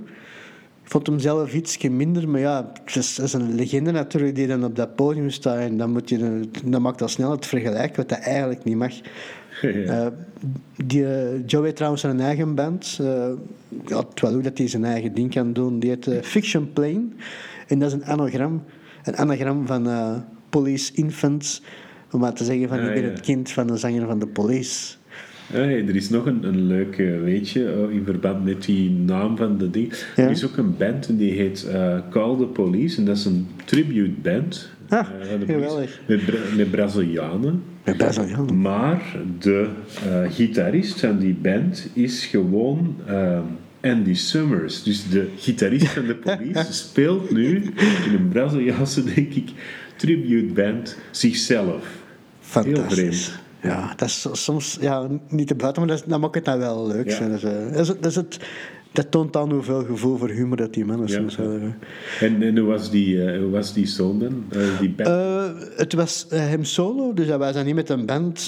Ik 0.90 0.96
vond 0.96 1.08
hem 1.08 1.20
zelf 1.20 1.54
ietsje 1.54 1.90
minder, 1.90 2.30
maar 2.30 2.40
ja, 2.40 2.72
het 2.86 2.96
is, 2.96 3.20
is, 3.20 3.34
een 3.34 3.56
legende 3.56 3.92
natuurlijk 3.92 4.36
die 4.36 4.48
dan 4.48 4.64
op 4.64 4.76
dat 4.76 4.96
podium 4.96 5.30
staat. 5.30 5.58
En 5.58 5.78
dan, 5.78 5.92
moet 5.92 6.10
je, 6.10 6.50
dan 6.66 6.82
maakt 6.82 7.00
dat 7.00 7.10
snel 7.10 7.32
het 7.32 7.46
vergelijken, 7.46 7.96
wat 7.96 8.10
dat 8.10 8.20
eigenlijk 8.20 8.64
niet 8.64 8.76
mag. 8.76 8.94
Ja. 8.96 9.02
Uh, 9.64 10.08
die, 10.86 11.02
uh, 11.02 11.48
Joe 11.48 11.64
heeft 11.64 11.76
trouwens 11.76 12.04
een 12.04 12.20
eigen 12.20 12.56
band. 12.56 12.98
Uh, 13.02 13.30
ja, 13.86 14.04
terwijl 14.14 14.42
dat 14.42 14.58
hij 14.58 14.68
zijn 14.68 14.86
eigen 14.86 15.14
ding 15.14 15.34
kan 15.34 15.54
doen. 15.54 15.80
Die 15.80 15.90
heet 15.90 16.26
Fiction 16.26 16.74
Plane. 16.74 17.08
En 17.68 17.80
dat 17.80 17.88
is 17.88 17.94
een 17.94 18.06
anagram, 18.06 18.64
een 19.04 19.16
anagram 19.16 19.68
van 19.68 19.88
Police 20.50 20.94
Infant. 20.94 21.62
Om 22.12 22.20
maar 22.20 22.34
te 22.34 22.44
zeggen 22.44 22.68
van, 22.68 22.80
ik 22.80 22.94
ben 22.94 23.04
het 23.04 23.20
kind 23.20 23.52
van 23.52 23.68
de 23.68 23.78
zanger 23.78 24.08
van 24.08 24.20
de 24.20 24.28
Police. 24.28 24.96
Hey, 25.52 25.88
er 25.88 25.96
is 25.96 26.10
nog 26.10 26.26
een, 26.26 26.44
een 26.44 26.68
leuk 26.68 26.96
weetje 27.24 27.74
oh, 27.78 27.92
in 27.92 28.04
verband 28.06 28.44
met 28.44 28.64
die 28.64 28.90
naam 28.90 29.38
van 29.38 29.58
de 29.58 29.70
ding. 29.70 29.94
Er 30.16 30.30
is 30.30 30.46
ook 30.46 30.58
een 30.58 30.78
band 30.78 31.08
en 31.08 31.18
die 31.18 31.32
heet 31.32 31.68
uh, 31.74 31.98
Call 32.10 32.38
the 32.38 32.46
Police 32.46 32.98
en 32.98 33.06
dat 33.06 33.18
is 33.18 33.26
een 33.26 33.48
tribute 33.66 34.22
band. 34.22 34.70
Ah, 34.90 35.08
uh, 35.48 35.48
met, 36.08 36.56
met 36.56 36.72
Brazilianen. 36.72 37.64
Met 37.84 37.98
Brazilianen. 37.98 38.62
Maar 38.62 39.02
de 39.40 39.68
uh, 40.08 40.32
gitarist 40.32 41.00
van 41.00 41.20
die 41.20 41.34
band 41.34 41.90
is 41.94 42.26
gewoon 42.26 42.96
Andy 43.82 44.14
Summers. 44.14 44.84
Dus 44.84 45.10
de 45.10 45.28
gitarist 45.38 45.88
van 45.88 46.06
de 46.06 46.16
Police 46.26 46.74
speelt 46.74 47.32
nu 47.32 47.56
in 48.06 48.14
een 48.14 48.30
Braziliaanse, 48.30 49.04
denk 49.04 49.34
ik, 49.34 49.50
tribute 49.96 50.54
band 50.54 50.98
zichzelf. 51.12 51.86
Fantastisch. 52.40 52.98
Heel 52.98 53.12
vreemd. 53.12 53.48
Ja, 53.62 53.94
dat 53.96 54.08
is 54.08 54.28
soms 54.32 54.78
ja, 54.82 55.08
niet 55.28 55.48
te 55.48 55.56
buiten, 55.56 55.86
maar 55.86 55.96
dat, 55.96 56.04
dat 56.08 56.20
maakt 56.20 56.36
het 56.36 56.46
dan 56.46 56.60
wel 56.60 56.88
leuk. 56.88 57.10
Ja. 57.10 57.28
Dat, 57.28 57.44
is, 57.44 57.88
dat, 57.88 58.06
is, 58.06 58.16
het, 58.16 58.40
dat 58.92 59.12
toont 59.12 59.34
dan 59.34 59.52
hoeveel 59.52 59.84
gevoel 59.84 60.18
voor 60.18 60.30
humor 60.30 60.58
dat 60.58 60.74
die 60.74 60.86
mannen 60.86 61.10
soms 61.10 61.36
hebben. 61.36 61.78
En, 62.20 62.42
en 62.42 62.58
hoe, 62.58 62.68
was 62.68 62.92
die, 62.92 63.16
uh, 63.16 63.40
hoe 63.42 63.50
was 63.50 63.74
die 63.74 63.86
zoon 63.86 64.20
dan? 64.20 64.46
Uh, 64.52 64.80
die 64.80 64.90
band? 64.90 65.10
Uh, 65.10 65.46
het 65.76 65.94
was 65.94 66.26
hem 66.30 66.64
solo, 66.64 67.14
dus 67.14 67.28
hij 67.28 67.38
was 67.38 67.54
dan 67.54 67.66
niet 67.66 67.76
met 67.76 67.90
een 67.90 68.06
band. 68.06 68.48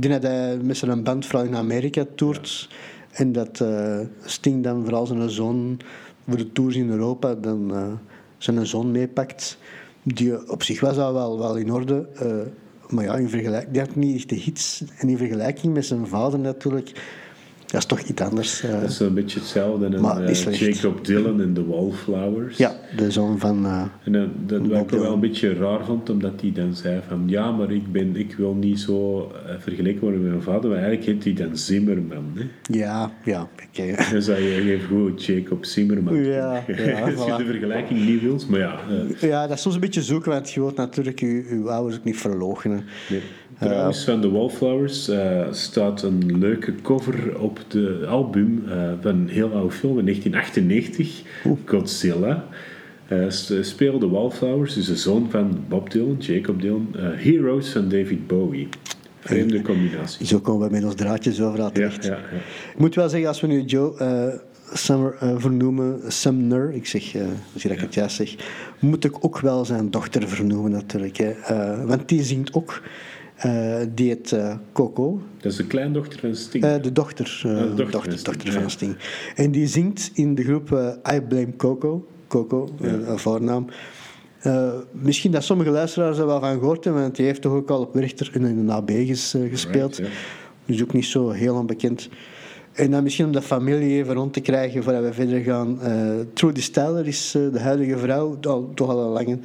denk 0.00 0.08
dat 0.08 0.22
hij 0.22 0.56
met 0.62 0.76
zijn 0.76 1.02
band 1.02 1.26
vooral 1.26 1.46
in 1.46 1.56
Amerika 1.56 2.04
toert. 2.14 2.68
En 3.10 3.32
dat 3.32 3.64
Sting 4.24 4.64
dan 4.64 4.82
vooral 4.82 5.06
zijn 5.06 5.30
zoon 5.30 5.80
voor 6.28 6.36
de 6.36 6.52
tours 6.52 6.76
in 6.76 6.90
Europa 6.90 7.34
dan 7.34 7.72
zijn 8.38 8.66
zoon 8.66 8.90
meepakt. 8.90 9.58
Die 10.02 10.50
op 10.50 10.62
zich 10.62 10.80
was 10.80 10.98
al 10.98 11.12
wel, 11.12 11.38
wel 11.38 11.56
in 11.56 11.72
orde. 11.72 12.06
Maar 12.88 13.04
ja, 13.04 13.14
in 13.16 13.28
vergelijking, 13.28 13.72
die 13.72 13.80
had 13.80 13.94
niet 13.94 14.16
echt 14.16 14.28
de 14.28 14.34
hits. 14.34 14.84
En 14.98 15.08
in 15.08 15.16
vergelijking 15.16 15.74
met 15.74 15.86
zijn 15.86 16.06
vader 16.06 16.38
natuurlijk 16.38 16.92
dat 17.68 17.80
is 17.80 17.86
toch 17.86 18.00
iets 18.00 18.22
anders. 18.22 18.64
Uh, 18.64 18.80
dat 18.80 18.90
is 18.90 19.00
een 19.00 19.14
beetje 19.14 19.38
hetzelfde. 19.38 19.98
als 19.98 20.46
uh, 20.46 20.54
Jacob 20.54 21.04
Dylan 21.04 21.42
in 21.42 21.54
The 21.54 21.66
Wallflowers. 21.66 22.56
Ja, 22.56 22.72
de 22.96 23.10
zoon 23.10 23.38
van. 23.38 23.66
Uh, 23.66 23.82
en 24.04 24.12
dat, 24.12 24.28
dat 24.46 24.66
wat 24.66 24.80
ik 24.80 24.90
wel 24.90 25.12
een 25.12 25.20
beetje 25.20 25.54
raar 25.54 25.84
vond, 25.84 26.10
omdat 26.10 26.40
hij 26.40 26.52
dan 26.52 26.74
zei: 26.74 27.00
van 27.08 27.22
ja, 27.26 27.50
maar 27.50 27.70
ik, 27.70 27.92
ben, 27.92 28.16
ik 28.16 28.34
wil 28.34 28.54
niet 28.54 28.80
zo 28.80 29.30
vergeleken 29.58 30.00
worden 30.00 30.20
met 30.22 30.30
mijn 30.30 30.42
vader, 30.42 30.70
maar 30.70 30.78
eigenlijk 30.78 31.06
heet 31.06 31.24
hij 31.24 31.46
dan 31.46 31.56
Zimmerman. 31.56 32.32
Hè? 32.34 32.44
Ja, 32.78 33.12
ja. 33.24 33.48
Okay. 33.72 34.10
Dan 34.12 34.22
zou 34.22 34.40
je 34.40 34.54
even 34.54 34.88
goed 34.88 35.24
Jacob 35.24 35.64
Zimmerman. 35.64 36.14
Ja, 36.14 36.64
ja, 36.66 37.00
Als 37.00 37.24
je 37.24 37.34
de 37.36 37.44
vergelijking 37.44 38.06
niet 38.06 38.22
wilt, 38.22 38.48
maar 38.48 38.60
ja. 38.60 38.80
ja, 39.20 39.46
dat 39.46 39.56
is 39.56 39.62
soms 39.62 39.74
een 39.74 39.80
beetje 39.80 40.02
zoeken, 40.02 40.30
want 40.30 40.50
je 40.50 40.60
wilt 40.60 40.76
natuurlijk 40.76 41.20
je, 41.20 41.26
je 41.26 41.70
ouders 41.70 41.98
ook 41.98 42.04
niet 42.04 42.16
verloochenen. 42.16 42.84
Nee. 43.10 43.22
Trouwens, 43.58 44.04
van 44.04 44.20
The 44.20 44.30
Wallflowers 44.30 45.10
staat 45.50 46.02
een 46.02 46.38
leuke 46.38 46.74
cover 46.82 47.38
op 47.38 47.57
de 47.68 48.04
album 48.08 48.64
uh, 48.66 48.92
van 49.00 49.14
een 49.14 49.28
heel 49.28 49.52
oude 49.52 49.74
film 49.74 49.98
in 49.98 50.04
1998, 50.04 51.22
Godzilla. 51.64 52.44
Uh, 53.12 53.24
speelde 53.62 54.08
Wallflowers, 54.08 54.74
dus 54.74 54.86
de 54.86 54.96
zoon 54.96 55.30
van 55.30 55.64
Bob 55.68 55.90
Dylan, 55.90 56.16
Jacob 56.18 56.60
Dylan, 56.60 56.94
Heroes 56.96 57.68
van 57.68 57.88
David 57.88 58.26
Bowie. 58.26 58.68
Vreemde 59.20 59.62
combinatie. 59.62 60.26
Zo 60.26 60.40
komen 60.40 60.66
we 60.66 60.72
met 60.74 60.84
ons 60.84 60.94
draadjes 60.94 61.40
overal 61.40 61.72
terecht. 61.72 62.04
Ja, 62.04 62.10
ja, 62.10 62.16
ja. 62.16 62.36
Ik 62.72 62.78
moet 62.78 62.94
wel 62.94 63.08
zeggen, 63.08 63.28
als 63.28 63.40
we 63.40 63.46
nu 63.46 63.62
Joe 63.62 64.40
Summer 64.72 65.16
vernoemen, 65.36 66.00
Sumner, 66.12 66.72
ik 66.72 66.86
zeg, 66.86 67.02
als 67.52 67.62
je 67.62 67.68
dat 67.68 67.76
ik 67.76 67.82
het 67.82 67.94
juist 67.94 68.16
zeg, 68.16 68.34
moet 68.78 69.04
ik 69.04 69.24
ook 69.24 69.40
wel 69.40 69.64
zijn 69.64 69.90
dochter 69.90 70.28
vernoemen 70.28 70.70
natuurlijk. 70.70 71.16
Hè. 71.16 71.34
want 71.86 72.08
die 72.08 72.22
zingt 72.22 72.54
ook 72.54 72.82
uh, 72.82 72.88
die 73.94 74.08
heet 74.08 74.32
uh, 74.32 74.54
Coco. 74.72 75.22
Dat 75.36 75.52
is 75.52 75.56
de 75.58 75.66
kleindochter 75.66 76.20
van 76.20 76.34
Sting? 76.34 76.64
Uh, 76.64 76.82
de 76.82 76.92
dochter, 76.92 77.42
uh, 77.46 77.52
de 77.52 77.66
dochter, 77.74 77.90
dochter, 77.90 78.18
van, 78.18 78.32
dochter 78.32 78.52
van 78.52 78.70
Sting. 78.70 78.96
En 79.34 79.50
die 79.50 79.66
zingt 79.66 80.10
in 80.14 80.34
de 80.34 80.42
groep 80.42 80.70
I 81.12 81.20
Blame 81.20 81.56
Coco. 81.56 82.06
Coco, 82.28 82.68
ja. 82.80 82.88
een 82.88 83.18
voornaam. 83.18 83.66
misschien 84.92 85.30
dat 85.30 85.44
sommige 85.44 85.70
luisteraars 85.70 86.18
er 86.18 86.26
wel 86.26 86.40
van 86.40 86.58
gehoord 86.58 86.84
hebben, 86.84 87.02
want 87.02 87.16
die 87.16 87.26
heeft 87.26 87.42
toch 87.42 87.52
ook 87.52 87.70
al 87.70 87.80
op 87.80 87.94
Richter 87.94 88.30
in 88.32 88.42
een 88.42 88.70
AB 88.70 88.90
gespeeld. 89.50 89.96
Right, 89.96 90.12
Dus 90.64 90.82
ook 90.82 90.92
niet 90.92 91.06
zo 91.06 91.30
heel 91.30 91.54
onbekend. 91.54 92.08
En 92.78 92.90
dan 92.90 93.02
misschien 93.02 93.24
om 93.26 93.32
de 93.32 93.42
familie 93.42 93.98
even 93.98 94.14
rond 94.14 94.32
te 94.32 94.40
krijgen 94.40 94.82
voordat 94.82 95.02
we 95.02 95.12
verder 95.12 95.40
gaan. 95.40 95.78
Uh, 95.82 96.10
Trudy 96.32 96.60
Steller 96.60 97.06
is 97.06 97.30
de 97.30 97.60
huidige 97.60 97.98
vrouw, 97.98 98.38
al, 98.42 98.70
toch 98.74 98.88
al 98.88 99.04
een 99.04 99.08
lange 99.08 99.38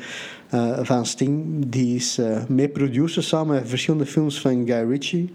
uh, 0.53 0.79
van 0.81 1.05
Sting. 1.05 1.45
Die 1.67 1.95
is 1.95 2.19
uh, 2.19 2.43
mee 2.47 2.69
producer 2.69 3.23
samen 3.23 3.55
met 3.55 3.69
verschillende 3.69 4.05
films 4.05 4.41
van 4.41 4.65
Guy 4.65 4.89
Ritchie. 4.89 5.29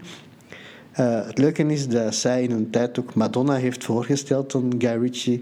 Uh, 0.99 1.25
het 1.25 1.37
leuke 1.37 1.63
is 1.63 1.87
dat 1.87 2.15
zij 2.15 2.43
in 2.43 2.51
een 2.51 2.69
tijd 2.69 2.99
ook 2.99 3.13
Madonna 3.13 3.55
heeft 3.55 3.83
voorgesteld 3.83 4.55
aan 4.55 4.71
Guy 4.77 5.01
Ritchie. 5.01 5.41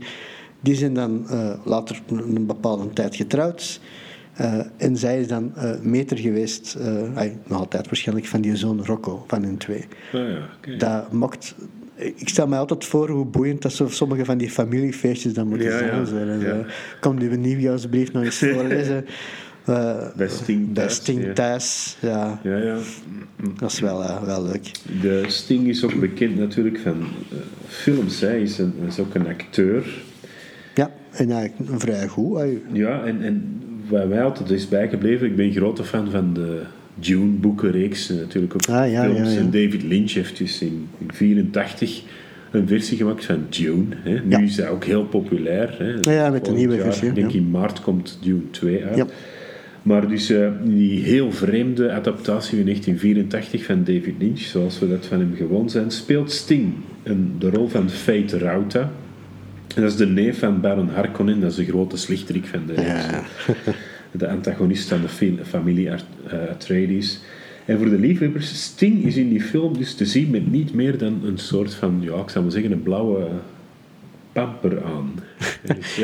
Die 0.59 0.75
zijn 0.75 0.93
dan 0.93 1.27
later 1.63 2.01
een 2.07 2.45
bepaalde 2.45 2.93
tijd 2.93 3.15
getrouwd. 3.15 3.79
en 4.77 4.97
zij 4.97 5.19
is 5.19 5.27
dan 5.27 5.53
meter 5.81 6.17
geweest, 6.17 6.77
nog 7.47 7.59
altijd 7.59 7.85
waarschijnlijk, 7.85 8.27
van 8.27 8.41
die 8.41 8.55
zoon 8.55 8.85
Rocco 8.85 9.23
van 9.27 9.43
hun 9.43 9.57
twee. 9.57 9.87
Oh 10.13 10.21
ja, 10.21 10.49
okay. 10.57 10.77
Dat 10.77 11.11
mocht 11.11 11.55
ik 11.97 12.29
stel 12.29 12.47
me 12.47 12.55
altijd 12.55 12.85
voor 12.85 13.09
hoe 13.09 13.25
boeiend 13.25 13.61
dat 13.61 13.81
sommige 13.87 14.25
van 14.25 14.37
die 14.37 14.49
familiefeestjes 14.49 15.33
dan 15.33 15.47
moeten 15.47 15.67
ja, 15.67 16.05
zijn. 16.05 16.39
Ja, 16.39 16.47
ja. 16.47 16.65
Kom 16.99 17.19
die 17.19 17.29
nieuwjaarsbrief 17.29 18.11
nog 18.11 18.23
eens 18.23 18.37
voorlezen. 18.37 19.05
Uh, 19.69 19.95
bij 20.15 20.27
Sting 20.27 20.75
thuis. 20.75 20.93
Sting 20.93 21.35
thuis, 21.35 21.97
ja. 21.99 22.39
ja. 22.43 22.57
ja. 22.57 22.77
Dat 23.59 23.71
is 23.71 23.79
wel, 23.79 24.01
uh, 24.01 24.23
wel 24.23 24.43
leuk. 24.43 24.71
De 25.01 25.23
Sting 25.27 25.67
is 25.67 25.83
ook 25.83 25.99
bekend 25.99 26.37
natuurlijk 26.37 26.79
van 26.79 26.97
uh, 26.99 27.37
films. 27.67 28.19
Hij 28.19 28.41
is, 28.41 28.57
een, 28.57 28.73
is 28.87 28.99
ook 28.99 29.15
een 29.15 29.27
acteur. 29.27 30.01
Ja, 30.73 30.91
en 31.11 31.31
eigenlijk 31.31 31.81
vrij 31.81 32.07
goed. 32.07 32.41
Ja, 32.71 33.03
en, 33.03 33.21
en 33.21 33.61
wat 33.89 34.07
mij 34.07 34.23
altijd 34.23 34.49
is 34.49 34.67
bijgebleven, 34.67 35.27
ik 35.27 35.35
ben 35.35 35.51
grote 35.51 35.83
fan 35.83 36.11
van 36.11 36.33
de 36.33 36.61
Dune-boekenreeks. 36.99 38.09
Natuurlijk 38.09 38.53
ook 38.53 38.75
ah, 38.75 38.91
ja, 38.91 39.03
films. 39.03 39.33
Ja, 39.33 39.39
en 39.39 39.51
David 39.51 39.83
Lynch 39.83 40.11
heeft 40.11 40.37
dus 40.37 40.61
in 40.61 40.87
1984 40.97 42.01
een 42.51 42.67
versie 42.67 42.97
gemaakt 42.97 43.25
van 43.25 43.45
Dune. 43.49 43.85
Hè. 43.95 44.19
Nu 44.23 44.43
is 44.43 44.57
hij 44.57 44.69
ook 44.69 44.83
heel 44.83 45.03
populair. 45.03 45.75
Hè. 45.77 46.11
Ja, 46.13 46.29
met 46.29 46.45
de 46.45 46.51
nieuwe 46.51 46.75
jaar, 46.75 46.83
versie. 46.83 47.07
Ik 47.07 47.15
denk 47.15 47.31
in 47.31 47.49
maart 47.49 47.81
komt 47.81 48.17
Dune 48.21 48.49
2 48.51 48.85
uit. 48.85 49.11
Maar 49.81 50.07
dus 50.07 50.31
uh, 50.31 50.47
die 50.63 51.03
heel 51.03 51.31
vreemde 51.31 51.91
adaptatie 51.91 52.57
in 52.59 52.65
1984 52.65 53.65
van 53.65 53.83
David 53.83 54.15
Lynch, 54.19 54.39
zoals 54.39 54.79
we 54.79 54.89
dat 54.89 55.05
van 55.05 55.19
hem 55.19 55.35
gewoon 55.35 55.69
zijn, 55.69 55.91
speelt 55.91 56.31
Sting 56.31 56.73
een, 57.03 57.35
de 57.39 57.49
rol 57.49 57.67
van 57.67 57.89
Fate 57.89 58.37
Rauta. 58.37 58.91
En 59.75 59.81
dat 59.81 59.91
is 59.91 59.97
de 59.97 60.07
neef 60.07 60.39
van 60.39 60.61
Baron 60.61 60.89
Harkonnen, 60.89 61.39
dat 61.39 61.51
is 61.51 61.55
de 61.57 61.65
grote 61.65 61.97
slichterik 61.97 62.45
van 62.45 62.61
de 62.65 62.81
ja. 62.81 63.23
de 64.11 64.27
antagonist 64.27 64.87
van 64.87 65.01
de 65.01 65.45
familie 65.45 65.89
eh, 65.89 65.97
Atreides. 66.49 67.19
En 67.65 67.77
voor 67.77 67.89
de 67.89 67.99
liefhebbers, 67.99 68.63
Sting 68.63 69.03
is 69.03 69.15
in 69.15 69.29
die 69.29 69.41
film 69.41 69.77
dus 69.77 69.93
te 69.93 70.05
zien 70.05 70.29
met 70.29 70.51
niet 70.51 70.73
meer 70.73 70.97
dan 70.97 71.21
een 71.23 71.37
soort 71.37 71.73
van, 71.73 71.97
ja, 72.01 72.15
ik 72.15 72.29
zou 72.29 72.43
maar 72.43 72.53
zeggen, 72.53 72.71
een 72.71 72.83
blauwe 72.83 73.27
pamper 74.31 74.83
aan. 74.83 75.13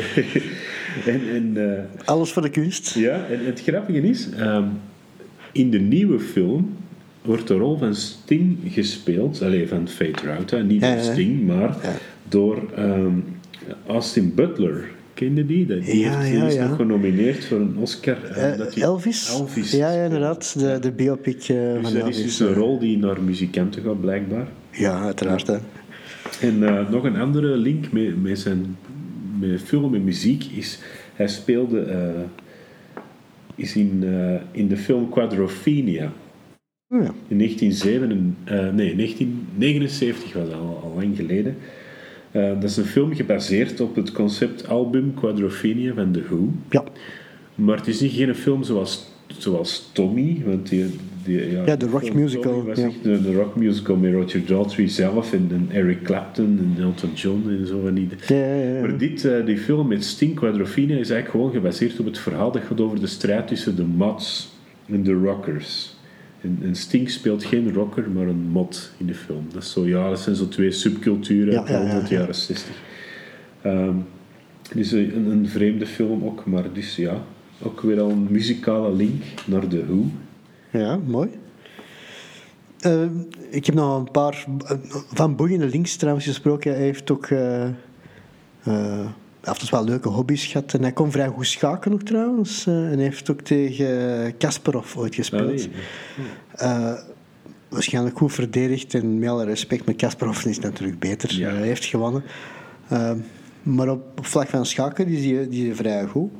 en, 1.06 1.20
en, 1.32 1.52
uh, 1.56 2.06
Alles 2.06 2.32
voor 2.32 2.42
de 2.42 2.50
kunst. 2.50 2.94
Ja, 2.94 3.26
en 3.26 3.44
het 3.44 3.60
grappige 3.60 4.00
is, 4.00 4.28
um, 4.40 4.70
in 5.52 5.70
de 5.70 5.78
nieuwe 5.78 6.20
film 6.20 6.76
wordt 7.22 7.48
de 7.48 7.54
rol 7.54 7.78
van 7.78 7.94
Sting 7.94 8.58
gespeeld, 8.68 9.42
alleen 9.42 9.68
van 9.68 9.88
Fate 9.88 10.26
Rauta, 10.26 10.58
niet 10.58 10.80
door 10.80 10.98
Sting, 10.98 11.46
maar 11.46 11.76
door 12.28 12.62
um, 12.78 13.24
Austin 13.86 14.34
Butler. 14.34 14.90
Kende 15.14 15.46
die? 15.46 15.66
Dat? 15.66 15.84
Die, 15.84 15.98
ja, 15.98 16.18
heeft, 16.18 16.36
ja, 16.36 16.46
is 16.46 16.54
ja. 16.54 16.66
nog 16.66 16.76
genomineerd 16.76 17.44
voor 17.44 17.60
een 17.60 17.76
Oscar. 17.76 18.16
Uh, 18.36 18.56
dat 18.58 18.74
Elvis? 18.74 19.28
Elvis. 19.28 19.70
Ja, 19.70 19.90
inderdaad. 19.90 20.58
De, 20.58 20.78
de 20.80 20.92
biopic 20.92 21.48
uh, 21.48 21.72
dus 21.72 21.72
van 21.72 21.82
dat 21.82 21.94
Elvis. 21.94 22.16
is 22.16 22.22
dus 22.22 22.38
een 22.38 22.54
rol 22.54 22.78
die 22.78 22.98
naar 22.98 23.22
muzikanten 23.22 23.82
gaat, 23.82 24.00
blijkbaar. 24.00 24.48
Ja, 24.70 25.02
uiteraard. 25.02 25.46
Hè. 25.46 25.56
En 26.40 26.56
uh, 26.62 26.90
nog 26.90 27.04
een 27.04 27.16
andere 27.16 27.56
link 27.56 27.92
met, 27.92 28.22
met 28.22 28.38
zijn 28.38 28.76
met 29.40 29.62
film 29.62 29.94
en 29.94 30.04
muziek 30.04 30.44
is... 30.44 30.78
Hij 31.14 31.28
speelde 31.28 31.86
is 33.54 33.76
in, 33.76 34.04
in 34.50 34.68
de 34.68 34.76
film 34.76 35.08
Quadrophenia. 35.08 36.12
Oh. 36.88 37.08
In 37.28 37.38
1907, 37.38 38.36
nee, 38.74 38.96
1979 38.96 40.32
was 40.32 40.48
dat 40.48 40.58
al, 40.58 40.80
al 40.82 40.94
lang 40.96 41.16
geleden. 41.16 41.56
Uh, 42.36 42.48
dat 42.60 42.70
is 42.70 42.76
een 42.76 42.84
film 42.84 43.14
gebaseerd 43.14 43.80
op 43.80 43.96
het 43.96 44.12
conceptalbum 44.12 45.14
Quadrophenia 45.14 45.94
van 45.94 46.12
The 46.12 46.22
Who. 46.22 46.52
Ja. 46.70 46.84
Maar 47.54 47.76
het 47.76 47.86
is 47.86 48.00
niet 48.00 48.12
geen 48.12 48.34
film 48.34 48.62
zoals, 48.62 49.06
zoals 49.26 49.90
Tommy, 49.92 50.42
want 50.46 50.68
die, 50.68 50.84
die, 51.24 51.50
ja, 51.50 51.62
ja, 51.66 51.76
de 51.76 51.86
rock 51.86 52.14
musical. 52.14 52.64
Was 52.64 52.78
ja. 52.78 52.90
de, 53.02 53.22
de 53.22 53.34
rock 53.34 53.56
musical 53.56 53.96
met 53.96 54.12
Roger 54.12 54.46
Daltrey 54.46 54.88
zelf 54.88 55.32
en, 55.32 55.48
en 55.50 55.68
Eric 55.70 56.02
Clapton 56.02 56.58
en 56.76 56.82
Elton 56.82 57.12
John 57.14 57.44
en 57.48 57.66
zo 57.66 57.80
van 57.84 57.94
die. 57.94 58.08
Ja. 58.26 58.80
Maar 58.80 58.98
dit, 58.98 59.24
uh, 59.24 59.46
die 59.46 59.58
film 59.58 59.88
met 59.88 60.04
Sting 60.04 60.34
Quadrophenia 60.34 60.96
is 60.96 61.10
eigenlijk 61.10 61.30
gewoon 61.30 61.52
gebaseerd 61.52 62.00
op 62.00 62.06
het 62.06 62.18
verhaal 62.18 62.52
dat 62.52 62.62
gaat 62.62 62.80
over 62.80 63.00
de 63.00 63.06
strijd 63.06 63.48
tussen 63.48 63.76
de 63.76 63.84
mods 63.84 64.48
in 64.86 65.02
The 65.02 65.12
Rockers. 65.12 65.93
En, 66.44 66.76
Sting 66.76 67.10
speelt 67.10 67.44
geen 67.44 67.72
rocker, 67.72 68.10
maar 68.10 68.26
een 68.26 68.48
mod 68.48 68.90
in 68.96 69.06
de 69.06 69.14
film. 69.14 69.46
Dat, 69.52 69.62
is 69.62 69.72
zo, 69.72 69.86
ja, 69.86 70.08
dat 70.08 70.20
zijn 70.20 70.36
zo 70.36 70.48
twee 70.48 70.70
subculturen 70.70 71.64
uit 71.66 72.08
de 72.08 72.14
jaren 72.14 72.34
60. 72.34 72.76
Um, 73.66 74.06
het 74.68 74.76
is 74.76 74.92
een, 74.92 75.30
een, 75.30 75.48
vreemde 75.48 75.86
film 75.86 76.24
ook, 76.24 76.46
maar 76.46 76.72
dus 76.72 76.96
ja, 76.96 77.22
ook 77.62 77.80
weer 77.80 78.00
al 78.00 78.10
een 78.10 78.26
muzikale 78.30 78.92
link 78.92 79.22
naar 79.46 79.68
de 79.68 79.86
Who. 79.86 80.04
Ja, 80.70 80.96
mooi. 81.06 81.28
Uh, 82.86 83.06
ik 83.50 83.66
heb 83.66 83.74
nog 83.74 83.98
een 83.98 84.10
paar 84.10 84.46
van 85.12 85.36
boeiende 85.36 85.66
links 85.66 85.96
trouwens 85.96 86.26
gesproken. 86.26 86.72
Hij 86.72 86.82
heeft 86.82 87.10
ook 87.10 87.30
uh, 87.30 87.68
uh, 88.68 89.06
heeft 89.46 89.70
wel 89.70 89.84
leuke 89.84 90.08
hobby's 90.08 90.46
gehad. 90.46 90.74
En 90.74 90.82
hij 90.82 90.92
kon 90.92 91.10
vrij 91.10 91.28
goed 91.28 91.46
schaken 91.46 91.90
nog 91.90 92.02
trouwens. 92.02 92.66
en 92.66 92.72
hij 92.72 93.02
heeft 93.02 93.30
ook 93.30 93.40
tegen 93.40 94.36
Kasparov 94.36 94.96
ooit 94.96 95.14
gespeeld. 95.14 95.68
Ah, 96.56 96.92
waarschijnlijk 97.68 98.18
goed 98.18 98.32
verdedigd 98.32 98.94
en 98.94 99.18
met 99.18 99.28
alle 99.28 99.44
respect. 99.44 99.86
Maar 99.86 99.94
Kasparov 99.94 100.44
is 100.44 100.58
natuurlijk 100.58 100.98
beter. 100.98 101.40
hij 101.40 101.66
heeft 101.66 101.84
gewonnen. 101.84 102.22
maar 103.62 103.88
op, 103.88 104.18
op 104.18 104.26
vlak 104.26 104.48
van 104.48 104.66
schaken 104.66 105.06
is 105.06 105.24
hij, 105.24 105.48
die 105.48 105.70
is 105.70 105.76
vrij 105.76 106.06
goed. 106.06 106.30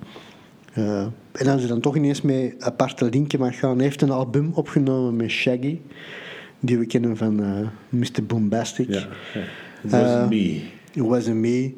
en 1.32 1.46
als 1.46 1.62
je 1.62 1.68
dan 1.68 1.80
toch 1.80 1.96
ineens 1.96 2.20
mee 2.20 2.54
aparte 2.58 3.04
linken 3.04 3.38
mag 3.38 3.58
gaan, 3.58 3.74
hij 3.74 3.84
heeft 3.84 4.02
een 4.02 4.10
album 4.10 4.50
opgenomen 4.54 5.16
met 5.16 5.30
Shaggy 5.30 5.80
die 6.64 6.78
we 6.78 6.86
kennen 6.86 7.16
van 7.16 7.42
eh, 7.42 7.68
Mr. 7.88 8.24
Bombastic. 8.26 8.88
Ja, 8.88 9.06
It 9.82 9.90
wasn't 9.90 10.30
me. 10.30 10.62
It 10.92 11.02
wasn't 11.02 11.36
me. 11.36 11.74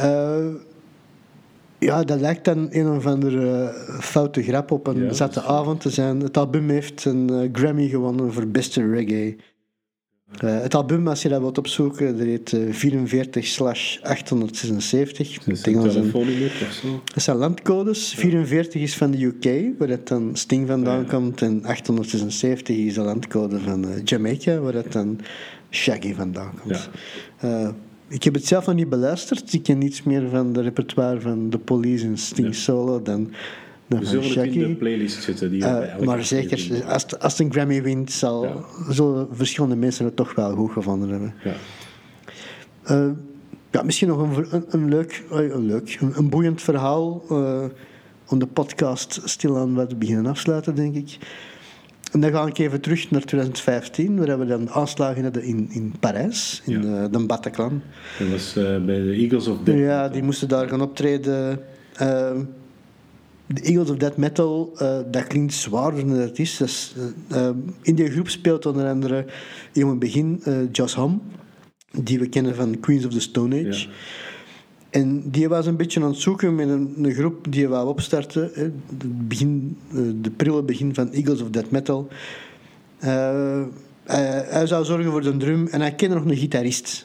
Uh, 0.00 0.54
ja, 1.78 2.04
dat 2.04 2.20
lijkt 2.20 2.44
dan 2.44 2.66
een 2.70 2.88
of 2.88 3.06
andere 3.06 3.74
foute 4.00 4.42
grap 4.42 4.70
op 4.70 4.86
een 4.86 5.12
ja, 5.14 5.28
avond 5.34 5.80
te 5.80 5.90
zijn. 5.90 6.20
Het 6.20 6.36
album 6.36 6.68
heeft 6.68 7.04
een 7.04 7.50
Grammy 7.52 7.88
gewonnen 7.88 8.32
voor 8.32 8.46
beste 8.46 8.90
reggae. 8.90 9.36
Uh, 10.44 10.60
het 10.60 10.74
album, 10.74 11.08
als 11.08 11.22
je 11.22 11.28
dat 11.28 11.40
wilt 11.40 11.58
opzoeken, 11.58 12.16
dat 12.16 12.26
heet 12.26 12.52
uh, 12.52 12.72
44 12.72 13.46
slash 13.46 13.98
876. 14.02 15.38
Dat 15.38 15.46
is 15.46 15.66
een 15.66 15.82
telefoonnummer 15.82 16.52
of 16.68 16.72
zo? 16.72 17.02
Dat 17.14 17.22
zijn 17.22 17.36
landcodes. 17.36 18.14
44 18.14 18.82
is 18.82 18.96
van 18.96 19.10
de 19.10 19.24
UK, 19.24 19.78
waar 19.78 19.88
het 19.88 20.08
dan 20.08 20.36
Sting 20.36 20.66
vandaan 20.66 21.06
komt. 21.06 21.42
En 21.42 21.64
876 21.64 22.76
is 22.76 22.94
de 22.94 23.00
landcode 23.00 23.60
van 23.60 23.84
uh, 23.84 23.90
Jamaica, 24.04 24.58
waar 24.58 24.74
het 24.74 24.92
dan 24.92 25.20
Shaggy 25.70 26.14
vandaan 26.14 26.52
komt. 26.62 26.88
Ik 28.08 28.22
heb 28.22 28.34
het 28.34 28.46
zelf 28.46 28.66
nog 28.66 28.74
niet 28.74 28.88
beluisterd. 28.88 29.52
Ik 29.52 29.62
ken 29.62 29.78
niets 29.78 30.02
meer 30.02 30.28
van 30.28 30.52
de 30.52 30.62
repertoire 30.62 31.20
van 31.20 31.48
The 31.48 31.58
Police 31.58 32.06
en 32.06 32.18
Sting 32.18 32.54
Solo 32.54 33.02
dan 33.02 33.32
we 33.86 34.04
zullen 34.04 34.28
het 34.28 34.54
in 34.54 34.68
de 34.68 34.74
playlist 34.74 35.22
zetten. 35.22 35.50
Die 35.50 35.60
uh, 35.60 35.98
maar 35.98 36.24
zeker, 36.24 36.84
als, 36.86 37.18
als 37.18 37.32
het 37.32 37.46
een 37.46 37.52
Grammy 37.52 37.82
wint, 37.82 38.12
zal, 38.12 38.44
ja. 38.44 38.64
zullen 38.88 39.28
verschillende 39.30 39.76
mensen 39.76 40.04
het 40.04 40.16
toch 40.16 40.34
wel 40.34 40.54
goed 40.54 40.72
gevonden 40.72 41.08
hebben. 41.08 41.34
Ja. 41.44 41.54
Uh, 42.90 43.12
ja, 43.70 43.82
misschien 43.82 44.08
nog 44.08 44.36
een, 44.36 44.46
een, 44.50 44.64
een 44.68 44.88
leuk, 44.88 45.24
een, 45.30 45.66
leuk 45.66 45.96
een, 46.00 46.12
een, 46.16 46.28
boeiend 46.28 46.62
verhaal 46.62 47.22
om 48.26 48.38
de 48.38 48.46
podcast 48.46 49.20
stilaan 49.24 49.74
wat 49.74 49.88
te 49.88 49.96
beginnen 49.96 50.26
afsluiten, 50.26 50.74
denk 50.74 50.94
ik. 50.94 51.18
En 52.12 52.20
dan 52.20 52.30
ga 52.30 52.46
ik 52.46 52.58
even 52.58 52.80
terug 52.80 53.10
naar 53.10 53.24
2015, 53.24 54.26
waar 54.26 54.38
we 54.38 54.46
dan 54.46 54.70
aanslagen 54.70 55.22
hadden 55.22 55.42
in, 55.42 55.68
in 55.70 55.94
Parijs, 56.00 56.62
in 56.64 56.82
ja. 56.82 57.08
de 57.08 57.26
Bataclan. 57.26 57.82
Dat 58.18 58.28
was 58.28 58.52
bij 58.54 59.02
de 59.02 59.12
Eagles 59.12 59.46
of 59.46 59.58
Death. 59.64 59.78
Ja, 59.78 60.08
die 60.08 60.22
moesten 60.22 60.48
daar 60.48 60.68
gaan 60.68 60.80
optreden 60.80 61.60
de 63.46 63.60
Eagles 63.62 63.90
of 63.90 63.96
Death 63.96 64.16
Metal, 64.16 64.72
uh, 64.82 64.98
dat 65.10 65.26
klinkt 65.26 65.54
zwaarder 65.54 66.06
dan 66.06 66.16
het 66.16 66.38
is. 66.38 66.56
Dus, 66.56 66.94
in 67.82 67.94
die 67.94 68.10
groep 68.10 68.28
speelt 68.28 68.66
onder 68.66 68.88
andere 68.88 69.24
in 69.72 69.86
het 69.86 69.98
begin 69.98 70.42
Josh 70.72 70.94
Homme, 70.94 71.18
die 71.90 72.18
we 72.18 72.28
kennen 72.28 72.54
van 72.54 72.80
Queens 72.80 73.04
of 73.04 73.12
the 73.12 73.20
Stone 73.20 73.68
Age. 73.68 73.88
En 74.96 75.22
die 75.30 75.48
was 75.48 75.66
een 75.66 75.76
beetje 75.76 76.00
aan 76.00 76.08
het 76.08 76.18
zoeken 76.18 76.54
met 76.54 76.68
een, 76.68 76.94
een 77.02 77.12
groep 77.12 77.52
die 77.52 77.68
wou 77.68 77.88
opstarten. 77.88 78.50
Hè, 78.54 78.70
begin, 79.08 79.78
de 80.20 80.30
prille 80.36 80.62
begin 80.62 80.94
van 80.94 81.12
Eagles 81.12 81.42
of 81.42 81.50
Death 81.50 81.70
Metal. 81.70 82.08
hij 84.04 84.66
zou 84.66 84.84
zorgen 84.84 85.10
voor 85.10 85.22
de 85.22 85.36
drum 85.36 85.66
en 85.66 85.80
hij 85.80 85.94
kende 85.94 86.14
nog 86.14 86.24
een 86.24 86.36
gitarist. 86.36 87.04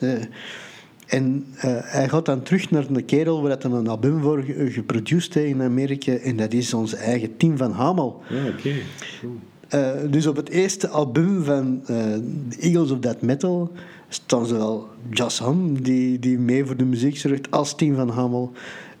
En 1.06 1.46
uh, 1.56 1.62
hij 1.82 2.08
gaat 2.08 2.26
dan 2.26 2.42
terug 2.42 2.70
naar 2.70 2.92
de 2.92 3.02
kerel 3.02 3.42
waar 3.42 3.56
hij 3.58 3.70
een 3.70 3.88
album 3.88 4.20
voor 4.20 4.44
geproduceerd 4.68 5.34
heeft 5.34 5.54
in 5.54 5.62
Amerika. 5.62 6.12
En 6.12 6.36
dat 6.36 6.52
is 6.52 6.74
onze 6.74 6.96
eigen 6.96 7.36
Tim 7.36 7.56
van 7.56 7.72
Hamel. 7.72 8.22
Ja, 8.28 8.46
oké. 8.46 8.56
Okay. 8.58 9.94
Uh, 10.04 10.12
dus 10.12 10.26
op 10.26 10.36
het 10.36 10.48
eerste 10.48 10.88
album 10.88 11.44
van 11.44 11.82
The 11.84 12.56
Eagles 12.60 12.90
of 12.90 12.98
That 12.98 13.22
Metal 13.22 13.72
staan 14.14 14.46
zowel 14.46 14.88
Joss 15.10 15.38
Ham, 15.38 15.82
die, 15.82 16.18
die 16.18 16.38
mee 16.38 16.64
voor 16.64 16.76
de 16.76 16.84
muziek 16.84 17.16
zorgt, 17.16 17.50
als 17.50 17.74
Tim 17.76 17.94
van 17.94 18.08
Hamel. 18.08 18.52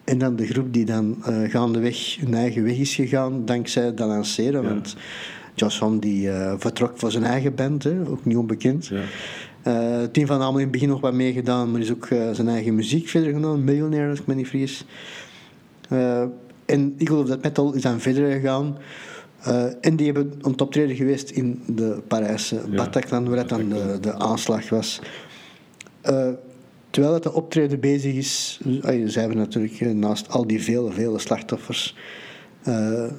En 0.04 0.18
dan 0.18 0.36
de 0.36 0.46
groep 0.46 0.72
die 0.72 0.84
dan 0.84 1.16
uh, 1.28 1.50
gaandeweg 1.50 2.16
hun 2.20 2.34
eigen 2.34 2.64
weg 2.64 2.76
is 2.76 2.94
gegaan, 2.94 3.44
dankzij 3.44 3.94
dat 3.94 4.08
lanceren. 4.08 4.62
Ja. 4.62 4.68
Want 4.68 4.96
Joss 5.54 5.78
Ham 5.78 5.98
die, 5.98 6.30
vertrok 6.56 6.92
voor 6.94 7.10
zijn 7.10 7.24
eigen 7.24 7.54
band, 7.54 7.82
hè, 7.82 8.08
ook 8.08 8.24
niet 8.24 8.36
onbekend. 8.36 8.86
Ja. 8.86 9.02
Uh, 9.66 10.06
Tim 10.12 10.26
van 10.26 10.40
Amel 10.40 10.54
in 10.54 10.60
het 10.60 10.70
begin 10.70 10.88
nog 10.88 11.00
wat 11.00 11.12
meegedaan, 11.12 11.70
maar 11.70 11.80
is 11.80 11.92
ook 11.92 12.08
zijn 12.32 12.48
eigen 12.48 12.74
muziek 12.74 13.08
verder 13.08 13.32
gedaan. 13.32 13.64
Millionaire, 13.64 14.10
als 14.10 14.20
ik 14.20 14.26
me 14.26 14.34
niet 14.34 14.48
vergis. 14.48 14.84
En 16.64 16.94
Eagle 16.98 17.16
of 17.16 17.26
That 17.28 17.42
Metal 17.42 17.74
is 17.74 17.82
dan 17.82 18.00
verder 18.00 18.32
gegaan. 18.32 18.76
En 19.80 19.96
die 19.96 20.06
hebben 20.06 20.32
een 20.40 20.60
optreden 20.60 20.96
geweest 20.96 21.30
in 21.30 21.62
de 21.66 22.02
Parijse 22.08 22.54
ja, 22.54 22.76
Bataclan, 22.76 23.28
waar 23.28 23.46
dan 23.46 23.68
de, 23.68 23.98
de 24.00 24.14
aanslag 24.14 24.68
was. 24.68 25.00
terwijl 26.90 27.14
het 27.14 27.22
de 27.22 27.32
optreden 27.32 27.80
bezig 27.80 28.14
is, 28.14 28.60
ze 28.82 29.20
hebben 29.20 29.36
natuurlijk 29.36 29.80
naast 29.80 30.28
al 30.28 30.46
die 30.46 30.62
vele, 30.62 30.92
vele 30.92 31.18
slachtoffers, 31.18 31.96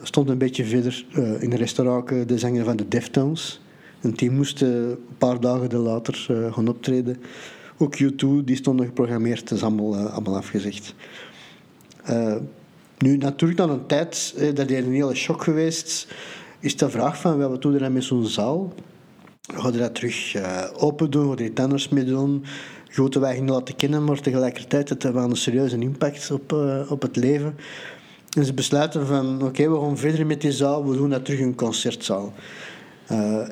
stond 0.04 0.30
een 0.30 0.38
beetje 0.38 0.66
verder 0.66 1.06
in 1.14 1.52
een 1.52 1.56
restaurant 1.56 2.28
de 2.28 2.38
zanger 2.38 2.64
van 2.64 2.76
de 2.76 2.88
Deftones. 2.88 3.62
En 4.02 4.12
die 4.12 4.32
moesten 4.32 4.68
een 4.68 4.98
paar 5.18 5.40
dagen 5.40 5.78
later 5.78 6.14
gaan 6.52 6.68
optreden. 6.68 7.18
Ook 7.78 7.98
U2, 8.00 8.44
die 8.46 8.56
stonden 8.56 8.86
geprogrammeerd, 8.86 9.50
dat 9.50 9.58
is 9.58 9.64
allemaal, 9.64 9.96
allemaal 9.96 10.36
afgezegd. 10.36 10.96
Nu, 12.98 13.18
natuurlijk, 13.18 13.60
na 13.60 13.68
een 13.68 13.86
tijd, 13.86 14.34
dat 14.54 14.70
is 14.70 14.78
een 14.78 14.94
hele 14.94 15.16
shock 15.16 15.44
geweest, 15.44 16.08
is 16.60 16.78
de 16.78 16.90
vraag 16.90 17.18
van, 17.22 17.50
wat 17.50 17.62
doen 17.62 17.74
we 17.74 17.80
dan 17.80 17.94
met 17.94 18.04
zo'n 18.04 18.26
zaal? 18.26 18.74
Gaan 19.56 19.72
we 19.72 19.78
dat 19.78 19.96
terug 19.96 20.36
open 20.74 21.12
doen? 21.12 21.28
Gaan 21.28 21.36
we 21.36 21.52
er 21.56 21.64
anders 21.64 21.90
mee 21.90 22.06
doen? 22.06 22.44
Grote 22.88 23.26
gingen 23.26 23.54
laten 23.54 23.76
kennen, 23.76 24.04
maar 24.04 24.22
tegelijkertijd 24.22 24.90
het 24.90 25.04
wel 25.04 25.30
een 25.30 25.36
serieuze 25.36 25.78
impact 25.78 26.32
op, 26.32 26.52
op 26.90 27.02
het 27.02 27.16
leven. 27.16 27.56
En 28.38 28.46
ze 28.46 28.54
besluiten 28.54 29.08
van, 29.08 29.44
oké, 29.44 29.70
we 29.70 29.80
gaan 29.80 29.98
verder 29.98 30.26
met 30.26 30.42
die 30.42 30.52
zaal, 30.52 30.90
we 30.90 30.98
doen 30.98 31.10
dat 31.10 31.26
terug 31.26 31.40
een 31.40 31.56
concertzaal. 31.56 32.34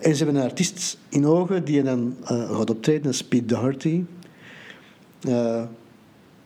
En 0.01 0.15
ze 0.15 0.23
hebben 0.23 0.35
een 0.35 0.49
artiest 0.49 0.97
in 1.09 1.25
ogen 1.25 1.65
die 1.65 1.83
dan 1.83 2.15
gaat 2.25 2.69
optreden, 2.69 3.03
dat 3.03 3.25
is 3.29 3.43
Doherty. 3.43 4.03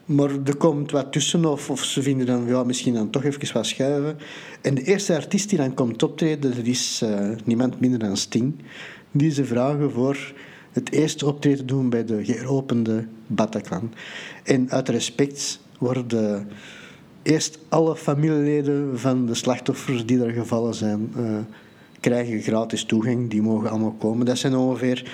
Maar 0.06 0.30
er 0.44 0.56
komt 0.56 0.90
wat 0.90 1.12
tussen, 1.12 1.44
of, 1.44 1.84
ze 1.84 2.02
vinden 2.02 2.26
dan 2.26 2.46
ja, 2.46 2.64
misschien 2.64 2.94
dan 2.94 3.10
toch 3.10 3.24
even 3.24 3.52
wat 3.52 3.66
schuiven. 3.66 4.18
En 4.60 4.74
de 4.74 4.82
eerste 4.82 5.14
artiest 5.14 5.48
die 5.48 5.58
dan 5.58 5.74
komt 5.74 6.02
optreden, 6.02 6.56
dat 6.56 6.64
is 6.64 7.04
niemand 7.44 7.80
minder 7.80 7.98
dan 7.98 8.16
Sting. 8.16 8.54
Die 9.10 9.30
ze 9.30 9.44
vragen 9.44 9.90
voor 9.90 10.34
het 10.72 10.92
eerste 10.92 11.26
optreden 11.26 11.66
doen 11.66 11.90
bij 11.90 12.04
de 12.04 12.24
geopende 12.24 13.06
Bataclan. 13.26 13.92
En 14.44 14.70
uit 14.70 14.88
respect 14.88 15.60
worden 15.78 16.48
eerst 17.22 17.58
alle 17.68 17.96
familieleden 17.96 18.98
van 18.98 19.26
de 19.26 19.34
slachtoffers 19.34 20.06
die 20.06 20.24
er 20.24 20.32
gevallen 20.32 20.74
zijn 20.74 21.10
krijgen 22.00 22.40
gratis 22.40 22.84
toegang. 22.84 23.30
Die 23.30 23.42
mogen 23.42 23.70
allemaal 23.70 23.96
komen. 23.98 24.26
Dat 24.26 24.38
zijn 24.38 24.56
ongeveer 24.56 25.10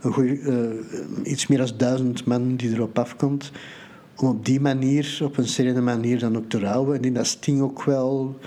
een 0.00 0.48
uh, 1.22 1.32
iets 1.32 1.46
meer 1.46 1.58
dan 1.58 1.70
duizend 1.76 2.24
man 2.24 2.56
die 2.56 2.72
erop 2.72 2.98
afkomt. 2.98 3.52
Om 4.16 4.28
op 4.28 4.44
die 4.44 4.60
manier, 4.60 5.18
op 5.22 5.36
een 5.36 5.48
serene 5.48 5.80
manier, 5.80 6.18
dan 6.18 6.36
ook 6.36 6.48
te 6.48 6.58
rouwen. 6.58 6.96
En 6.96 7.02
in 7.02 7.14
dat 7.14 7.26
Sting 7.26 7.60
ook 7.60 7.84
wel 7.84 8.38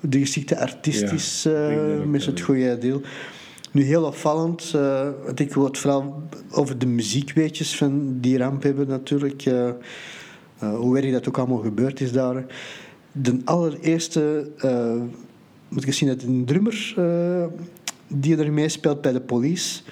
de 0.00 0.18
geschikte 0.18 0.58
artistisch 0.58 1.42
ja, 1.42 1.70
uh, 1.70 2.04
met 2.04 2.26
het 2.26 2.40
goede 2.40 2.78
deel. 2.78 3.00
Nu 3.70 3.82
heel 3.82 4.04
opvallend, 4.04 4.72
uh, 4.76 5.08
want 5.24 5.40
ik 5.40 5.54
wil 5.54 5.64
het 5.64 5.78
vooral 5.78 6.22
over 6.50 6.78
de 6.78 6.86
muziekweetjes 6.86 7.76
van 7.76 8.20
die 8.20 8.38
ramp 8.38 8.62
hebben 8.62 8.88
natuurlijk. 8.88 9.46
Uh, 9.46 9.70
hoe 10.58 10.98
erg 10.98 11.12
dat 11.12 11.28
ook 11.28 11.38
allemaal 11.38 11.58
gebeurd 11.58 12.00
is 12.00 12.12
daar. 12.12 12.44
De 13.12 13.40
allereerste 13.44 14.50
moet 15.68 15.86
ik 15.86 15.92
zien 15.92 16.08
dat 16.08 16.22
een 16.22 16.44
drummer 16.44 16.94
die 18.08 18.36
er 18.36 18.52
meespeelt 18.52 19.00
bij 19.00 19.12
de 19.12 19.20
police, 19.20 19.82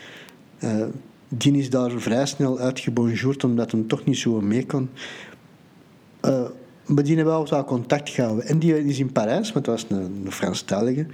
die 1.30 1.56
is 1.56 1.70
daar 1.70 1.90
vrij 1.90 2.26
snel 2.26 2.58
uitgebonjourd 2.58 3.44
omdat 3.44 3.70
hem 3.70 3.86
toch 3.86 4.04
niet 4.04 4.18
zo 4.18 4.40
mee 4.40 4.66
kon. 4.66 4.88
Uh, 6.24 6.42
maar 6.86 7.04
die 7.04 7.16
hebben 7.16 7.34
wel 7.48 7.64
contact 7.64 8.08
gehouden. 8.08 8.46
En 8.46 8.58
die 8.58 8.84
is 8.84 8.98
in 8.98 9.12
Parijs, 9.12 9.52
want 9.52 9.64
dat 9.64 9.74
was 9.74 9.98
een, 9.98 10.22
een 10.24 10.32
Franstalige. 10.32 11.06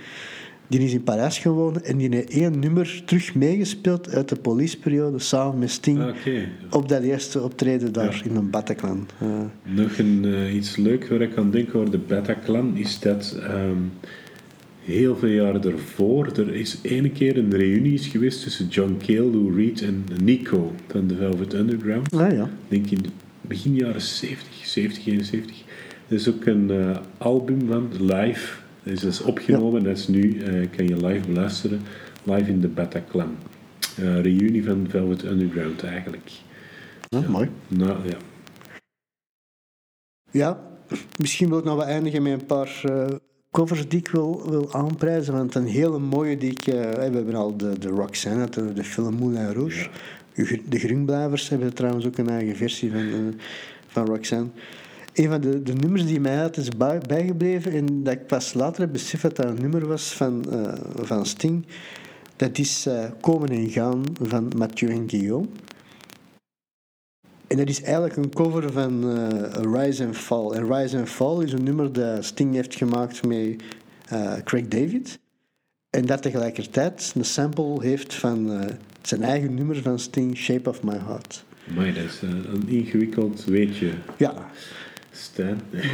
Die 0.69 0.81
is 0.81 0.93
in 0.93 1.03
Parijs 1.03 1.39
gewoond 1.39 1.83
en 1.83 1.97
die 1.97 2.09
heeft 2.15 2.31
één 2.31 2.59
nummer 2.59 3.03
terug 3.05 3.35
meegespeeld 3.35 4.09
uit 4.09 4.29
de 4.29 4.37
policeperiode 4.37 5.19
samen 5.19 5.59
met 5.59 5.71
Sting. 5.71 6.01
Ah, 6.01 6.15
Op 6.71 6.89
dat 6.89 7.03
eerste 7.03 7.43
optreden 7.43 7.93
daar 7.93 8.23
in 8.25 8.37
een 8.37 8.51
Bataclan. 8.51 9.07
Uh. 9.23 9.29
Nog 9.63 9.99
een, 9.99 10.23
uh, 10.25 10.55
iets 10.55 10.77
leuk 10.77 11.09
waar 11.09 11.21
ik 11.21 11.37
aan 11.37 11.51
denk 11.51 11.75
over 11.75 11.91
de 11.91 11.99
Bataclan 11.99 12.77
is 12.77 13.01
dat 13.01 13.39
um, 13.51 13.93
heel 14.87 15.17
veel 15.17 15.29
jaren 15.29 15.61
daarvoor 15.61 16.27
er 16.37 16.55
is 16.55 16.79
ene 16.83 17.11
keer 17.11 17.39
een 17.39 17.51
reunie 17.51 17.99
geweest 17.99 18.43
tussen 18.43 18.69
John 18.69 18.97
Cale, 19.07 19.31
Lou 19.31 19.57
Reed 19.57 19.83
en 19.83 20.05
Nico 20.23 20.73
van 20.87 21.07
de 21.07 21.17
Velvet 21.17 21.55
Underground. 21.55 22.15
Ah 22.15 22.33
ja. 22.33 22.51
Denk 22.69 22.91
in 22.91 23.07
begin 23.41 23.75
jaren 23.75 24.01
70, 24.01 24.67
70, 24.67 25.07
71. 25.07 25.63
Er 26.09 26.15
is 26.15 26.29
ook 26.29 26.47
een 26.47 26.71
uh, 26.71 26.97
album 27.19 27.67
van 27.67 27.89
live 28.01 28.59
is 28.83 29.01
dus 29.01 29.21
opgenomen. 29.21 29.81
Ja. 29.81 29.89
Dat 29.89 29.97
is 29.97 30.09
nu, 30.09 30.23
uh, 30.23 30.67
kan 30.77 30.87
je 30.89 31.07
live 31.07 31.27
beluisteren. 31.27 31.81
Live 32.23 32.51
in 32.51 32.61
de 32.61 32.69
Bataclan. 32.69 33.37
Uh, 34.01 34.21
reunie 34.21 34.65
van 34.65 34.87
Velvet 34.89 35.25
Underground 35.25 35.83
eigenlijk. 35.83 36.31
Ja. 37.09 37.21
mooi. 37.29 37.49
Nou, 37.69 38.09
ja. 38.09 38.17
Ja, 40.31 40.61
misschien 41.21 41.49
wil 41.49 41.59
ik 41.59 41.65
nog 41.65 41.77
wel 41.77 41.87
eindigen 41.87 42.23
met 42.23 42.33
een 42.33 42.47
paar 42.47 42.85
covers 43.57 43.89
die 43.89 43.99
ik 43.99 44.09
wil, 44.09 44.51
wil 44.51 44.73
aanprijzen. 44.73 45.33
Want 45.33 45.55
een 45.55 45.67
hele 45.67 45.99
mooie 45.99 46.37
die 46.37 46.51
ik... 46.51 46.65
we 46.65 46.99
hebben 47.01 47.35
al 47.35 47.57
de, 47.57 47.79
de 47.79 47.89
Roxanne, 47.89 48.49
de, 48.49 48.73
de 48.73 48.85
film 48.85 49.15
Moulin 49.15 49.53
Rouge. 49.53 49.89
Ja. 50.35 50.45
De 50.69 50.79
Groenblijvers 50.79 51.49
hebben 51.49 51.75
trouwens 51.75 52.07
ook 52.07 52.19
een 52.19 52.29
eigen 52.29 52.57
versie 52.57 52.93
van, 52.93 53.35
van 53.87 54.07
Roxanne 54.07 54.49
een 55.17 55.29
van 55.29 55.41
de, 55.41 55.63
de 55.63 55.73
nummers 55.73 56.07
die 56.07 56.21
mij 56.21 56.39
uit 56.39 56.57
is 56.57 56.69
bijgebleven 57.07 57.73
en 57.73 58.03
dat 58.03 58.13
ik 58.13 58.27
pas 58.27 58.55
later 58.55 58.81
heb 58.81 58.93
beseft 58.93 59.23
dat 59.23 59.37
dat 59.37 59.47
een 59.47 59.61
nummer 59.61 59.87
was 59.87 60.13
van, 60.13 60.45
uh, 60.53 60.73
van 60.95 61.27
Sting, 61.27 61.67
dat 62.37 62.59
is 62.59 62.89
Komen 63.21 63.49
en 63.49 63.71
Gaan 63.71 64.03
van 64.23 64.53
Mathieu 64.57 64.91
en 64.91 65.09
Guillaume. 65.09 65.47
En 67.47 67.57
dat 67.57 67.69
is 67.69 67.83
eigenlijk 67.83 68.17
een 68.17 68.31
cover 68.31 68.73
van 68.73 69.17
uh, 69.17 69.75
Rise 69.75 70.07
and 70.07 70.17
Fall. 70.17 70.51
En 70.51 70.75
Rise 70.75 70.99
and 70.99 71.09
Fall 71.09 71.45
is 71.45 71.53
een 71.53 71.63
nummer 71.63 71.93
dat 71.93 72.25
Sting 72.25 72.55
heeft 72.55 72.75
gemaakt 72.75 73.27
met 73.27 73.63
Craig 74.45 74.69
David. 74.69 75.19
En 75.91 76.07
dat 76.07 76.23
tegelijkertijd 76.23 77.13
een 77.17 77.25
sample 77.25 77.77
heeft 77.81 78.15
van 78.15 78.65
zijn 79.03 79.23
eigen 79.23 79.55
nummer 79.55 79.83
van 79.83 79.99
Sting, 79.99 80.37
Shape 80.37 80.69
of 80.69 80.83
My 80.83 80.99
Heart. 81.07 81.45
Maar 81.75 81.95
dat 81.95 82.05
is 82.05 82.23
een 82.23 82.69
ingewikkeld 82.69 83.45
weetje. 83.45 83.91
Ja. 84.17 84.51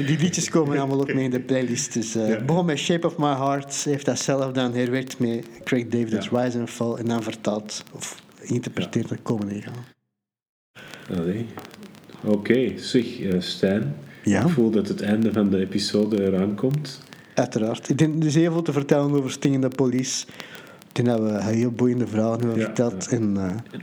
Die 0.06 0.18
liedjes 0.18 0.48
komen 0.48 0.78
allemaal 0.78 1.00
ook 1.00 1.14
mee 1.14 1.24
in 1.24 1.30
de 1.30 1.40
playlist. 1.40 1.92
Dus, 1.92 2.16
uh, 2.16 2.28
ja. 2.28 2.44
Begon 2.44 2.64
met 2.64 2.78
Shape 2.78 3.06
of 3.06 3.18
My 3.18 3.34
Heart, 3.34 3.74
heeft 3.74 4.04
dat 4.04 4.18
zelf 4.18 4.52
dan 4.52 4.74
herwerkt 4.74 5.18
met 5.18 5.46
Craig 5.64 5.88
David's 5.88 6.28
ja. 6.30 6.42
Rise 6.42 6.58
and 6.58 6.70
Fall 6.70 6.94
en 6.94 7.04
dan 7.04 7.22
vertaald 7.22 7.84
of 7.92 8.22
geïnterpreteerd 8.40 9.10
naar 9.10 9.18
Komen 9.22 9.48
en 9.48 9.62
Gaan. 9.62 9.84
Allee. 11.10 11.46
Oké, 12.24 12.36
okay. 12.36 12.74
zeg 12.78 13.20
uh, 13.20 13.40
Stijn. 13.40 13.94
Ja? 14.24 14.44
Ik 14.44 14.48
voel 14.48 14.70
dat 14.70 14.88
het 14.88 15.02
einde 15.02 15.32
van 15.32 15.50
de 15.50 15.58
episode 15.58 16.26
eraan 16.26 16.54
komt. 16.54 17.00
Uiteraard. 17.34 17.88
Ik 17.88 17.98
denk, 17.98 18.20
er 18.20 18.26
is 18.26 18.34
heel 18.34 18.52
veel 18.52 18.62
te 18.62 18.72
vertellen 18.72 19.12
over 19.12 19.30
Stingende 19.30 19.68
Police. 19.68 20.26
Ik 20.88 21.04
denk 21.04 21.08
dat 21.18 21.20
we 21.20 21.42
heel 21.42 21.70
boeiende 21.70 22.04
hebben 22.04 22.56
ja, 22.56 22.64
verteld. 22.64 23.06
Ja. 23.10 23.16
En, 23.16 23.34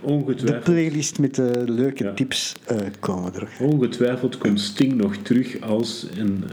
uh, 0.08 0.36
de 0.38 0.60
playlist 0.64 1.20
met 1.20 1.36
de 1.36 1.64
leuke 1.66 2.04
ja. 2.04 2.14
tips 2.14 2.56
uh, 2.72 2.78
komen 3.00 3.32
terug. 3.32 3.60
Ongetwijfeld 3.60 4.38
komt 4.38 4.60
Sting 4.60 4.94
nog 4.94 5.16
terug 5.16 5.62
als 5.62 6.08
een, 6.18 6.44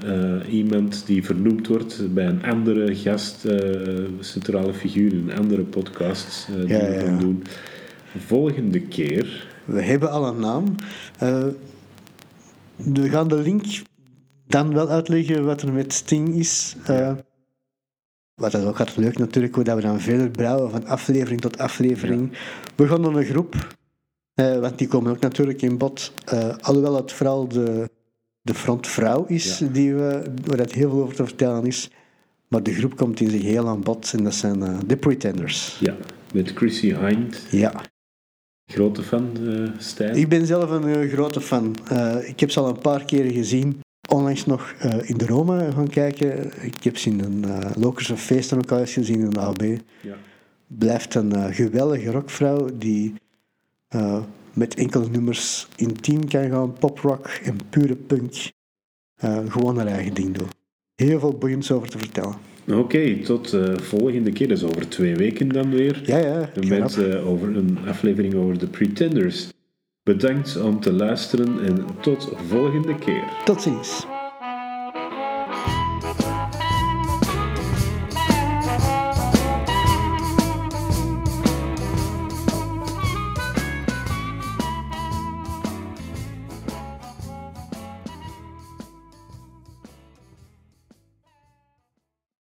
iemand 0.51 1.07
die 1.07 1.25
vernoemd 1.25 1.67
wordt 1.67 2.15
bij 2.15 2.27
een 2.27 2.45
andere 2.45 2.95
gast, 2.95 3.45
centrale 4.21 4.75
figuur 4.75 5.13
in 5.13 5.29
een 5.29 5.39
andere 5.39 5.63
podcast 5.63 6.49
die 6.67 6.67
we 6.67 7.03
gaan 7.05 7.19
doen. 7.19 7.43
Volgende 8.19 8.81
keer. 8.81 9.55
We 9.67 9.83
hebben 9.83 10.11
al 10.11 10.27
een 10.27 10.41
naam. 10.41 10.75
we 12.77 13.09
gaan 13.09 13.29
de 13.29 13.37
link 13.37 13.65
dan 14.47 14.75
wel 14.75 14.89
uitleggen 14.89 15.45
wat 15.45 15.63
er 15.63 15.73
met 15.73 15.93
Sting 15.93 16.35
is. 16.35 16.77
Wat 18.35 18.55
is 18.55 18.65
ook 18.65 18.77
gaat 18.77 18.97
leuk 18.97 19.19
natuurlijk, 19.19 19.55
hoe 19.55 19.65
dat 19.65 19.77
we 19.77 19.83
dan 19.83 20.01
verder 20.01 20.31
brouwen 20.31 20.71
van 20.71 20.87
aflevering 20.87 21.41
tot 21.41 21.59
aflevering. 21.59 22.29
Ja. 22.33 22.39
We 22.75 22.89
gaan 22.89 23.03
dan 23.03 23.17
een 23.17 23.25
groep, 23.25 23.77
eh, 24.35 24.59
want 24.59 24.79
die 24.79 24.89
komen 24.89 25.11
ook 25.11 25.21
natuurlijk 25.21 25.63
in 25.63 25.79
bod. 25.79 26.13
Alhoewel 26.61 26.97
het 26.97 27.13
vooral 27.13 27.49
de, 27.49 27.91
de 28.41 28.55
frontvrouw 28.55 29.25
is, 29.25 29.59
ja. 29.59 29.67
die 29.67 29.95
we, 29.95 30.33
waar 30.45 30.59
het 30.59 30.73
heel 30.73 30.91
veel 30.91 31.03
over 31.03 31.15
te 31.15 31.25
vertellen 31.25 31.67
is. 31.67 31.91
Maar 32.49 32.63
de 32.63 32.75
groep 32.75 32.97
komt 32.97 33.21
in 33.21 33.31
zich 33.31 33.43
heel 33.43 33.69
aan 33.69 33.81
bod 33.81 34.13
en 34.13 34.25
dat 34.25 34.35
zijn 34.35 34.87
The 34.87 34.97
Pretenders. 34.97 35.79
Ja, 35.81 35.97
met 36.33 36.53
Chrissy 36.55 36.95
Hind. 36.95 37.47
Ja. 37.51 37.73
Grote 38.67 39.03
fan, 39.03 39.37
uh, 39.41 39.71
Stijn? 39.79 40.17
Ik 40.17 40.29
ben 40.29 40.47
zelf 40.47 40.71
een 40.71 41.09
grote 41.09 41.41
fan. 41.41 41.77
ik 42.25 42.41
heb 42.41 42.51
ze 42.51 42.61
al 42.61 42.69
een 42.69 42.79
paar 42.79 43.05
keren 43.05 43.33
gezien 43.33 43.81
onlangs 44.09 44.47
nog 44.47 44.75
in 45.03 45.17
de 45.17 45.27
Roma 45.27 45.71
gaan 45.71 45.89
kijken. 45.89 46.53
Ik 46.65 46.85
heb 46.85 46.97
ze 46.97 47.11
in 47.11 47.21
een 47.21 47.45
Lokerse 47.77 48.17
feesten 48.17 48.59
ook 48.59 48.73
al 48.73 48.79
eens 48.79 48.93
gezien 48.93 49.21
in 49.21 49.31
de 49.31 49.41
AB. 49.41 49.63
Ja. 50.03 50.17
Blijft 50.67 51.15
een 51.15 51.55
geweldige 51.55 52.11
rockvrouw 52.11 52.69
die 52.79 53.15
met 54.53 54.75
enkele 54.75 55.09
nummers 55.09 55.69
intiem 55.77 56.29
kan 56.29 56.51
gaan, 56.51 56.73
poprock 56.73 57.27
en 57.27 57.59
pure 57.71 57.97
punk. 57.97 58.35
gewoon 59.49 59.77
haar 59.77 59.87
eigen 59.87 60.15
ding 60.15 60.35
doen. 60.35 60.49
Heel 60.95 61.19
veel 61.19 61.39
boeiends 61.39 61.71
over 61.71 61.89
te 61.89 61.99
vertellen. 61.99 62.35
Oké, 62.69 62.79
okay, 62.79 63.15
tot 63.15 63.51
de 63.51 63.75
volgende 63.81 64.33
keer. 64.33 64.49
Dus 64.49 64.65
over 64.65 64.89
twee 64.89 65.15
weken 65.15 65.49
dan 65.49 65.71
weer. 65.71 66.03
Ja, 66.05 66.19
ja. 66.19 66.51
Met 66.69 66.99
over 67.25 67.57
een 67.57 67.79
aflevering 67.87 68.35
over 68.35 68.59
de 68.59 68.67
Pretenders. 68.67 69.49
Bedankt 70.03 70.63
om 70.63 70.81
te 70.81 70.93
luisteren 70.93 71.65
en 71.65 71.85
tot 72.01 72.33
volgende 72.49 72.95
keer. 72.95 73.25
Tot 73.45 73.63
ziens. 73.63 74.07